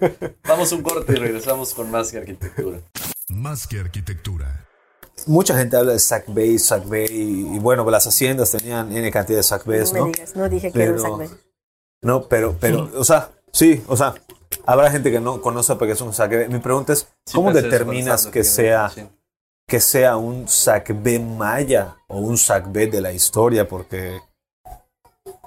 Vamos 0.47 0.73
un 0.73 0.83
corte 0.83 1.13
y 1.13 1.17
regresamos 1.17 1.75
con 1.75 1.91
más 1.91 2.11
que 2.11 2.19
arquitectura. 2.19 2.81
Más 3.29 3.67
que 3.67 3.81
arquitectura. 3.81 4.67
Mucha 5.27 5.57
gente 5.57 5.77
habla 5.77 5.93
de 5.93 5.99
Sac 5.99 6.25
Bay, 6.29 6.59
Sac 6.59 6.87
Bay, 6.87 7.07
y, 7.11 7.57
y 7.57 7.59
bueno, 7.59 7.89
las 7.91 8.07
haciendas 8.07 8.51
tenían 8.51 8.95
N 8.95 9.11
cantidad 9.11 9.39
de 9.39 9.43
Sac 9.45 9.65
Bays, 9.65 9.93
no 9.93 9.95
me 9.95 10.01
¿no? 10.01 10.07
digas, 10.13 10.37
no 10.37 10.49
dije 10.49 10.71
que 10.73 10.83
era 10.83 10.93
un 10.93 10.97
Pero- 10.99 11.09
Sac 11.09 11.19
Bay. 11.19 11.29
No, 12.03 12.29
pero, 12.29 12.57
pero, 12.61 12.91
o 12.97 13.05
sea, 13.05 13.31
sí, 13.53 13.83
o 13.89 13.97
sea, 13.97 14.15
Habrá 14.67 14.89
gente 14.91 15.11
que 15.11 15.19
no 15.21 15.43
conoce 15.43 15.75
porque 15.75 15.95
es 15.95 16.01
un 16.01 16.15
sac 16.15 16.31
B. 16.31 16.49
Mi 16.49 16.61
pregunta 16.61 16.93
es, 16.93 17.09
¿cómo 17.33 17.49
Sí, 17.51 17.55
pues, 17.55 17.65
determinas 17.65 18.27
que 18.29 18.45
sea, 18.45 18.91
que 19.67 19.81
sea 19.81 20.17
un 20.17 20.47
sac 20.49 20.91
B 21.03 21.19
maya 21.19 21.97
o 22.09 22.19
un 22.19 22.39
sac 22.39 22.71
B 22.71 22.87
de 22.87 23.01
la 23.01 23.13
historia? 23.13 23.67
Porque, 23.67 24.21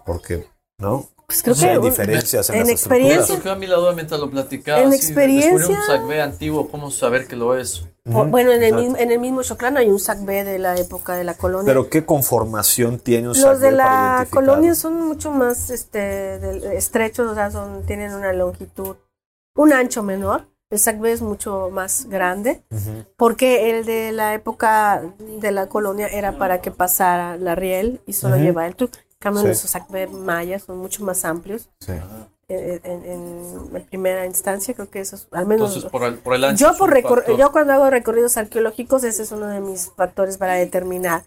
porque 0.08 0.48
¿no? 0.80 1.06
Pues 1.28 1.44
creo 1.44 1.56
hay 1.56 1.72
que 1.74 1.78
un- 1.80 1.84
diferencias 1.84 2.50
en, 2.50 2.56
en 2.56 2.62
las 2.62 2.70
experiencia- 2.70 3.26
surgió 3.36 3.52
a 3.52 3.56
mí 3.56 3.68
la 3.68 3.76
duda 3.76 3.92
mientras 3.92 4.18
lo 4.20 4.30
platicaba. 4.30 4.82
En 4.82 4.92
sí, 4.92 4.96
experiencia- 4.96 5.54
un 5.54 5.84
SACB 5.86 6.22
antiguo, 6.22 6.70
¿cómo 6.70 6.90
saber 6.90 7.28
que 7.28 7.36
lo 7.36 7.58
es? 7.58 7.84
bueno, 8.06 8.54
en 8.54 8.64
el, 8.64 8.74
mismo, 8.74 8.96
en 8.98 9.12
el 9.12 9.20
mismo 9.20 9.44
Choclán 9.44 9.76
hay 9.76 9.90
un 9.90 10.00
SAC 10.00 10.24
B 10.24 10.46
de 10.46 10.58
la 10.58 10.78
época 10.78 11.16
de 11.18 11.26
la 11.26 11.34
colonia. 11.34 11.66
Pero 11.66 11.90
¿qué 11.90 12.06
conformación 12.06 13.00
tiene 13.00 13.28
un 13.28 13.36
sac 13.36 13.44
Los 13.52 13.60
de 13.60 13.72
B 13.72 13.78
para 13.78 14.20
la 14.20 14.26
colonia 14.28 14.74
son 14.76 15.06
mucho 15.06 15.32
más 15.32 15.70
este, 15.70 16.78
estrechos, 16.78 17.30
o 17.30 17.36
sea, 17.36 17.52
son, 17.52 17.86
tienen 17.86 18.14
una 18.14 18.32
longitud, 18.32 18.96
un 19.58 19.74
ancho 19.74 20.04
menor. 20.04 20.46
El 20.70 20.80
SAC 20.80 21.00
B 21.00 21.12
es 21.12 21.22
mucho 21.22 21.70
más 21.72 22.06
grande, 22.10 22.62
porque 23.18 23.70
el 23.72 23.86
de 23.86 24.12
la 24.14 24.34
época 24.34 25.02
de 25.20 25.52
la 25.52 25.68
colonia 25.68 26.08
era 26.08 26.38
para 26.38 26.62
que 26.62 26.72
pasara 26.72 27.36
la 27.38 27.56
riel 27.56 28.00
y 28.06 28.14
solo 28.14 28.36
Ujú. 28.36 28.44
llevaba 28.46 28.68
el 28.68 28.76
truck. 28.76 28.94
Cambio, 29.20 29.54
Sí. 29.54 29.68
B 29.90 30.08
mayas 30.08 30.64
son 30.64 30.78
mucho 30.78 31.04
más 31.04 31.26
amplios. 31.26 31.70
Sí. 31.80 31.94
En, 32.50 32.80
en- 32.86 33.06
en 33.76 33.86
primera 33.90 34.26
instancia, 34.26 34.74
creo 34.74 34.90
que 34.90 35.02
eso 35.02 35.16
es, 35.18 35.28
al 35.32 35.46
menos... 35.48 35.70
Entonces, 35.76 35.92
por 35.92 36.04
el, 36.04 36.18
por 36.20 36.34
el 36.36 36.44
ancho. 36.46 36.72
Yo, 36.72 36.78
por 36.78 36.90
un 36.90 36.96
recor- 36.96 37.16
factor. 37.18 37.38
yo 37.38 37.52
cuando 37.52 37.74
hago 37.74 37.90
recorridos 37.90 38.38
arqueológicos, 38.38 39.04
ese 39.04 39.24
es 39.24 39.32
uno 39.32 39.48
de 39.48 39.60
mis 39.60 39.90
factores 39.92 40.38
para 40.38 40.54
determinar. 40.54 41.26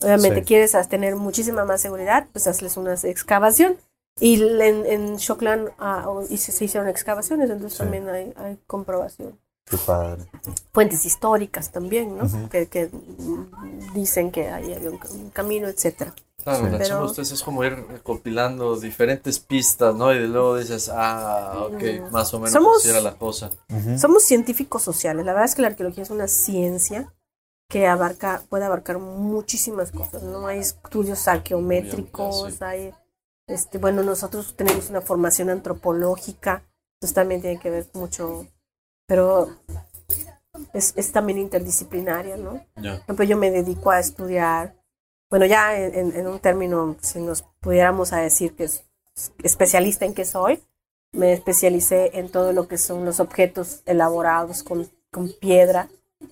Obviamente, 0.00 0.40
Sí. 0.40 0.46
quieres 0.46 0.72
tener 0.88 1.16
muchísima 1.16 1.64
más 1.64 1.80
seguridad, 1.80 2.26
pues 2.32 2.46
hazles 2.46 2.76
una 2.76 2.94
excavación. 2.94 3.76
Y 4.20 4.42
en, 4.42 4.86
en 4.86 5.16
Choclán 5.18 5.70
ah, 5.78 6.04
o- 6.08 6.22
y 6.28 6.36
se, 6.38 6.52
se 6.52 6.64
hicieron 6.64 6.88
excavaciones, 6.88 7.50
entonces 7.50 7.74
Sí. 7.76 7.82
también 7.84 8.08
hay, 8.08 8.32
hay 8.36 8.58
comprobación. 8.66 9.38
Qué 9.64 9.76
padre. 9.76 10.24
Fuentes 10.72 11.04
históricas 11.06 11.70
también, 11.70 12.16
¿no? 12.18 12.48
que, 12.50 12.66
que 12.68 12.90
dicen 13.94 14.30
que 14.30 14.48
ahí 14.50 14.72
había 14.72 14.90
un, 14.90 14.98
un 15.12 15.30
camino, 15.30 15.68
etcétera. 15.68 16.14
Claro, 16.42 16.64
la 16.64 16.70
Pero- 16.72 16.84
chamba 16.84 17.04
de 17.04 17.10
ustedes 17.10 17.32
es 17.32 17.42
como 17.42 17.62
ir 17.64 17.74
recopilando 17.88 18.76
diferentes 18.78 19.38
pistas, 19.38 19.94
¿no? 19.94 20.12
Y 20.12 20.26
luego 20.26 20.56
dices, 20.56 20.90
ah, 20.92 21.68
ok, 21.70 22.10
más 22.10 22.32
o 22.34 22.38
menos 22.38 22.52
Somos- 22.52 22.78
así 22.78 22.88
era 22.88 23.00
la 23.00 23.14
cosa. 23.16 23.50
Somos 23.98 24.24
científicos 24.24 24.82
sociales. 24.82 25.24
La 25.24 25.32
verdad 25.32 25.48
es 25.48 25.54
que 25.54 25.62
la 25.62 25.68
arqueología 25.68 26.02
es 26.02 26.10
una 26.10 26.26
ciencia 26.28 27.12
que 27.68 27.86
abarca, 27.86 28.42
puede 28.48 28.64
abarcar 28.64 28.98
muchísimas 28.98 29.92
cosas. 29.92 30.22
No 30.22 30.46
hay 30.46 30.58
estudios 30.58 31.26
arqueométricos, 31.28 32.60
hay, 32.60 32.92
este, 33.46 33.78
bueno, 33.78 34.02
nosotros 34.02 34.54
tenemos 34.56 34.90
una 34.90 35.00
formación 35.00 35.48
antropológica, 35.48 36.64
entonces 36.96 37.14
también 37.14 37.40
tiene 37.40 37.58
que 37.60 37.70
ver 37.70 37.86
mucho, 37.94 38.46
pero 39.06 39.48
es, 40.74 40.92
es 40.96 41.12
también 41.12 41.38
interdisciplinaria, 41.38 42.36
¿no? 42.36 42.60
Ejemplo, 42.76 43.24
yo 43.24 43.36
me 43.36 43.50
dedico 43.50 43.90
a 43.90 44.00
estudiar, 44.00 44.74
bueno, 45.32 45.46
ya 45.46 45.74
en, 45.78 46.26
un 46.26 46.40
término, 46.40 46.94
si 47.00 47.18
nos 47.18 47.40
pudiéramos 47.60 48.12
a 48.12 48.18
decir 48.18 48.54
que 48.54 48.64
es 48.64 48.84
especialista 49.42 50.04
en 50.04 50.12
qué 50.12 50.26
soy, 50.26 50.62
me 51.12 51.32
especialicé 51.32 52.18
en 52.18 52.28
todo 52.28 52.52
lo 52.52 52.68
que 52.68 52.76
son 52.76 53.06
los 53.06 53.18
objetos 53.18 53.80
elaborados 53.86 54.62
con, 54.62 54.90
con 55.10 55.32
piedra 55.32 55.88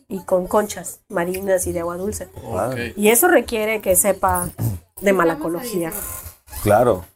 y 0.07 0.22
con 0.24 0.46
conchas 0.46 1.01
marinas 1.09 1.66
y 1.66 1.72
de 1.72 1.80
agua 1.80 1.96
dulce. 1.96 2.28
Y 2.94 3.09
eso 3.09 3.28
requiere 3.28 3.80
que 3.80 3.96
sepa 3.96 4.51
de 5.01 5.14
malacología. 5.14 5.92
Claro. 6.62 7.07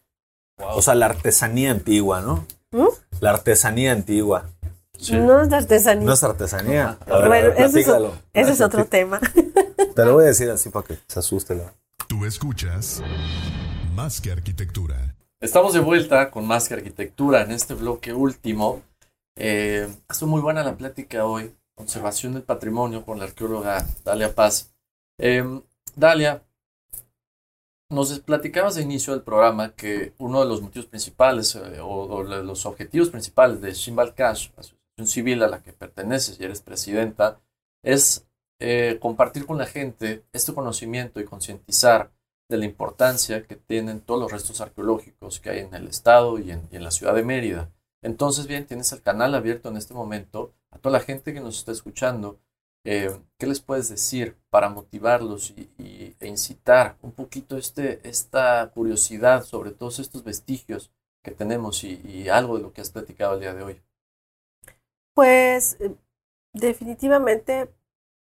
O 0.56 0.80
sea, 0.80 0.94
la 0.94 1.04
artesanía 1.04 1.70
antigua, 1.70 2.22
¿no? 2.22 2.46
¿Mm? 2.70 2.88
La 3.20 3.28
artesanía 3.28 3.92
antigua. 3.92 4.46
Sí. 4.98 5.16
No 5.16 5.40
es 5.42 5.50
de 5.50 5.56
artesanía. 5.56 6.06
No 6.06 6.12
es 6.12 6.22
artesanía. 6.22 6.98
A 7.00 7.04
ver, 7.04 7.14
a 7.14 7.28
bueno, 7.28 7.30
ver, 7.30 7.54
ese 7.58 7.80
es, 7.80 7.88
ese 8.32 8.52
es 8.52 8.60
otro 8.60 8.84
tema. 8.86 9.20
Te 9.94 10.04
lo 10.04 10.14
voy 10.14 10.24
a 10.24 10.28
decir 10.28 10.50
así 10.50 10.70
para 10.70 10.86
que 10.86 10.98
se 11.06 11.18
asuste. 11.18 11.54
la- 11.56 11.72
Tú 12.08 12.24
escuchas 12.24 13.02
Más 13.94 14.20
que 14.20 14.32
Arquitectura. 14.32 15.14
Estamos 15.40 15.74
de 15.74 15.80
vuelta 15.80 16.30
con 16.30 16.46
más 16.46 16.68
que 16.68 16.74
arquitectura 16.74 17.42
en 17.42 17.50
este 17.52 17.74
bloque 17.74 18.12
último. 18.14 18.82
Eh, 19.36 19.88
estuvo 20.08 20.30
muy 20.30 20.40
buena 20.40 20.62
la 20.64 20.76
plática 20.76 21.24
hoy. 21.26 21.54
Conservación 21.74 22.34
del 22.34 22.42
patrimonio 22.44 23.04
con 23.04 23.18
la 23.18 23.24
arqueóloga 23.24 23.84
Dalia 24.04 24.34
Paz. 24.34 24.70
Eh, 25.18 25.44
Dalia, 25.96 26.42
nos 27.90 28.18
platicabas 28.20 28.74
de 28.76 28.82
inicio 28.82 29.12
del 29.12 29.22
programa 29.22 29.72
que 29.74 30.12
uno 30.18 30.40
de 30.40 30.46
los 30.48 30.62
motivos 30.62 30.86
principales 30.86 31.54
eh, 31.56 31.80
o, 31.80 31.88
o 31.88 32.24
de 32.24 32.42
los 32.42 32.64
objetivos 32.66 33.10
principales 33.10 33.60
de 33.60 33.72
Shimbal 33.72 34.14
Cash, 34.14 34.48
civil 35.04 35.42
a 35.42 35.48
la 35.48 35.62
que 35.62 35.72
perteneces 35.72 36.38
y 36.40 36.44
eres 36.44 36.60
presidenta, 36.60 37.40
es 37.82 38.26
eh, 38.60 38.98
compartir 39.00 39.46
con 39.46 39.58
la 39.58 39.66
gente 39.66 40.24
este 40.32 40.54
conocimiento 40.54 41.20
y 41.20 41.24
concientizar 41.24 42.12
de 42.48 42.58
la 42.58 42.64
importancia 42.66 43.42
que 43.42 43.56
tienen 43.56 44.00
todos 44.00 44.20
los 44.20 44.32
restos 44.32 44.60
arqueológicos 44.60 45.40
que 45.40 45.50
hay 45.50 45.58
en 45.60 45.74
el 45.74 45.88
estado 45.88 46.38
y 46.38 46.50
en, 46.50 46.68
la 46.70 46.90
ciudad 46.90 47.14
de 47.14 47.22
Mérida. 47.24 47.70
Entonces, 48.02 48.46
bien, 48.46 48.66
tienes 48.66 48.92
el 48.92 49.02
canal 49.02 49.34
abierto 49.34 49.70
en 49.70 49.76
este 49.76 49.94
momento 49.94 50.52
a 50.70 50.78
toda 50.78 50.98
la 50.98 51.04
gente 51.04 51.32
que 51.32 51.40
nos 51.40 51.58
está 51.58 51.72
escuchando. 51.72 52.38
eh, 52.84 53.10
¿Qué 53.38 53.46
les 53.46 53.60
puedes 53.60 53.88
decir 53.88 54.36
para 54.50 54.68
motivarlos 54.68 55.50
y, 55.56 55.70
y- 55.78 56.16
e 56.20 56.28
incitar 56.28 56.96
un 57.02 57.12
poquito 57.12 57.56
este, 57.56 58.06
esta 58.08 58.70
curiosidad 58.74 59.44
sobre 59.44 59.70
todos 59.72 59.98
estos 59.98 60.22
vestigios 60.22 60.90
que 61.22 61.30
tenemos 61.30 61.82
y, 61.84 62.00
y 62.04 62.28
algo 62.28 62.56
de 62.56 62.62
lo 62.62 62.72
que 62.74 62.82
has 62.82 62.90
platicado 62.90 63.34
el 63.34 63.40
día 63.40 63.54
de 63.54 63.62
hoy? 63.62 63.80
Pues 65.14 65.76
eh, 65.80 65.94
definitivamente 66.52 67.70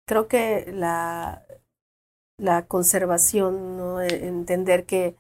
creo 0.07 0.29
que 0.29 0.73
la, 0.73 1.45
la 2.39 2.67
conservación, 2.67 3.77
¿no? 3.77 4.03
E- 4.03 4.27
entender 4.29 4.87
que 4.87 5.17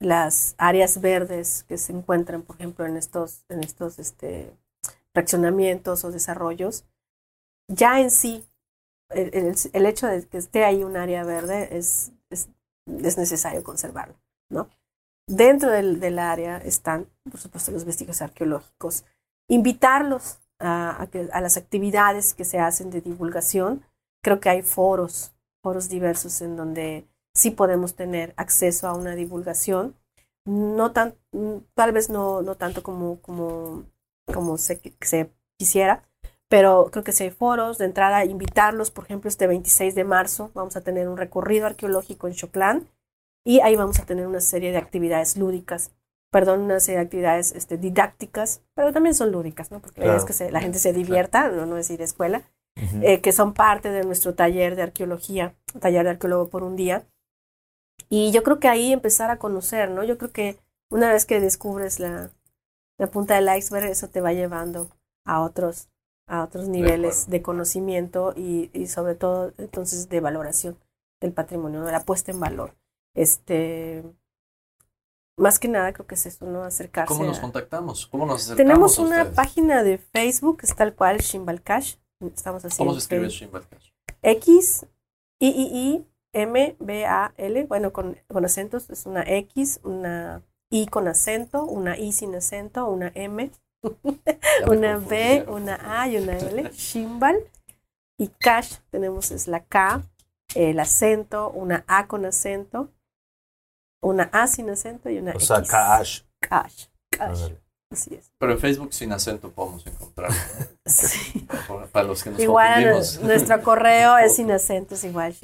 las 0.00 0.54
áreas 0.58 1.00
verdes 1.00 1.64
que 1.68 1.78
se 1.78 1.92
encuentran, 1.92 2.42
por 2.42 2.56
ejemplo, 2.56 2.86
en 2.86 2.96
estos, 2.96 3.44
en 3.50 3.64
estos 3.64 3.98
este, 4.00 4.52
fraccionamientos 5.14 6.04
o 6.04 6.12
desarrollos, 6.12 6.86
ya 7.68 8.00
en 8.00 8.10
sí, 8.10 8.46
el, 9.10 9.86
hecho 9.86 10.06
de 10.06 10.26
que 10.28 10.38
esté 10.38 10.64
ahí 10.64 10.84
un 10.84 10.96
área 10.96 11.24
verde 11.24 11.76
es, 11.78 12.12
es, 12.30 12.48
es 12.86 13.18
necesario 13.18 13.64
conservarlo, 13.64 14.16
¿no? 14.50 14.70
Dentro 15.28 15.70
del, 15.70 16.00
del 16.00 16.18
área 16.18 16.58
están, 16.58 17.08
por 17.30 17.40
supuesto, 17.40 17.72
los 17.72 17.84
vestigios 17.84 18.22
arqueológicos. 18.22 19.04
Invitarlos 19.48 20.40
a, 20.58 21.08
a 21.32 21.40
las 21.40 21.56
actividades 21.56 22.34
que 22.34 22.44
se 22.44 22.58
hacen 22.58 22.90
de 22.90 23.00
divulgación. 23.00 23.84
Creo 24.22 24.40
que 24.40 24.48
hay 24.48 24.62
foros, 24.62 25.32
foros 25.62 25.88
diversos 25.88 26.40
en 26.40 26.56
donde 26.56 27.06
sí 27.34 27.50
podemos 27.50 27.94
tener 27.94 28.34
acceso 28.36 28.88
a 28.88 28.94
una 28.94 29.14
divulgación. 29.14 29.94
No 30.44 30.92
tan, 30.92 31.14
tal 31.74 31.92
vez 31.92 32.10
no, 32.10 32.42
no 32.42 32.56
tanto 32.56 32.82
como, 32.82 33.20
como, 33.20 33.84
como 34.32 34.58
se, 34.58 34.80
quisiera, 35.58 36.02
pero 36.48 36.88
creo 36.90 37.04
que 37.04 37.12
sí 37.12 37.24
hay 37.24 37.30
foros. 37.30 37.78
De 37.78 37.84
entrada, 37.84 38.24
invitarlos, 38.24 38.90
por 38.90 39.04
ejemplo, 39.04 39.28
este 39.28 39.46
26 39.46 39.94
de 39.94 40.04
marzo 40.04 40.50
vamos 40.54 40.76
a 40.76 40.80
tener 40.80 41.08
un 41.08 41.16
recorrido 41.16 41.66
arqueológico 41.66 42.28
en 42.28 42.34
Choclán 42.34 42.88
y 43.44 43.60
ahí 43.60 43.76
vamos 43.76 43.98
a 43.98 44.06
tener 44.06 44.26
una 44.26 44.40
serie 44.40 44.72
de 44.72 44.78
actividades 44.78 45.36
lúdicas, 45.36 45.92
perdón, 46.30 46.60
una 46.60 46.80
serie 46.80 46.98
de 46.98 47.04
actividades 47.06 47.52
este, 47.52 47.78
didácticas, 47.78 48.62
pero 48.74 48.92
también 48.92 49.14
son 49.14 49.32
lúdicas, 49.32 49.70
¿no? 49.70 49.80
Porque 49.80 50.00
la 50.00 50.06
idea 50.08 50.16
es 50.16 50.24
que 50.24 50.32
se- 50.32 50.50
la 50.50 50.60
gente 50.60 50.78
se 50.78 50.92
divierta, 50.92 51.48
no, 51.48 51.66
no 51.66 51.76
es 51.78 51.90
ir 51.90 52.00
a 52.00 52.04
escuela, 52.04 52.42
eh, 53.02 53.20
que 53.20 53.32
son 53.32 53.54
parte 53.54 53.90
de 53.90 54.04
nuestro 54.04 54.34
taller 54.34 54.76
de 54.76 54.82
arqueología, 54.82 55.54
taller 55.80 56.04
de 56.04 56.10
arqueólogo 56.10 56.48
por 56.48 56.62
un 56.62 56.76
día. 56.76 57.04
Y 58.08 58.30
yo 58.32 58.42
creo 58.42 58.58
que 58.60 58.68
ahí 58.68 58.92
empezar 58.92 59.30
a 59.30 59.38
conocer, 59.38 59.90
¿no? 59.90 60.04
Yo 60.04 60.16
creo 60.18 60.32
que 60.32 60.58
una 60.90 61.10
vez 61.12 61.26
que 61.26 61.40
descubres 61.40 62.00
la, 62.00 62.30
la 62.98 63.10
punta 63.10 63.34
del 63.34 63.54
iceberg, 63.56 63.86
eso 63.86 64.08
te 64.08 64.20
va 64.20 64.32
llevando 64.32 64.88
a 65.24 65.40
otros, 65.42 65.88
a 66.26 66.42
otros 66.44 66.68
niveles 66.68 67.28
de, 67.28 67.42
conocimiento 67.42 68.32
y, 68.36 68.70
y 68.72 68.86
sobre 68.86 69.14
todo 69.14 69.52
entonces 69.58 70.08
de 70.08 70.20
valoración 70.20 70.78
del 71.20 71.32
patrimonio, 71.32 71.80
¿no? 71.80 71.86
de 71.86 71.92
la 71.92 72.04
puesta 72.04 72.30
en 72.30 72.40
valor. 72.40 72.74
Este, 73.14 74.04
más 75.38 75.58
que 75.58 75.68
nada 75.68 75.92
creo 75.92 76.06
que 76.06 76.14
es 76.16 76.26
eso, 76.26 76.44
¿no? 76.46 76.62
Acercarse. 76.64 77.08
¿Cómo 77.08 77.24
nos 77.24 77.38
a- 77.38 77.40
contactamos? 77.40 78.06
¿Cómo 78.06 78.26
nos 78.26 78.42
acercamos 78.44 78.56
Tenemos 78.56 78.98
a 78.98 79.02
una 79.02 79.16
ustedes? 79.22 79.36
página 79.36 79.82
de 79.82 79.98
Facebook, 79.98 80.58
es 80.62 80.74
tal 80.74 80.94
cual, 80.94 81.18
Shimbal 81.18 81.62
Cash. 81.62 81.96
Estamos 82.20 82.64
así. 82.64 82.76
¿Cómo 82.78 82.92
se 82.92 82.98
escribe 82.98 83.22
Facebook. 83.30 83.38
Shimbal 83.40 83.68
Cash? 83.68 83.88
X, 84.22 84.86
I, 85.40 85.48
I, 85.48 85.78
I, 85.94 86.06
M, 86.32 86.76
B, 86.80 87.06
A, 87.06 87.32
L, 87.36 87.64
bueno, 87.66 87.92
con, 87.92 88.18
con 88.28 88.44
acentos, 88.44 88.90
es 88.90 89.06
una 89.06 89.22
X, 89.22 89.80
una 89.84 90.42
I 90.70 90.86
con 90.86 91.08
acento, 91.08 91.64
una 91.64 91.96
I 91.96 92.12
sin 92.12 92.34
acento, 92.34 92.86
una 92.88 93.10
M, 93.14 93.50
una 94.66 94.98
B, 94.98 95.44
una 95.48 96.00
A 96.00 96.08
y 96.08 96.16
una 96.18 96.36
L, 96.36 96.70
Shimbal. 96.72 97.38
Y 98.18 98.28
Cash 98.28 98.78
tenemos 98.90 99.30
es 99.30 99.46
la 99.46 99.64
K, 99.64 100.02
el 100.56 100.80
acento, 100.80 101.50
una 101.50 101.84
A 101.86 102.08
con 102.08 102.26
acento, 102.26 102.90
una 104.00 104.24
A 104.32 104.46
sin 104.46 104.70
acento 104.70 105.10
y 105.10 105.18
una 105.18 105.32
O 105.32 105.40
sea, 105.40 105.58
X. 105.58 105.70
cash. 105.70 106.20
Cash. 106.40 106.86
Cash. 107.10 107.50
Así 107.90 108.14
es. 108.14 108.30
Pero 108.38 108.52
en 108.52 108.58
Facebook 108.58 108.92
sin 108.92 109.12
acento 109.12 109.50
podemos 109.50 109.86
encontrar. 109.86 110.30
Sí. 110.88 111.46
Para 111.92 112.06
los 112.06 112.24
que 112.24 112.30
nos 112.30 112.40
Igual 112.40 112.94
nuestro 113.22 113.62
correo 113.62 114.16
es 114.16 114.36
sin 114.36 114.50
acentos, 114.50 115.04
igual. 115.04 115.34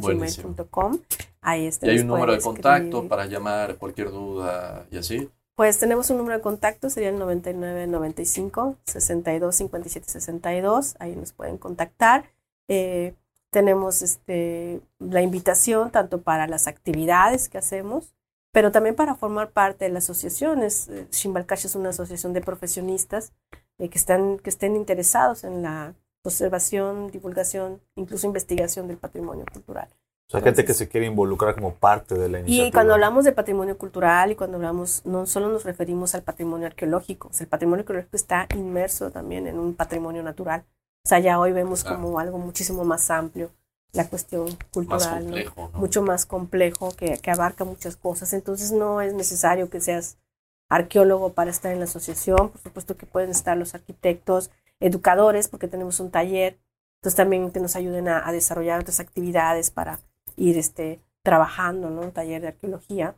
Buenísimo. 0.00 0.56
Ahí 1.42 1.66
está. 1.66 1.86
Y 1.86 1.90
hay 1.90 1.98
un 1.98 2.06
número 2.06 2.32
de 2.32 2.40
contacto 2.40 3.06
para 3.06 3.26
llamar 3.26 3.76
cualquier 3.76 4.10
duda 4.10 4.86
y 4.90 4.96
así. 4.96 5.30
Pues 5.54 5.78
tenemos 5.78 6.08
un 6.08 6.16
número 6.16 6.38
de 6.38 6.42
contacto, 6.42 6.88
sería 6.88 7.10
el 7.10 7.18
99 7.18 7.86
95 7.86 8.76
62 8.84 9.54
57 9.56 10.08
62. 10.08 10.96
Ahí 10.98 11.14
nos 11.16 11.32
pueden 11.32 11.58
contactar. 11.58 12.30
Eh, 12.68 13.14
tenemos 13.50 14.02
este, 14.02 14.80
la 14.98 15.22
invitación 15.22 15.90
tanto 15.90 16.22
para 16.22 16.46
las 16.46 16.66
actividades 16.66 17.48
que 17.48 17.58
hacemos, 17.58 18.14
pero 18.52 18.72
también 18.72 18.94
para 18.94 19.14
formar 19.14 19.50
parte 19.50 19.84
de 19.84 19.90
las 19.90 20.04
asociaciones. 20.04 20.88
Eh, 20.88 21.06
Shimbalcacha 21.10 21.68
es 21.68 21.74
una 21.74 21.90
asociación 21.90 22.32
de 22.32 22.40
profesionistas 22.40 23.32
eh, 23.78 23.88
que, 23.88 23.98
están, 23.98 24.38
que 24.38 24.50
estén 24.50 24.76
interesados 24.76 25.44
en 25.44 25.62
la 25.62 25.94
observación, 26.22 27.10
divulgación, 27.10 27.80
incluso 27.94 28.26
investigación 28.26 28.88
del 28.88 28.96
patrimonio 28.96 29.44
cultural. 29.52 29.88
O 30.28 30.32
sea, 30.32 30.40
gente 30.40 30.64
que 30.64 30.74
se 30.74 30.88
quiere 30.88 31.06
involucrar 31.06 31.54
como 31.54 31.74
parte 31.74 32.16
de 32.16 32.28
la 32.28 32.40
iniciativa. 32.40 32.66
Y 32.66 32.72
cuando 32.72 32.94
hablamos 32.94 33.24
de 33.24 33.30
patrimonio 33.30 33.78
cultural 33.78 34.32
y 34.32 34.34
cuando 34.34 34.56
hablamos, 34.56 35.02
no 35.04 35.24
solo 35.26 35.48
nos 35.48 35.62
referimos 35.62 36.16
al 36.16 36.22
patrimonio 36.22 36.66
arqueológico, 36.66 37.28
o 37.28 37.32
sea, 37.32 37.44
el 37.44 37.48
patrimonio 37.48 37.82
arqueológico 37.82 38.16
está 38.16 38.48
inmerso 38.56 39.12
también 39.12 39.46
en 39.46 39.56
un 39.56 39.74
patrimonio 39.74 40.24
natural. 40.24 40.64
O 41.06 41.08
sea, 41.08 41.20
ya 41.20 41.38
hoy 41.38 41.52
vemos 41.52 41.84
Claro. 41.84 42.02
como 42.02 42.18
algo 42.18 42.36
muchísimo 42.38 42.84
más 42.84 43.10
amplio 43.12 43.52
la 43.92 44.08
cuestión 44.08 44.46
Más 44.46 44.56
cultural, 44.72 45.18
¿no? 45.20 45.24
complejo. 45.30 45.70
¿no? 45.72 45.78
mucho 45.78 46.02
más 46.02 46.26
complejo, 46.26 46.90
que, 46.96 47.16
que 47.18 47.30
abarca 47.30 47.64
muchas 47.64 47.96
cosas. 47.96 48.32
Entonces 48.32 48.72
no 48.72 49.00
es 49.00 49.14
necesario 49.14 49.70
que 49.70 49.80
seas 49.80 50.18
arqueólogo 50.68 51.32
para 51.32 51.50
estar 51.52 51.70
en 51.70 51.78
la 51.78 51.84
asociación, 51.84 52.50
por 52.50 52.60
supuesto 52.60 52.96
que 52.96 53.06
pueden 53.06 53.30
estar 53.30 53.56
los 53.56 53.76
arquitectos, 53.76 54.50
educadores, 54.80 55.46
porque 55.46 55.68
tenemos 55.68 56.00
un 56.00 56.10
taller, 56.10 56.58
entonces 56.98 57.16
también 57.16 57.52
que 57.52 57.60
nos 57.60 57.76
ayuden 57.76 58.08
a, 58.08 58.26
a 58.28 58.32
desarrollar 58.32 58.80
otras 58.80 58.98
actividades 58.98 59.70
para 59.70 60.00
ir 60.34 60.58
este, 60.58 61.00
trabajando, 61.22 61.88
¿no? 61.88 62.00
Un 62.00 62.10
taller 62.10 62.42
de 62.42 62.48
arqueología. 62.48 63.14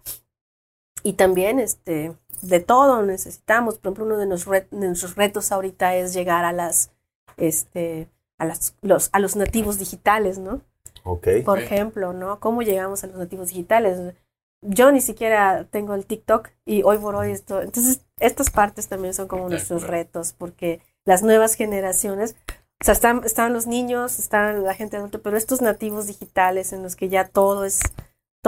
Y 1.03 1.15
también 1.15 1.59
este, 1.59 2.15
de 2.43 2.61
todo 2.61 3.03
necesitamos, 3.03 3.77
por 3.79 3.87
ejemplo, 3.87 4.05
uno 4.05 4.19
de, 4.19 4.27
nos 4.27 4.45
re- 4.45 4.69
de 4.71 4.89
nuestros 4.89 5.15
retos 5.17 5.51
ahorita 5.53 5.95
es 5.97 6.13
llegar 6.13 6.45
a 6.45 6.53
las, 6.53 6.91
este, 7.39 8.09
a 8.39 8.45
las, 8.45 8.75
los, 8.83 9.11
a 9.13 9.19
los 9.19 9.37
nativos 9.37 9.79
digitales, 9.79 10.39
¿no? 10.39 10.61
Ok. 11.05 11.29
Por 11.45 11.59
ejemplo, 11.59 12.13
¿no? 12.13 12.41
¿Cómo 12.41 12.63
llegamos 12.63 13.03
a 13.05 13.07
los 13.07 13.17
nativos 13.17 13.49
digitales? 13.49 14.15
Yo 14.61 14.91
ni 14.93 15.01
siquiera 15.01 15.65
tengo 15.71 15.95
el 15.95 16.05
TikTok 16.05 16.51
y 16.65 16.83
hoy 16.83 16.99
por 16.99 17.15
hoy 17.15 17.31
esto. 17.31 17.63
Entonces, 17.63 18.03
estas 18.19 18.51
partes 18.51 18.89
también 18.89 19.15
son 19.15 19.29
como 19.29 19.49
nuestros 19.49 19.85
retos, 19.85 20.35
porque 20.37 20.81
las 21.05 21.23
nuevas 21.23 21.55
generaciones, 21.55 22.37
o 22.81 22.85
sea, 22.85 22.93
están, 22.93 23.23
están 23.25 23.53
los 23.53 23.67
niños, 23.67 24.19
están 24.19 24.65
la 24.65 24.75
gente 24.75 24.97
adulta, 24.97 25.19
pero 25.19 25.37
estos 25.37 25.63
nativos 25.63 26.07
digitales 26.07 26.73
en 26.73 26.83
los 26.83 26.97
que 26.97 27.09
ya 27.09 27.29
todo 27.29 27.65
es, 27.65 27.81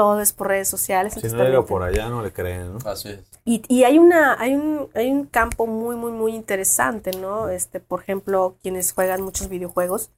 todo 0.01 0.21
es 0.21 0.33
por 0.33 0.49
redes 0.49 0.69
sociales. 0.69 1.13
Si 1.15 1.21
no 1.21 1.37
también- 1.37 1.67
por 1.67 1.83
allá, 1.83 2.09
no 2.09 2.23
le 2.23 2.33
creen, 2.33 2.73
¿no? 2.75 2.79
Así 2.91 3.09
es. 3.11 3.21
y, 3.45 3.63
y 3.69 3.85
hay 3.85 3.99
una, 3.99 4.41
hay 4.41 4.55
un, 4.55 4.89
hay 4.95 5.11
un 5.11 5.27
campo 5.27 5.67
muy, 5.67 5.95
muy, 5.97 6.13
muy 6.13 6.35
interesante, 6.35 7.11
¿no? 7.13 7.49
Este, 7.49 7.81
por 7.81 8.01
ejemplo, 8.03 8.57
quienes 8.63 8.93
juegan 8.93 9.21
muchos 9.23 9.49
videojuegos, 9.49 10.11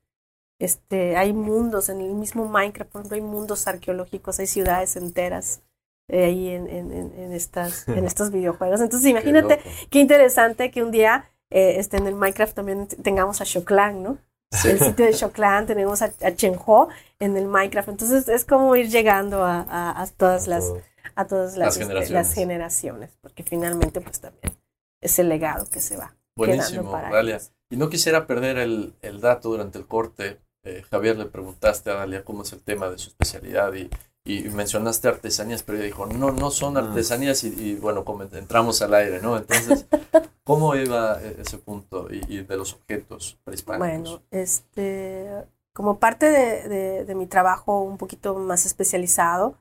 este, 0.58 1.16
hay 1.16 1.32
mundos, 1.32 1.88
en 1.88 2.00
el 2.00 2.12
mismo 2.14 2.46
Minecraft, 2.46 2.90
por 2.92 3.00
ejemplo, 3.00 3.16
hay 3.16 3.22
mundos 3.22 3.66
arqueológicos, 3.66 4.38
hay 4.38 4.46
ciudades 4.46 4.94
enteras 4.96 5.62
eh, 6.08 6.24
ahí 6.24 6.48
en, 6.50 6.68
en, 6.68 6.92
en, 6.92 7.12
en 7.18 7.32
estas, 7.32 7.88
en 7.98 8.04
estos 8.04 8.30
videojuegos. 8.30 8.80
Entonces, 8.80 9.08
imagínate 9.10 9.60
Qué 9.90 9.98
interesante 10.00 10.70
que 10.70 10.82
un 10.82 10.90
día 10.92 11.30
eh, 11.50 11.74
este, 11.78 11.96
en 11.96 12.06
el 12.06 12.14
Minecraft 12.14 12.54
también 12.54 12.86
tengamos 13.02 13.40
a 13.40 13.44
Shoklan, 13.44 14.02
¿no? 14.02 14.18
El 14.64 14.78
sitio 14.80 15.06
de 15.06 15.12
Shoklan, 15.12 15.66
tenemos 15.66 16.02
a, 16.02 16.12
a 16.22 16.34
Chenho 16.34 16.88
en 17.18 17.36
el 17.36 17.46
Minecraft. 17.46 17.88
Entonces, 17.88 18.28
es 18.28 18.44
como 18.44 18.76
ir 18.76 18.88
llegando 18.90 19.44
a, 19.44 19.62
a, 19.62 20.02
a 20.02 20.06
todas 20.08 20.46
las 20.46 20.72
a 21.14 21.26
todas 21.26 21.56
Las 21.56 21.76
las, 21.76 21.76
este, 21.76 21.84
generaciones. 21.84 22.10
las 22.10 22.34
generaciones, 22.34 23.10
porque 23.20 23.42
finalmente 23.42 24.00
pues 24.00 24.20
también 24.20 24.56
es 25.00 25.18
el 25.18 25.28
legado 25.28 25.66
que 25.68 25.80
se 25.80 25.96
va 25.96 26.14
Buenísimo, 26.36 26.84
quedando 26.84 26.90
para 26.90 27.10
Dalia. 27.10 27.36
ellos. 27.36 27.52
Y 27.70 27.76
no 27.76 27.88
quisiera 27.90 28.26
perder 28.26 28.58
el, 28.58 28.94
el 29.02 29.20
dato 29.20 29.50
durante 29.50 29.78
el 29.78 29.86
corte. 29.86 30.40
Eh, 30.64 30.82
Javier, 30.90 31.16
le 31.16 31.26
preguntaste 31.26 31.90
a 31.90 31.94
Dalia 31.94 32.24
cómo 32.24 32.42
es 32.42 32.52
el 32.52 32.62
tema 32.62 32.88
de 32.88 32.98
su 32.98 33.08
especialidad 33.10 33.74
y, 33.74 33.90
y 34.24 34.42
mencionaste 34.44 35.08
artesanías, 35.08 35.62
pero 35.62 35.78
ella 35.78 35.86
dijo, 35.86 36.06
no, 36.06 36.30
no 36.32 36.50
son 36.50 36.76
Ah. 36.76 36.80
artesanías 36.80 37.44
y, 37.44 37.48
y, 37.48 37.74
bueno, 37.76 38.04
como 38.04 38.22
entramos 38.24 38.80
al 38.82 38.94
aire, 38.94 39.20
¿no? 39.20 39.36
Entonces, 39.36 39.86
¿cómo 40.44 40.74
iba 40.76 41.20
eh, 41.22 41.36
ese 41.40 41.58
punto 41.58 42.08
y, 42.12 42.20
y 42.28 42.42
de 42.44 42.56
los 42.56 42.74
objetos 42.74 43.38
prehispánicos? 43.44 43.88
Bueno, 43.88 44.22
este, 44.30 45.28
como 45.72 45.98
parte 45.98 46.26
de, 46.30 46.68
de- 46.68 47.04
de 47.04 47.14
mi 47.14 47.26
trabajo 47.26 47.80
un 47.82 47.98
poquito 47.98 48.34
más 48.36 48.66
especializado, 48.66 49.58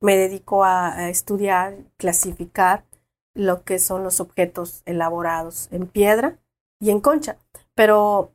me 0.00 0.16
dedico 0.16 0.64
a, 0.64 0.94
a 0.94 1.08
estudiar, 1.10 1.76
clasificar 1.98 2.84
lo 3.34 3.64
que 3.64 3.78
son 3.78 4.02
los 4.02 4.18
objetos 4.20 4.82
elaborados 4.86 5.68
en 5.70 5.86
piedra 5.86 6.38
y 6.80 6.90
en 6.90 7.00
concha. 7.00 7.36
Pero 7.74 8.32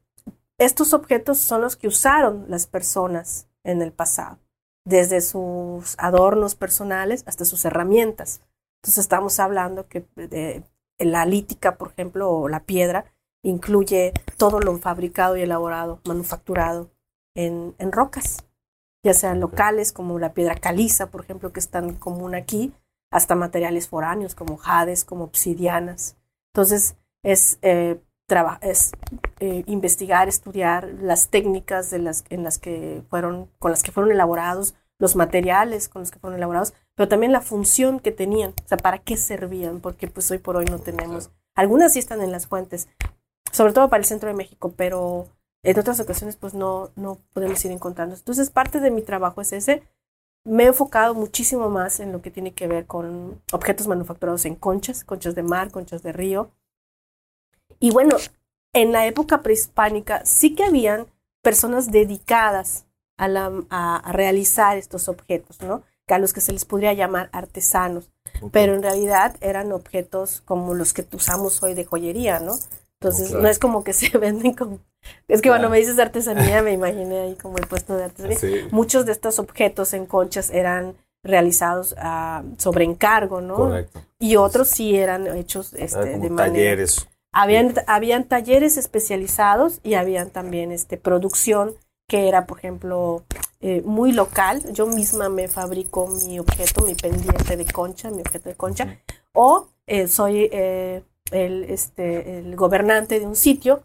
estos 0.58 0.94
objetos 0.94 1.40
son 1.40 1.62
los 1.62 1.76
que 1.76 1.88
usaron 1.88 2.46
las 2.48 2.68
personas 2.68 3.48
en 3.64 3.82
el 3.82 3.92
pasado, 3.92 4.38
desde 4.86 5.22
sus 5.22 5.96
adornos 5.98 6.56
personales 6.56 7.24
hasta 7.28 7.44
sus 7.44 7.66
herramientas. 7.66 8.42
Entonces 8.82 9.00
estamos 9.00 9.40
hablando 9.40 9.88
que 9.88 10.06
de, 10.16 10.64
la 10.98 11.26
lítica, 11.26 11.78
por 11.78 11.90
ejemplo, 11.90 12.32
o 12.32 12.48
la 12.48 12.62
piedra, 12.62 13.06
incluye 13.44 14.14
todo 14.38 14.60
lo 14.60 14.78
fabricado 14.78 15.36
y 15.36 15.42
elaborado, 15.42 16.00
manufacturado 16.06 16.90
en, 17.36 17.76
en 17.80 17.92
rocas, 17.92 18.46
ya 19.04 19.14
sean 19.14 19.40
locales 19.40 19.92
como 19.92 20.18
la 20.20 20.34
piedra 20.34 20.56
caliza, 20.56 21.12
por 21.12 21.22
ejemplo, 21.22 21.52
que 21.52 21.60
es 21.60 21.70
tan 21.70 21.96
común 21.96 22.34
aquí, 22.34 22.74
hasta 23.12 23.36
materiales 23.36 23.88
foráneos 23.88 24.36
como 24.36 24.58
jades, 24.58 25.06
como 25.06 25.26
obsidianas. 25.26 26.18
Entonces, 26.54 26.96
es, 27.24 27.60
eh, 27.62 28.00
traba- 28.28 28.60
es 28.62 28.92
eh, 29.40 29.64
investigar, 29.68 30.28
estudiar 30.28 30.88
las 31.02 31.30
técnicas 31.30 31.90
de 31.90 32.00
las, 32.00 32.24
en 32.30 32.44
las 32.44 32.58
que 32.58 33.04
fueron, 33.10 33.50
con 33.60 33.72
las 33.72 33.84
que 33.84 33.92
fueron 33.92 34.12
elaborados, 34.12 34.76
los 34.98 35.16
materiales 35.16 35.90
con 35.90 36.02
los 36.04 36.12
que 36.12 36.20
fueron 36.20 36.38
elaborados, 36.38 36.74
pero 36.96 37.10
también 37.10 37.32
la 37.34 37.42
función 37.42 38.00
que 38.00 38.12
tenían, 38.12 38.54
o 38.64 38.68
sea, 38.68 38.78
para 38.78 39.00
qué 39.00 39.18
servían, 39.18 39.82
porque 39.82 40.08
pues 40.08 40.32
hoy 40.32 40.38
por 40.38 40.56
hoy 40.56 40.66
no 40.66 40.80
tenemos. 40.80 41.32
Algunas 41.56 41.94
sí 41.94 42.00
están 42.00 42.22
en 42.22 42.32
las 42.32 42.48
fuentes, 42.48 42.88
sobre 43.52 43.74
todo 43.74 43.90
para 43.90 44.00
el 44.00 44.06
centro 44.06 44.30
de 44.30 44.36
México, 44.36 44.74
pero 44.76 45.28
en 45.64 45.78
otras 45.80 46.00
ocasiones 46.00 46.36
pues 46.38 46.54
no, 46.54 46.92
no 46.96 47.18
podemos 47.34 47.64
ir 47.66 47.72
encontrando. 47.72 48.16
Entonces, 48.16 48.50
parte 48.50 48.80
de 48.80 48.92
mi 48.92 49.02
trabajo 49.02 49.42
es 49.42 49.52
ese. 49.52 49.84
Me 50.46 50.64
he 50.64 50.68
enfocado 50.68 51.14
muchísimo 51.14 51.70
más 51.70 52.00
en 52.00 52.12
lo 52.12 52.22
que 52.22 52.32
tiene 52.32 52.54
que 52.54 52.68
ver 52.68 52.86
con 52.86 53.42
objetos 53.52 53.88
manufacturados 53.88 54.46
en 54.46 54.56
conchas, 54.56 55.04
conchas 55.04 55.36
de 55.36 55.44
mar, 55.44 55.72
conchas 55.72 56.04
de 56.04 56.14
río. 56.14 56.52
Y 57.86 57.92
bueno, 57.92 58.18
en 58.74 58.92
la 58.92 59.06
época 59.06 59.42
prehispánica 59.44 60.26
sí 60.26 60.56
que 60.56 60.64
habían 60.64 61.06
personas 61.44 61.92
dedicadas 61.92 62.86
a, 63.18 63.28
la, 63.28 63.52
a, 63.70 63.98
a 63.98 64.12
realizar 64.12 64.76
estos 64.78 65.08
objetos, 65.08 65.62
¿no? 65.62 65.84
Que 66.08 66.16
a 66.16 66.20
los 66.20 66.34
que 66.34 66.42
se 66.42 66.52
les 66.52 66.66
podría 66.66 66.94
llamar 66.94 67.30
artesanos, 67.32 68.10
pero 68.52 68.74
en 68.74 68.82
realidad 68.82 69.36
eran 69.40 69.72
objetos 69.72 70.42
como 70.46 70.74
los 70.74 70.94
que 70.94 71.06
usamos 71.14 71.62
hoy 71.62 71.76
de 71.76 71.86
joyería, 71.86 72.40
¿no? 72.40 72.56
Entonces, 73.00 73.28
Claro. 73.30 73.44
no 73.44 73.50
es 73.50 73.60
como 73.60 73.84
que 73.84 73.94
se 74.02 74.18
venden 74.18 74.54
como... 74.56 74.80
Es 75.28 75.42
que 75.44 75.50
cuando 75.50 75.68
Claro. 75.68 75.70
me 75.70 75.78
dices 75.78 76.00
artesanía, 76.00 76.64
me 76.64 76.72
imaginé 76.72 77.20
ahí 77.20 77.36
como 77.36 77.58
el 77.60 77.68
puesto 77.68 77.96
de 77.96 78.06
artesanía. 78.06 78.40
Sí, 78.40 78.68
Muchos 78.72 79.06
de 79.06 79.12
estos 79.12 79.38
objetos 79.38 79.94
en 79.94 80.08
conchas 80.08 80.50
eran 80.50 80.96
realizados 81.24 81.94
ah, 82.00 82.42
sobre 82.58 82.86
encargo, 82.86 83.42
¿no? 83.42 83.56
correcto. 83.56 84.02
Y 84.20 84.38
otros 84.38 84.70
sí 84.70 84.96
eran 84.96 85.28
hechos 85.38 85.74
este, 85.76 86.00
Era 86.00 86.12
como 86.14 86.24
de 86.24 86.30
manera... 86.32 86.54
talleres. 86.54 87.08
Habían, 87.38 87.74
habían 87.88 88.24
talleres 88.24 88.78
especializados 88.78 89.82
y 89.84 89.96
habían 89.96 90.30
también 90.30 90.72
este, 90.72 90.96
producción 90.98 91.76
que 92.08 92.30
era, 92.30 92.46
por 92.46 92.60
ejemplo, 92.60 93.26
eh, 93.60 93.82
muy 93.84 94.14
local. 94.14 94.64
Yo 94.72 94.88
misma 94.88 95.28
me 95.28 95.50
fabrico 95.50 96.08
mi 96.08 96.40
objeto, 96.40 96.86
mi 96.86 96.96
pendiente 96.96 97.58
de 97.58 97.66
concha, 97.66 98.10
mi 98.10 98.22
objeto 98.22 98.48
de 98.48 98.56
concha. 98.56 99.00
O 99.34 99.68
eh, 99.86 100.08
soy 100.08 100.48
eh, 100.52 101.04
el, 101.32 101.66
este, 101.66 102.40
el 102.40 102.56
gobernante 102.56 103.20
de 103.20 103.26
un 103.26 103.36
sitio, 103.36 103.84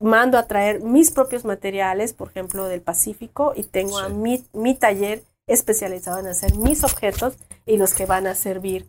mando 0.00 0.38
a 0.38 0.46
traer 0.46 0.80
mis 0.80 1.10
propios 1.10 1.44
materiales, 1.44 2.14
por 2.14 2.28
ejemplo, 2.30 2.64
del 2.64 2.80
Pacífico, 2.80 3.52
y 3.54 3.64
tengo 3.64 3.98
a 3.98 4.08
Sí. 4.08 4.14
mi, 4.14 4.44
mi 4.54 4.74
taller 4.74 5.22
especializado 5.46 6.20
en 6.20 6.28
hacer 6.28 6.54
mis 6.56 6.84
objetos 6.84 7.34
y 7.66 7.76
los 7.76 7.92
que 7.92 8.06
van 8.06 8.26
a 8.26 8.34
servir 8.34 8.86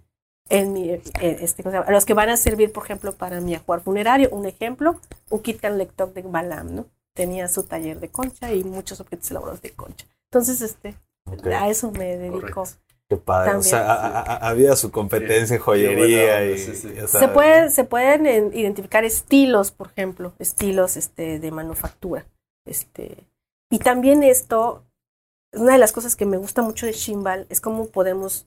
en 0.52 0.74
mi, 0.74 0.89
eh, 0.91 1.02
este, 1.22 1.64
los 1.89 2.06
que 2.06 2.14
van 2.14 2.30
a 2.30 2.38
servir, 2.38 2.72
por 2.72 2.84
ejemplo, 2.84 3.14
para 3.14 3.39
mi 3.41 3.56
ajuar 3.56 3.82
funerario. 3.82 4.30
Un 4.32 4.45
ejemplo, 4.45 4.99
Ukitkan 5.30 5.78
Lectoc 5.78 6.14
de 6.14 6.22
Balam, 6.22 6.76
¿no? 6.76 6.86
Tenía 7.14 7.47
su 7.47 7.64
taller 7.64 7.99
de 7.99 8.10
concha 8.10 8.54
y 8.54 8.64
muchos 8.64 8.99
objetos 8.99 9.32
elaborados 9.32 9.62
de 9.62 9.72
concha. 9.72 10.06
Entonces, 10.30 10.62
este, 10.62 10.95
Ok. 11.26 11.47
a 11.47 11.68
eso 11.70 11.91
me 11.91 12.18
dedico. 12.18 12.68
Qué 13.10 13.18
padre. 13.18 13.49
O 13.49 13.54
También. 13.54 13.70
sea, 13.70 13.91
a- 13.91 14.20
a- 14.20 14.22
a- 14.22 14.49
había 14.49 14.76
su 14.78 14.89
competencia 14.91 15.58
en 15.58 15.62
joyería 15.62 16.38
buena 16.38 16.45
y, 16.45 16.58
sí, 16.58 16.76
sí. 16.76 16.88
o 16.99 17.08
sea, 17.10 17.20
Se 17.20 17.28
pueden, 17.28 17.70
se 17.72 17.84
pueden 17.84 18.26
identificar 18.54 19.04
estilos, 19.04 19.72
por 19.72 19.88
ejemplo, 19.88 20.32
estilos 20.39 20.95
este, 20.95 21.39
de 21.39 21.52
manufactura. 21.52 22.26
Este, 22.66 23.18
y 23.70 23.80
también 23.80 24.24
esto, 24.24 24.86
una 25.54 25.74
de 25.74 25.78
las 25.80 25.91
cosas 25.91 26.16
que 26.16 26.26
me 26.26 26.38
gusta 26.38 26.62
mucho 26.62 26.86
de 26.86 26.93
Shimbal 26.93 27.47
es 27.49 27.60
cómo 27.60 27.88
podemos 27.88 28.45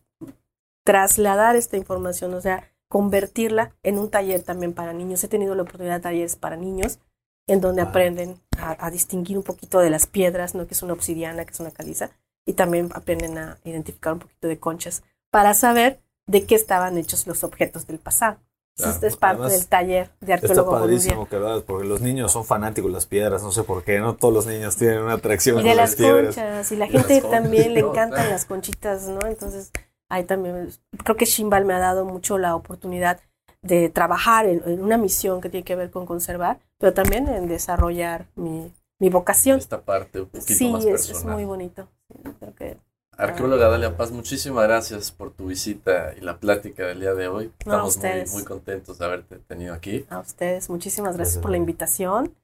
trasladar 0.85 1.57
esta 1.57 1.77
información, 1.77 2.35
o 2.35 2.41
sea, 2.41 2.71
convertirla 2.89 3.73
en 3.83 3.99
un 3.99 4.11
taller 4.11 4.43
también 4.43 4.73
para 4.75 4.93
niños. 4.93 5.25
He 5.25 5.29
tenido 5.29 5.55
la 5.55 5.63
oportunidad 5.63 5.97
de 5.97 6.01
talleres 6.03 6.37
para 6.37 6.57
niños 6.57 6.99
en 7.47 7.61
donde 7.61 7.83
Wow. 7.83 7.91
aprenden 7.91 8.41
a, 8.59 8.87
a 8.87 8.91
distinguir 8.91 9.37
un 9.37 9.43
poquito 9.43 9.81
de 9.81 9.91
las 9.91 10.07
piedras, 10.07 10.55
¿no? 10.55 10.67
que 10.67 10.75
es 10.75 10.83
una 10.83 10.93
obsidiana, 10.95 11.45
que 11.45 11.53
es 11.53 11.61
una 11.61 11.71
caliza, 11.73 12.11
y 12.47 12.55
también 12.55 12.91
aprenden 12.95 13.37
a 13.39 13.59
identificar 13.65 14.13
un 14.15 14.21
poquito 14.21 14.49
de 14.49 14.59
conchas 14.59 15.03
para 15.31 15.55
saber 15.55 16.01
de 16.27 16.47
qué 16.47 16.55
estaban 16.55 16.97
hechos 16.99 17.27
los 17.27 17.45
objetos 17.45 17.87
del 17.87 17.99
pasado. 17.99 18.39
Claro, 18.77 19.07
es 19.07 19.17
parte 19.17 19.49
del 19.49 19.67
taller 19.69 20.11
de 20.21 20.35
Está 20.35 20.35
arqueólogo 20.35 20.71
padrísimo, 20.73 21.29
que 21.29 21.37
verdad, 21.39 21.63
porque 21.65 21.87
los 21.87 22.01
niños 22.01 22.33
son 22.33 22.45
fanáticos 22.45 22.91
de 22.91 22.95
las 22.95 23.07
piedras, 23.07 23.43
no 23.43 23.53
sé 23.53 23.63
por 23.63 23.85
qué, 23.85 24.01
no 24.01 24.17
todos 24.17 24.35
los 24.35 24.47
niños 24.47 24.77
tienen 24.77 25.01
una 25.03 25.15
atracción 25.15 25.61
Y 25.61 25.63
de 25.63 25.75
las 25.75 25.91
las 25.91 25.95
piedras. 25.97 26.35
conchas, 26.35 26.73
y 26.73 26.77
la 26.77 26.87
las 26.91 27.07
gente 27.07 27.21
también 27.23 27.73
le 27.75 27.81
encantan 27.81 28.11
claro. 28.11 28.31
las 28.31 28.45
conchitas, 28.47 29.07
¿no? 29.09 29.21
Entonces, 29.27 29.71
ahí 30.09 30.25
también, 30.25 30.71
creo 31.05 31.17
que 31.17 31.25
Shimbal 31.25 31.65
me 31.65 31.75
ha 31.75 31.79
dado 31.79 32.05
mucho 32.05 32.39
la 32.39 32.55
oportunidad 32.57 33.21
de 33.63 33.89
trabajar 33.89 34.47
en, 34.47 34.63
en 34.67 34.83
una 34.83 34.99
misión 34.99 35.41
que 35.41 35.49
tiene 35.49 35.65
que 35.65 35.77
ver 35.77 35.91
con 35.91 36.07
conservar, 36.07 36.59
pero 36.79 36.93
también 36.93 37.29
en 37.29 37.49
desarrollar 37.49 38.27
mi, 38.37 38.73
mi 39.01 39.09
vocación. 39.11 39.59
Esta 39.59 39.81
parte 39.81 40.21
un 40.21 40.27
poquito 40.29 40.53
Sí, 40.55 40.71
más 40.71 40.85
es, 40.85 41.01
es 41.03 41.07
personal. 41.09 41.35
muy 41.37 41.45
bonito. 41.45 41.89
Sí, 42.09 42.19
creo 42.39 42.55
que 42.55 42.77
Arqueóloga 43.17 43.69
Dalia 43.69 43.97
Paz, 43.97 44.11
muchísimas 44.11 44.65
gracias 44.65 45.13
por 45.13 45.31
tu 45.33 45.47
visita 45.47 46.15
y 46.17 46.21
la 46.21 46.39
plática 46.41 46.85
del 46.87 47.01
día 47.01 47.15
de 47.15 47.29
hoy. 47.29 47.53
No, 47.65 47.85
a 47.85 47.87
Estamos 47.87 47.97
muy, 47.97 48.11
ustedes. 48.11 48.33
muy 48.33 48.45
contentos 48.45 48.99
de 48.99 49.05
haberte 49.05 49.39
tenido 49.39 49.73
aquí. 49.73 50.05
a 50.11 50.19
ustedes 50.19 50.69
muchísimas 50.69 51.17
gracias 51.17 51.37
Gracias, 51.37 51.43
por 51.43 51.51
la 51.53 51.57
invitación. 51.57 52.35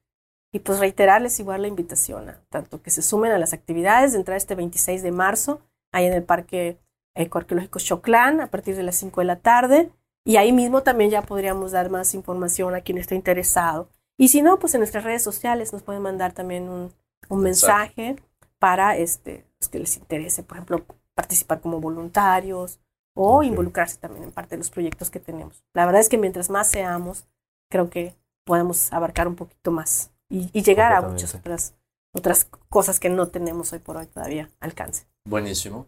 Y 0.53 0.61
pues 0.61 0.81
reiterarles 0.81 1.39
igual 1.39 1.63
la 1.63 1.69
invitación 1.69 2.29
a 2.29 2.41
tanto 2.49 2.83
que 2.83 2.91
se 2.91 3.03
sumen 3.03 3.31
a 3.33 3.39
las 3.39 3.53
actividades 3.53 4.13
de 4.13 4.19
entrar 4.19 4.37
este 4.37 4.55
26 4.57 5.03
de 5.03 5.13
marzo, 5.13 5.61
ahí 5.93 6.07
en 6.07 6.13
el 6.13 6.25
Parque 6.25 6.79
Ecoarqueológico 7.21 7.79
Choclán, 7.79 8.41
a 8.41 8.49
partir 8.49 8.77
de 8.77 8.83
las 8.83 8.97
5 8.97 9.21
de 9.21 9.25
la 9.27 9.37
tarde. 9.37 9.91
Y 10.25 10.37
ahí 10.37 10.53
mismo 10.53 10.83
también 10.83 11.11
ya 11.11 11.23
podríamos 11.23 11.73
dar 11.73 11.91
más 11.91 12.15
información 12.15 12.75
a 12.75 12.83
quien 12.83 12.99
esté 12.99 13.15
interesado. 13.15 13.89
Y 14.19 14.29
si 14.29 14.43
no, 14.43 14.59
pues 14.59 14.75
en 14.75 14.81
nuestras 14.81 15.05
redes 15.05 15.23
sociales 15.23 15.73
nos 15.73 15.83
pueden 15.83 16.03
mandar 16.03 16.33
también 16.33 16.69
un, 16.69 16.93
un 17.29 17.41
mensaje 17.43 18.17
para 18.59 18.97
este, 18.97 19.47
pues, 19.59 19.69
que 19.71 19.79
les 19.79 19.97
interese, 19.97 20.43
por 20.43 20.59
ejemplo, 20.59 20.85
participar 21.15 21.61
como 21.61 21.81
voluntarios 21.81 22.81
o 23.15 23.39
Ok. 23.39 23.45
involucrarse 23.45 23.97
también 23.99 24.25
en 24.25 24.33
parte 24.33 24.51
de 24.51 24.59
los 24.59 24.71
proyectos 24.71 25.11
que 25.11 25.21
tenemos. 25.21 25.65
La 25.73 25.87
verdad 25.87 26.01
es 26.03 26.09
que 26.11 26.19
mientras 26.19 26.51
más 26.51 26.69
seamos, 26.69 27.25
creo 27.71 27.89
que 27.91 28.15
podemos 28.45 28.93
abarcar 28.93 29.27
un 29.27 29.37
poquito 29.37 29.71
más 29.71 30.11
y, 30.29 30.51
y 30.53 30.63
llegar 30.63 30.93
a 30.93 31.01
muchas 31.03 31.35
otras, 31.35 31.75
otras 32.13 32.45
cosas 32.69 33.01
que 33.01 33.09
no 33.09 33.29
tenemos 33.29 33.73
hoy 33.73 33.79
por 33.79 33.97
hoy 33.97 34.07
todavía 34.07 34.51
alcance. 34.61 35.07
Buenísimo, 35.25 35.87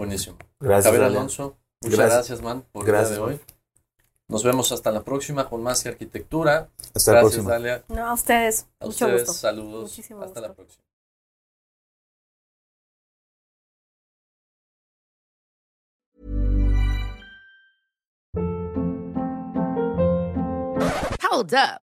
buenísimo. 0.00 0.36
Gracias, 0.58 0.86
Javier. 0.92 1.04
Alonso, 1.04 1.56
muchas 1.82 1.98
Gracias. 1.98 2.14
gracias, 2.28 2.42
man, 2.42 2.64
por 2.72 2.84
Gracias, 2.84 3.10
el 3.10 3.16
día 3.16 3.26
de 3.26 3.32
hoy. 3.34 3.40
Nos 4.28 4.44
vemos 4.44 4.70
hasta 4.72 4.90
la 4.92 5.02
próxima 5.02 5.48
con 5.48 5.62
más 5.62 5.84
arquitectura. 5.86 6.68
Hasta 6.94 7.12
la 7.12 7.20
gracias, 7.20 7.44
próxima. 7.44 7.50
Dalia. 7.52 7.84
No, 7.88 8.06
a 8.08 8.14
ustedes, 8.14 8.66
A 8.80 8.86
mucho 8.86 9.04
ustedes, 9.06 9.26
gusto. 9.26 9.32
saludos. 9.34 9.82
Muchísimo 9.90 10.20
hasta 10.22 10.40
gusto. 10.40 10.48
la 10.48 10.54
próxima. 10.54 10.84
Hold 21.22 21.54
up. 21.54 21.89